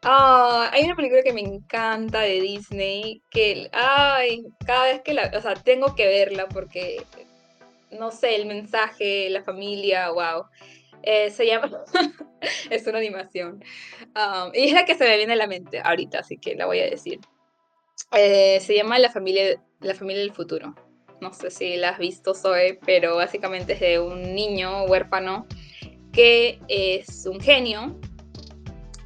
[0.02, 5.30] Ah, hay una película que me encanta de Disney, que, ay, cada vez que la,
[5.36, 7.04] o sea, tengo que verla porque,
[7.92, 10.46] no sé, el mensaje, la familia, wow.
[11.04, 11.70] Eh, se llama,
[12.70, 13.64] es una animación.
[14.16, 16.66] Um, y es la que se me viene a la mente ahorita, así que la
[16.66, 17.20] voy a decir.
[18.14, 20.76] Eh, se llama La familia, la familia del futuro.
[21.20, 25.46] No sé si la has visto, Zoe, pero básicamente es de un niño huérfano
[26.14, 28.00] que es un genio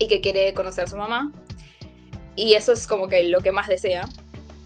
[0.04, 1.32] y que quiere conocer a su mamá.
[2.36, 4.08] Y eso es como que lo que más desea.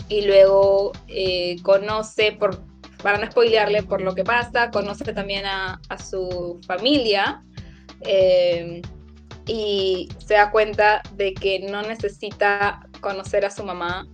[0.10, 2.62] Y luego eh, conoce, por,
[3.04, 7.44] para no spoilearle por lo que pasa, conoce también a, su familia.
[8.02, 8.82] Eh,
[9.46, 14.08] y se da cuenta de que no necesita conocer a su mamá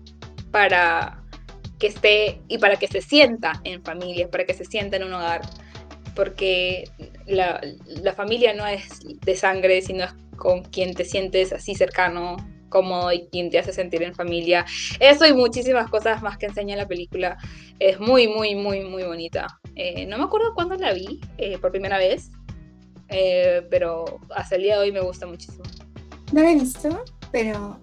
[0.52, 1.24] para
[1.80, 5.14] que esté y para que se sienta en familia, para que se sienta en un
[5.14, 5.42] hogar,
[6.16, 6.84] porque
[7.26, 12.38] la, la familia no es de sangre, sino es con quien te sientes así cercano,
[12.74, 14.66] cómodo y quien te hace sentir en familia.
[15.00, 17.38] Eso y muchísimas cosas más que enseña la película.
[17.80, 19.60] Es muy, muy, muy, muy bonita.
[19.76, 22.32] Eh, no me acuerdo cuándo la vi eh, por primera vez,
[23.10, 25.64] eh, pero hasta el día de hoy me gusta muchísimo.
[26.32, 27.80] No la he visto, pero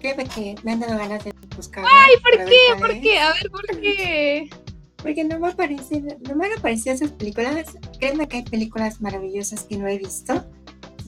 [0.00, 1.88] creo que me han dado ganas de buscarla.
[1.92, 2.60] Ay, ¿por qué?
[2.78, 3.18] ¿Por qué?
[3.20, 4.50] A ver, ¿por qué?
[4.96, 7.78] Porque no me aparecen, no me han aparecido esas películas.
[8.00, 10.44] Créeme que hay películas maravillosas que no he visto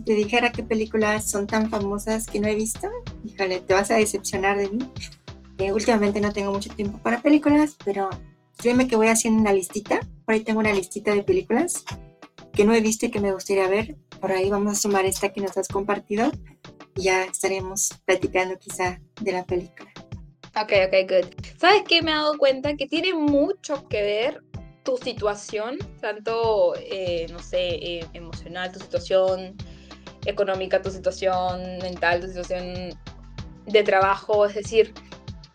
[0.04, 2.88] te dijera qué películas son tan famosas que no he visto,
[3.24, 4.78] híjole, te vas a decepcionar de mí.
[5.58, 8.08] Eh, últimamente no tengo mucho tiempo para películas, pero
[8.56, 10.00] créeme que voy haciendo una listita.
[10.24, 11.84] Por ahí tengo una listita de películas
[12.52, 13.96] que no he visto y que me gustaría ver.
[14.20, 16.30] Por ahí vamos a sumar esta que nos has compartido
[16.96, 19.90] y ya estaremos platicando quizá de la película.
[20.56, 21.34] Ok, ok, good.
[21.58, 22.02] ¿Sabes qué?
[22.02, 24.42] Me he dado cuenta que tiene mucho que ver
[24.82, 29.56] tu situación, tanto, eh, no sé, eh, emocional, tu situación
[30.26, 32.98] económica, tu situación mental, tu situación
[33.66, 34.92] de trabajo, es decir,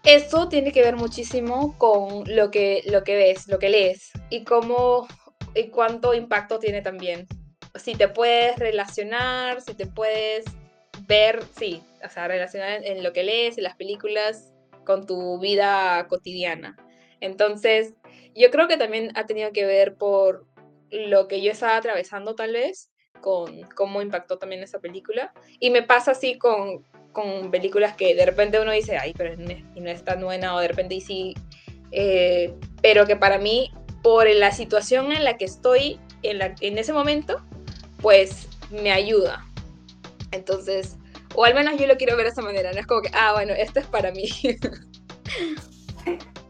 [0.03, 4.43] eso tiene que ver muchísimo con lo que, lo que ves, lo que lees y
[4.43, 5.07] cómo
[5.55, 7.27] y cuánto impacto tiene también.
[7.75, 10.45] Si te puedes relacionar, si te puedes
[11.07, 14.53] ver, sí, o sea, relacionar en, lo que lees, en las películas,
[14.85, 16.77] con tu vida cotidiana.
[17.19, 17.93] Entonces,
[18.35, 20.45] yo creo que también ha tenido que ver por
[20.91, 22.91] lo que yo estaba atravesando tal vez
[23.26, 25.34] con cómo impactó también esa película.
[25.60, 29.89] Y me pasa así con, con películas que de repente uno dice, ay, pero no
[29.89, 31.34] es, tan buena, o de repente y sí,
[31.91, 32.53] eh,
[32.84, 33.72] pero que para mí,
[34.03, 37.41] por la situación en la que estoy en, la, en ese momento,
[37.99, 39.43] pues me ayuda.
[40.30, 40.95] Entonces,
[41.34, 43.34] o al menos yo lo quiero ver de esa manera, no es como que, ah,
[43.34, 44.30] bueno, esto es para mí.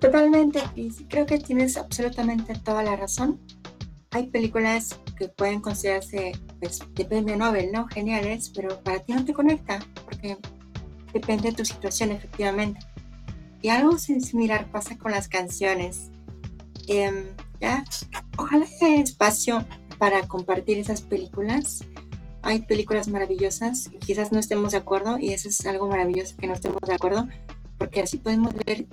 [0.01, 3.39] Totalmente, y creo que tienes absolutamente toda la razón.
[4.11, 7.87] Hay películas que pueden considerarse pues, de premio Nobel, ¿no?
[7.87, 10.37] Geniales, pero para ti no te conecta, porque
[11.13, 12.79] depende de tu situación, efectivamente.
[13.61, 16.11] Y algo similar pasa con las canciones.
[16.87, 17.25] Em,
[17.59, 17.83] ¿ya?
[18.37, 19.65] Ojalá haya espacio
[19.97, 21.83] para compartir esas películas,
[22.41, 26.45] hay películas maravillosas y quizás no estemos de acuerdo y eso es algo maravilloso que
[26.45, 27.27] no estemos de acuerdo
[27.77, 28.85] porque así podemos ver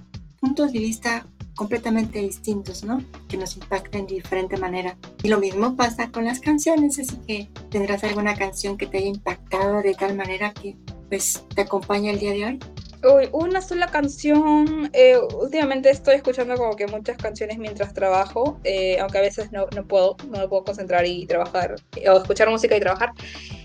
[0.43, 1.25] puntos de vista
[1.55, 3.03] completamente distintos, ¿no?
[3.29, 4.99] Que nos impacten de diferente manera.
[5.23, 9.07] Y lo mismo pasa con las canciones, así que tendrás alguna canción que te haya
[9.07, 10.77] impactado de tal manera que
[11.09, 13.29] pues te acompaña el día de hoy.
[13.33, 14.91] Una sola canción.
[14.93, 19.67] Eh, últimamente estoy escuchando como que muchas canciones mientras trabajo, eh, aunque a veces no,
[19.77, 21.77] no, puedo, no me puedo concentrar y trabajar,
[22.09, 23.13] o escuchar música y trabajar.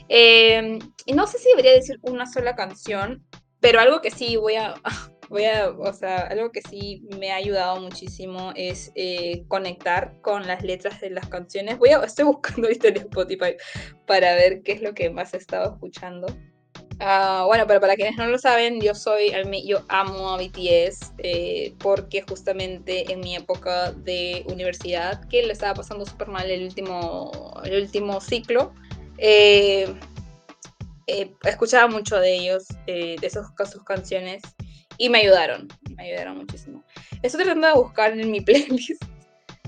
[0.09, 3.23] Eh, y no sé si debería decir una sola canción,
[3.59, 4.75] pero algo que sí voy a,
[5.29, 8.91] voy a, o sea, algo que sí me ha ayudado muchísimo es
[9.47, 11.77] conectar con las letras de las canciones.
[11.77, 13.55] Voy a, estoy buscando ahorita en Spotify
[14.05, 16.27] para ver qué es lo que más he estado escuchando.
[16.99, 19.31] Ah, bueno, pero para quienes no lo saben, yo soy,
[19.65, 25.75] yo amo a BTS eh, porque justamente en mi época de universidad, que le estaba
[25.75, 28.73] pasando súper mal el último, el último ciclo,
[29.19, 29.93] eh,
[31.05, 34.41] eh, escuchaba mucho de ellos, de esos, sus canciones,
[34.97, 36.83] y me ayudaron, me ayudaron muchísimo.
[37.21, 39.03] Estoy tratando de buscar en mi playlist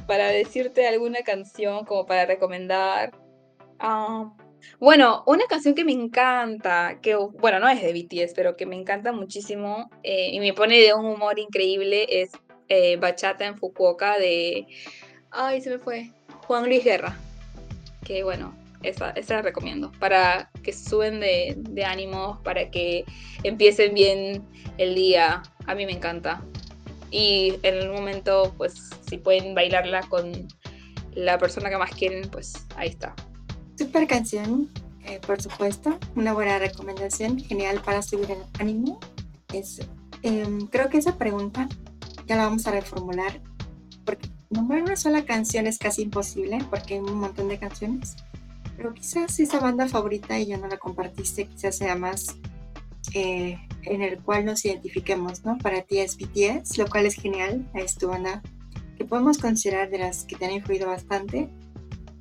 [0.07, 3.11] para decirte alguna canción como para recomendar.
[3.79, 4.33] Ah,
[4.79, 8.75] bueno, una canción que me encanta, que bueno, no es de BTS, pero que me
[8.75, 12.31] encanta muchísimo eh, y me pone de un humor increíble es
[12.67, 14.67] eh, Bachata en Fukuoka de...
[15.31, 16.11] Ay, se me fue.
[16.47, 17.17] Juan Luis Guerra.
[18.05, 19.91] Que bueno, esa, esa la recomiendo.
[19.99, 23.05] Para que suben de, de ánimos, para que
[23.43, 24.43] empiecen bien
[24.77, 25.43] el día.
[25.65, 26.41] A mí me encanta.
[27.11, 30.47] Y en el momento, pues, si pueden bailarla con
[31.13, 33.15] la persona que más quieren, pues ahí está.
[33.77, 34.69] Super canción,
[35.05, 38.99] eh, por supuesto, una buena recomendación, genial para subir el ánimo.
[39.53, 39.81] Es,
[40.21, 41.67] em, creo que esa pregunta
[42.27, 43.41] ya la vamos a reformular,
[44.05, 48.15] porque nombrar una sola canción es casi imposible, porque hay un montón de canciones.
[48.79, 52.37] Pero quizás esa banda favorita y ya no la compartiste, quizás sea más
[53.13, 55.57] eh, en el cual nos identifiquemos, ¿no?
[55.57, 58.41] Para ti es BTS, lo cual es genial, es tu banda
[58.97, 61.49] que podemos considerar de las que te han influido bastante.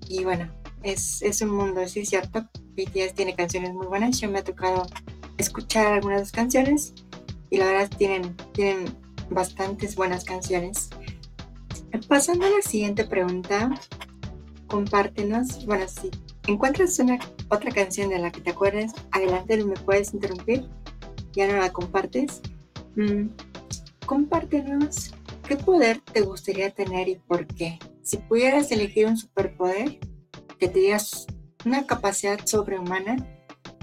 [0.08, 0.52] Y bueno,
[0.82, 2.48] es, es un mundo, sí es cierto.
[2.74, 4.18] BTS tiene canciones muy buenas.
[4.18, 4.84] Yo me ha tocado
[5.36, 6.92] escuchar algunas canciones
[7.50, 8.96] y la verdad tienen, tienen
[9.30, 10.90] bastantes buenas canciones.
[12.08, 13.80] Pasando a la siguiente pregunta,
[14.66, 16.10] compártenos, bueno, si
[16.52, 17.18] encuentras una
[17.48, 20.68] otra canción de la que te acuerdes, adelante, me puedes interrumpir,
[21.32, 22.40] ya no la compartes.
[22.96, 23.28] Mm,
[24.06, 25.12] compártenos
[25.46, 27.78] qué poder te gustaría tener y por qué.
[28.02, 29.98] Si pudieras elegir un superpoder,
[30.58, 31.26] que te digas
[31.64, 33.16] una capacidad sobrehumana,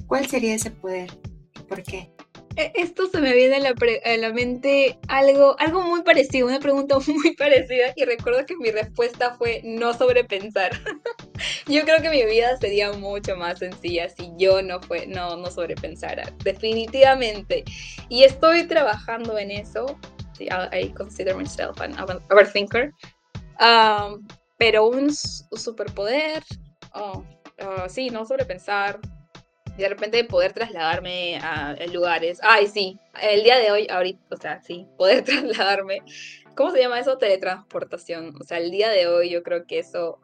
[0.07, 1.09] ¿cuál sería ese poder
[1.55, 2.14] y por qué?
[2.57, 7.35] E, esto se me viene a la, mente algo, algo muy parecido, una pregunta muy
[7.35, 10.71] parecida y recuerdo que mi respuesta fue no sobrepensar.
[11.67, 15.51] yo creo que mi vida sería mucho más sencilla si yo no, fue, no, no
[15.51, 17.63] sobrepensara, definitivamente.
[18.09, 19.99] Y estoy trabajando en eso.
[20.39, 21.95] I consider myself an
[22.29, 22.91] overthinker.
[23.59, 24.27] Um,
[24.57, 26.43] pero un superpoder,
[26.93, 27.23] oh,
[27.61, 28.99] uh, sí, no sobrepensar,
[29.77, 32.39] de repente poder trasladarme a, lugares.
[32.41, 36.01] Ay, sí, el día de hoy, ahorita, o sea, sí, poder trasladarme.
[36.55, 37.17] ¿Cómo se llama eso?
[37.17, 38.33] Teletransportación.
[38.39, 40.19] O sea, el día de hoy yo creo que eso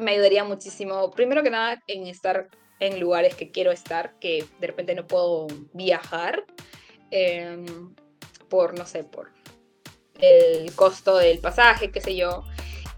[0.00, 1.10] me ayudaría muchísimo.
[1.10, 2.48] Primero que nada, en estar
[2.80, 6.44] en lugares que quiero estar, que de repente no puedo viajar
[7.10, 7.94] em,
[8.48, 9.30] por, no sé, por
[10.18, 12.44] el costo del pasaje, qué sé yo.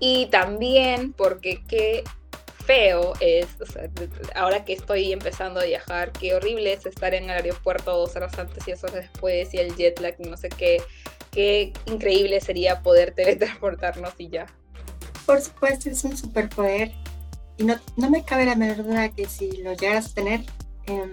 [0.00, 2.02] Y también porque qué
[2.66, 3.46] feo es,
[4.34, 8.38] ahora que estoy empezando a viajar, qué horrible es estar en el aeropuerto dos horas
[8.38, 10.82] antes y dos horas después y el jet lag, no sé qué,
[11.30, 14.46] qué increíble sería poder teletransportarnos y ya.
[15.26, 16.92] Por supuesto, es un superpoder
[17.56, 20.40] y no, no me cabe la menor duda que si lo llegas a tener,
[20.86, 21.12] eh,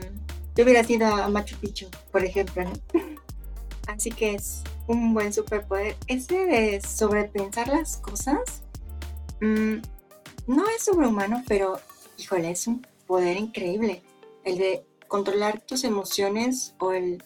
[0.55, 2.63] yo hubiera sido a Machu Picchu, por ejemplo.
[3.87, 5.95] Así que es un buen superpoder.
[6.07, 8.63] Ese de sobrepensar las cosas,
[9.39, 9.79] mmm,
[10.51, 11.79] no es sobrehumano, pero
[12.17, 14.03] híjole, es un poder increíble.
[14.43, 17.23] El de controlar tus emociones o el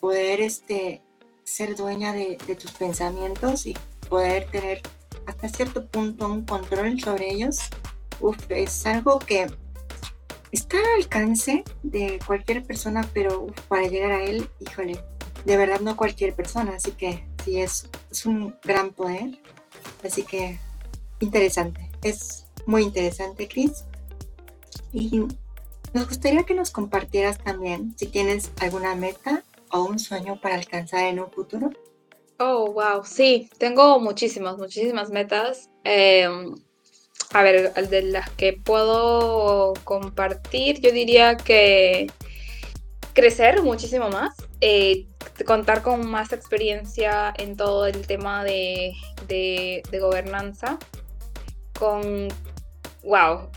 [0.00, 1.02] poder este,
[1.44, 3.76] ser dueña de, tus pensamientos y
[4.08, 4.82] poder tener
[5.26, 7.58] hasta cierto punto un control sobre ellos.
[8.20, 9.46] Uf, es algo que
[10.52, 15.02] está al alcance de cualquier persona, pero para llegar a él, híjole,
[15.44, 19.40] de verdad no cualquier persona, así que sí, es, es un gran poder.
[20.04, 20.58] Así que
[21.20, 21.90] interesante.
[22.02, 23.84] Es muy interesante, Chris.
[24.92, 25.20] Y
[25.92, 31.04] nos gustaría que nos compartieras también si tienes alguna meta o un sueño para alcanzar
[31.04, 31.70] en un futuro.
[32.38, 35.68] Oh, wow, sí, tengo muchísimas, muchísimas metas.
[35.84, 36.54] Em,
[37.32, 42.06] a ver, de las que puedo compartir, yo diría que
[43.12, 45.06] crecer muchísimo más, eh,
[45.46, 48.92] contar con más experiencia en todo el tema de,
[49.28, 50.78] de, gobernanza,
[51.78, 52.28] con,
[53.02, 53.50] wow,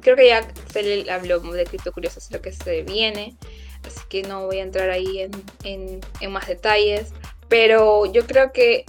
[0.00, 3.36] creo que ya se le habló de Cripto Curiosos lo que se viene,
[3.86, 7.12] así que no voy a entrar ahí en, en, más detalles,
[7.48, 8.84] pero yo creo que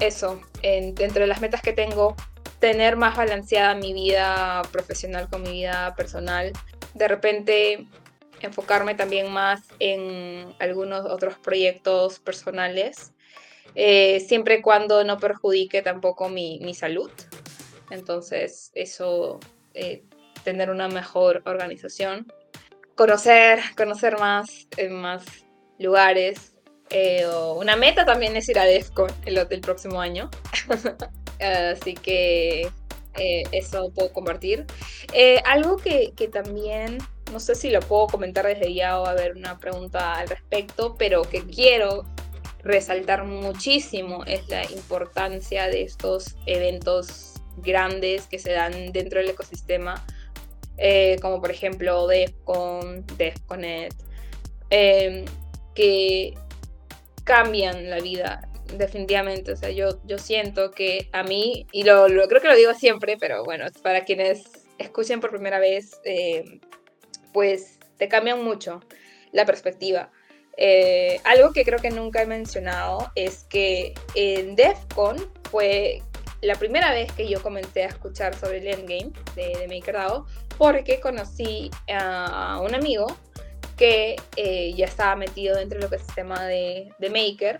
[0.00, 2.16] eso, en, dentro de las metas que tengo,
[2.58, 6.52] tener más balanceada mi vida profesional con mi vida personal.
[6.94, 7.88] De repente
[8.40, 13.12] enfocarme también más en algunos otros proyectos personales,
[13.74, 17.10] eh, siempre cuando no perjudique tampoco mi, mi salud.
[17.92, 19.38] Entonces, eso,
[19.74, 20.02] eh,
[20.44, 22.26] tener una mejor organización,
[22.94, 25.24] conocer, conocer más, en más
[25.78, 26.54] lugares.
[26.88, 30.30] Eh, una meta también es ir a DEFCON el, próximo año.
[31.40, 32.62] Así que
[33.18, 34.64] eh, eso puedo compartir.
[35.12, 36.98] Eh, algo que, que, también,
[37.30, 41.22] no sé si lo puedo comentar desde ya o haber una pregunta al respecto, pero
[41.22, 42.04] que quiero
[42.62, 50.04] resaltar muchísimo es la importancia de estos eventos grandes que se dan dentro del ecosistema,
[50.78, 53.94] eh, como por ejemplo DEFCON, DEFCONET,
[55.74, 56.34] que
[57.24, 59.52] cambian la vida definitivamente.
[59.52, 63.16] O sea, yo, yo siento que a mí, y lo, creo que lo digo siempre,
[63.18, 64.44] pero bueno, para quienes
[64.78, 66.60] escuchen por primera vez, eh,
[67.32, 68.80] pues te cambian mucho
[69.32, 70.10] la perspectiva.
[70.56, 75.16] Eh, algo que creo que nunca he mencionado es que en DEFCON
[75.50, 76.02] fue
[76.42, 80.26] la primera vez que yo comencé a escuchar sobre el endgame de, de MakerDAO
[80.58, 83.06] porque conocí a un amigo
[83.76, 87.58] que eh, ya estaba metido dentro del ecosistema de, de Maker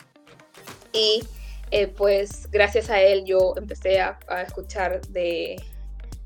[0.92, 1.22] y
[1.70, 5.56] eh, pues gracias a él yo empecé a, escuchar de,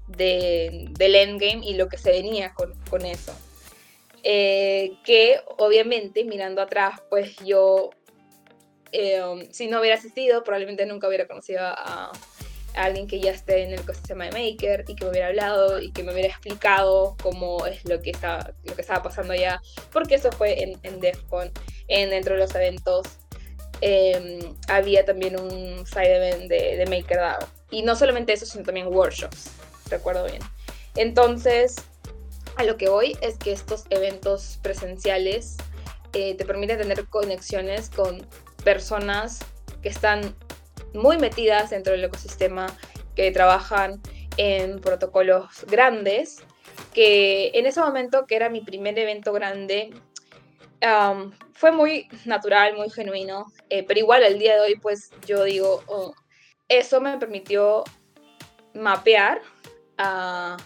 [0.08, 3.32] del endgame y lo que se venía con, con eso.
[4.24, 7.90] Eh, que obviamente mirando atrás, pues yo,
[8.92, 12.10] um, si no hubiera asistido, probablemente nunca hubiera conocido a,
[12.76, 15.92] alguien que ya esté en el ecosistema de Maker y que me hubiera hablado y
[15.92, 19.60] que me hubiera explicado cómo es lo que, está, lo que estaba pasando allá,
[19.92, 21.50] porque eso fue en, en DEFCON,
[21.88, 23.06] en, dentro de los eventos
[23.80, 24.38] Em,
[24.68, 27.46] había también un side event de, de MakerDAO.
[27.70, 29.50] Y no solamente eso, sino también workshops,
[29.90, 30.40] recuerdo bien.
[30.94, 31.76] Entonces,
[32.56, 35.56] a lo que voy es que estos eventos presenciales
[36.14, 38.26] eh, te permiten tener conexiones con
[38.64, 39.40] personas
[39.82, 40.34] que están
[40.96, 42.66] muy metidas dentro del ecosistema,
[43.14, 44.00] que trabajan
[44.36, 46.42] en protocolos grandes,
[46.92, 49.90] que en ese momento, que era mi primer evento grande,
[51.54, 55.82] fue muy natural, muy genuino, eh, pero igual al día de hoy, pues yo digo,
[55.86, 56.14] oh,
[56.68, 57.84] eso me permitió
[58.74, 59.40] mapear
[59.96, 60.58] al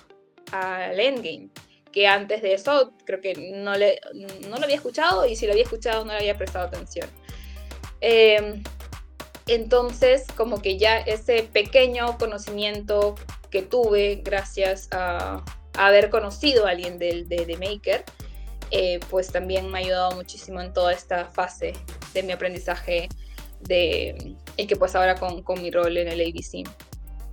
[0.98, 1.48] endgame,
[1.92, 4.00] que antes de eso creo que no, le,
[4.48, 7.08] no lo había escuchado y si lo había escuchado no le había prestado atención.
[8.00, 8.62] Em,
[9.46, 13.14] entonces, como que ya ese pequeño conocimiento
[13.50, 15.44] que tuve gracias a,
[15.74, 18.04] haber conocido a alguien de, de, Maker,
[18.70, 21.72] eh, pues también me ha ayudado muchísimo en toda esta fase
[22.12, 23.08] de mi aprendizaje
[23.60, 26.68] de, y que pues ahora con, con mi rol en el ABC.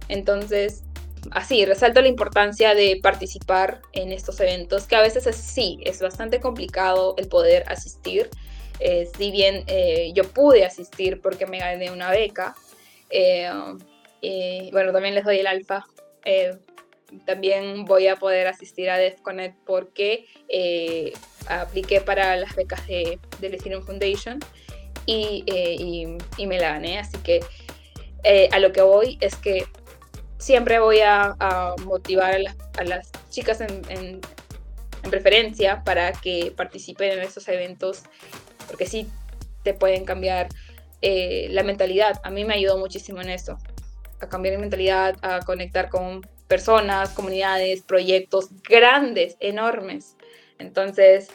[0.07, 0.83] Entonces,
[1.31, 6.01] así, resalto la importancia de participar en estos eventos, que a veces es, sí, es
[6.01, 8.29] bastante complicado el poder asistir.
[8.79, 12.55] Eh, si bien eh, yo pude asistir porque me gané una beca,
[14.71, 15.85] bueno, también les doy el alfa
[17.25, 21.13] también voy a poder asistir a DEFCONET porque eh,
[21.47, 24.39] apliqué para las becas de, del Ethereum Foundation
[25.05, 26.99] y, eh, y, me la gané.
[26.99, 27.39] Así que
[28.23, 29.65] eh, a lo que voy es que
[30.37, 34.21] siempre voy a, motivar a las, a las chicas en, en,
[35.03, 38.03] en, referencia para que participen en estos eventos
[38.67, 39.07] porque sí
[39.63, 40.49] te pueden cambiar
[41.01, 42.19] la mentalidad.
[42.23, 43.57] A mí me ayudó muchísimo en eso,
[44.19, 50.15] a cambiar mi mentalidad, a conectar con personas, comunidades, proyectos grandes, enormes.
[50.59, 51.29] Entonces,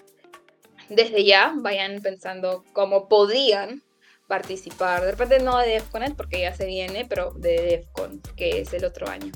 [0.88, 3.82] desde ya vayan pensando cómo podían
[4.26, 5.02] participar.
[5.02, 8.84] De repente no de DEFCON porque ya se viene, pero de DEFCON, que es el
[8.84, 9.32] otro año.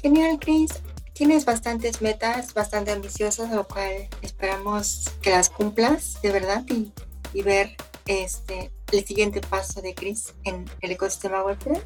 [0.00, 0.82] Genial, Chris.
[1.12, 6.90] Tienes bastantes metas, bastante ambiciosas, lo cual esperamos que las cumplas de verdad y,
[7.32, 7.76] y ver
[8.06, 11.80] este, el siguiente paso de Chris en el ecosistema Web3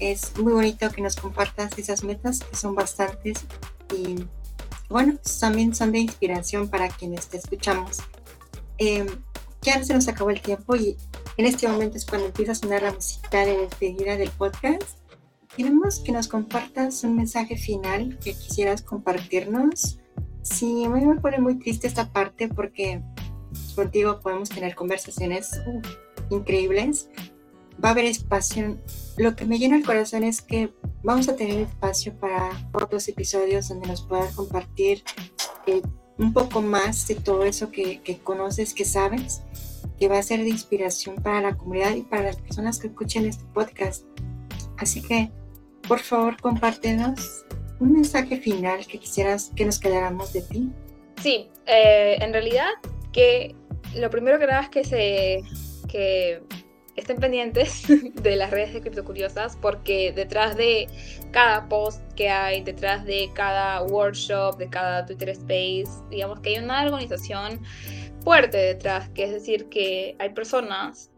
[0.00, 3.44] es muy bonito que nos compartas esas metas, que son bastantes
[3.94, 4.24] y
[4.88, 7.98] bueno, también son de inspiración para quienes te escuchamos.
[8.78, 9.06] Eh,
[9.62, 10.96] ya se nos acabó el tiempo y
[11.36, 14.98] en este momento es cuando empieza a sonar la música de despedida del podcast.
[15.54, 19.98] queremos que nos compartas un mensaje final que quisieras compartirnos.
[20.42, 23.02] Sí, a mí me pone muy triste esta parte porque
[23.80, 25.58] contigo podemos tener conversaciones
[26.28, 27.08] increíbles.
[27.82, 28.76] Va a haber espacio.
[29.16, 30.70] Lo que me llena el corazón es que
[31.02, 35.02] vamos a tener espacio para otros episodios donde nos puedas compartir
[35.66, 35.80] eh,
[36.18, 39.40] un poco más de todo eso que, que conoces, que sabes,
[39.98, 43.24] que va a ser de inspiración para la comunidad y para las personas que escuchen
[43.24, 44.04] este podcast.
[44.76, 45.30] Así que,
[45.88, 47.46] por favor, compártenos
[47.78, 50.70] un mensaje final que quisieras que nos quedáramos de ti.
[51.22, 52.68] Sí, eh, en realidad
[53.12, 53.54] que
[53.94, 55.42] lo primero que nada es que se
[55.88, 56.42] que
[56.96, 57.84] estén pendientes
[58.14, 60.88] de las redes de Criptocuriosas porque detrás de
[61.32, 66.58] cada post que hay, detrás de cada workshop, de cada Twitter Space, digamos que hay
[66.58, 67.60] una organización
[68.22, 71.10] fuerte detrás, que es decir, que hay personas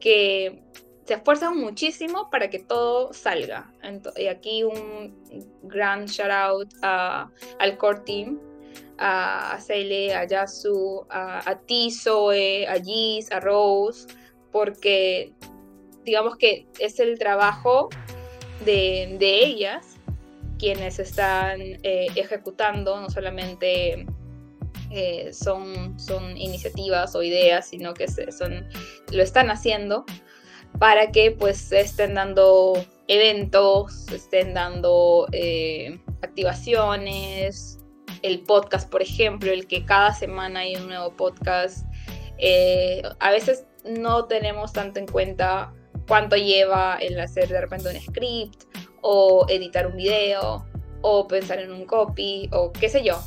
[0.00, 0.62] que
[1.06, 3.72] se esfuerzan muchísimo para que todo salga.
[4.16, 5.14] y aquí un
[5.62, 8.40] gran shout out al core team,
[8.98, 14.06] a, a a Yasu, a, a ti, Zoe, a Giz, a Rose,
[14.52, 15.32] porque
[16.04, 17.88] digamos que es el trabajo
[18.64, 19.96] de, ellas
[20.58, 24.06] quienes están eh, ejecutando, no solamente
[24.90, 28.66] eh, son, son iniciativas o ideas, sino que son,
[29.10, 30.04] lo están haciendo
[30.78, 37.78] para que pues se estén dando eventos, se estén dando eh, activaciones,
[38.24, 41.86] el podcast, por ejemplo, el que cada semana hay un nuevo podcast.
[42.38, 45.72] Eh, a veces no tenemos tanto en cuenta
[46.08, 48.64] cuánto lleva el hacer de repente un script
[49.02, 50.66] o editar un video
[51.02, 53.22] o pensar en un copy o qué sé yo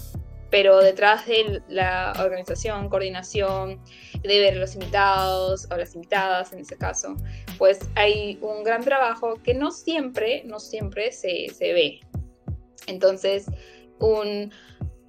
[0.49, 3.81] pero detrás de la organización, coordinación,
[4.23, 7.17] de ver los invitados o las invitadas en ese caso,
[7.57, 11.99] pues hay un gran trabajo que no siempre, no siempre se, se ve.
[12.87, 13.47] Entonces,
[13.99, 14.53] un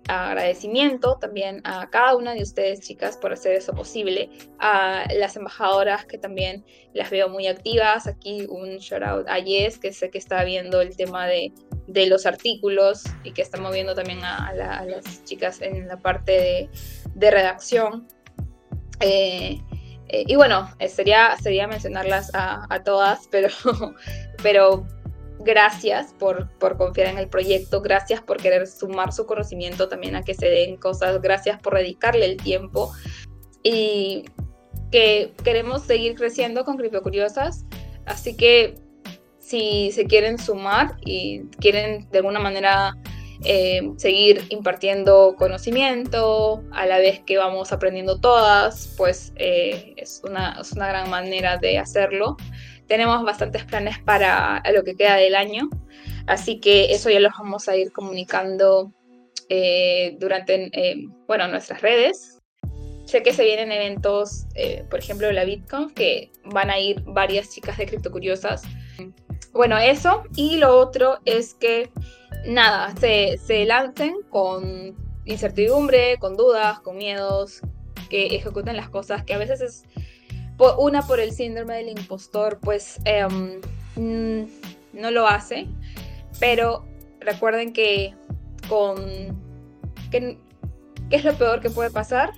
[0.08, 4.30] agradecimiento también a cada una de ustedes, chicas, por hacer eso posible.
[4.58, 6.64] A las embajadoras que también
[6.94, 8.06] las veo muy activas.
[8.06, 11.52] Aquí un shout out a Yes, que sé que está viendo el tema de,
[11.86, 16.68] de los artículos y que está moviendo también a, las chicas en la parte
[17.14, 18.08] de, redacción.
[19.00, 19.60] Eh,
[20.08, 23.48] eh, y bueno, eh, sería, sería mencionarlas a, a todas, pero,
[24.42, 24.86] pero
[25.40, 30.34] gracias por, confiar en el proyecto, gracias por querer sumar su conocimiento también a que
[30.34, 32.92] se den cosas, gracias por dedicarle el tiempo.
[33.62, 34.24] Y
[34.90, 37.66] que queremos seguir creciendo con Criptocuriosas,
[38.06, 38.76] así que
[39.38, 42.94] si se quieren sumar y quieren de alguna manera
[43.44, 50.58] eh, seguir impartiendo conocimiento a la vez que vamos aprendiendo todas, pues eh, es, una,
[50.60, 52.36] es una gran manera de hacerlo
[52.88, 55.68] tenemos bastantes planes para lo que queda del año,
[56.26, 58.92] así que eso ya los vamos a ir comunicando
[59.48, 62.38] eh, durante, eh, bueno, nuestras redes.
[63.06, 67.48] Sé que se vienen eventos, eh, por ejemplo, la Bitcoin, que van a ir varias
[67.50, 68.62] chicas de Criptocuriosas.
[69.52, 70.24] Bueno, eso.
[70.36, 71.90] Y lo otro es que,
[72.46, 74.94] nada, se, se lancen con
[75.24, 77.62] incertidumbre, con dudas, con miedos,
[78.10, 79.84] que ejecuten las cosas, que a veces es
[80.78, 83.60] una por el síndrome del impostor, pues em,
[83.96, 84.48] mm,
[84.92, 85.66] no lo hace,
[86.40, 86.84] pero
[87.20, 88.14] recuerden que
[88.68, 88.96] con
[90.10, 90.38] qué
[91.10, 92.32] es lo peor que puede pasar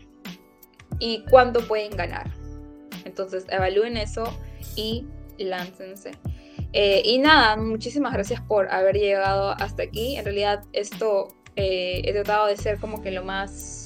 [0.98, 2.30] y cuándo pueden ganar.
[3.04, 4.24] Entonces evalúen eso
[4.76, 5.06] y
[5.38, 6.12] láncense.
[6.72, 10.16] Eh, y nada, muchísimas gracias por haber llegado hasta aquí.
[10.16, 13.79] En realidad esto eh, he tratado de ser como que lo más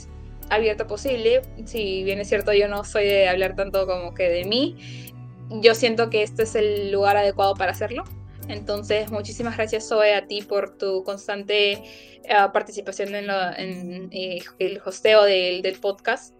[0.50, 1.42] abierta posible.
[1.64, 5.12] Si bien es cierto, yo no soy de hablar tanto como que de mí,
[5.50, 8.04] yo siento que este es el lugar adecuado para hacerlo.
[8.48, 15.24] Entonces, muchísimas gracias, Zoe, a ti por tu constante eh, participación en, eh, el hosteo
[15.24, 16.38] del, podcast,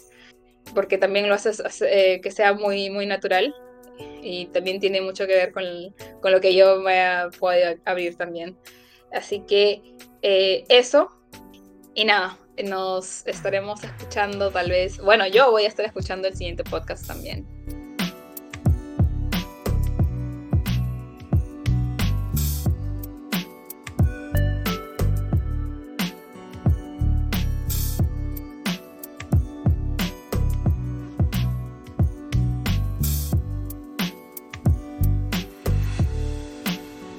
[0.75, 3.55] porque también lo haces eh, que sea muy, muy natural
[4.23, 5.65] y también tiene mucho que ver con,
[6.21, 8.57] con lo que yo me puedo abrir también.
[9.13, 9.81] Así que
[10.21, 11.09] eso,
[11.95, 16.65] y nada, nos estaremos escuchando tal vez, bueno, yo voy a estar escuchando el siguiente
[16.65, 17.54] podcast también.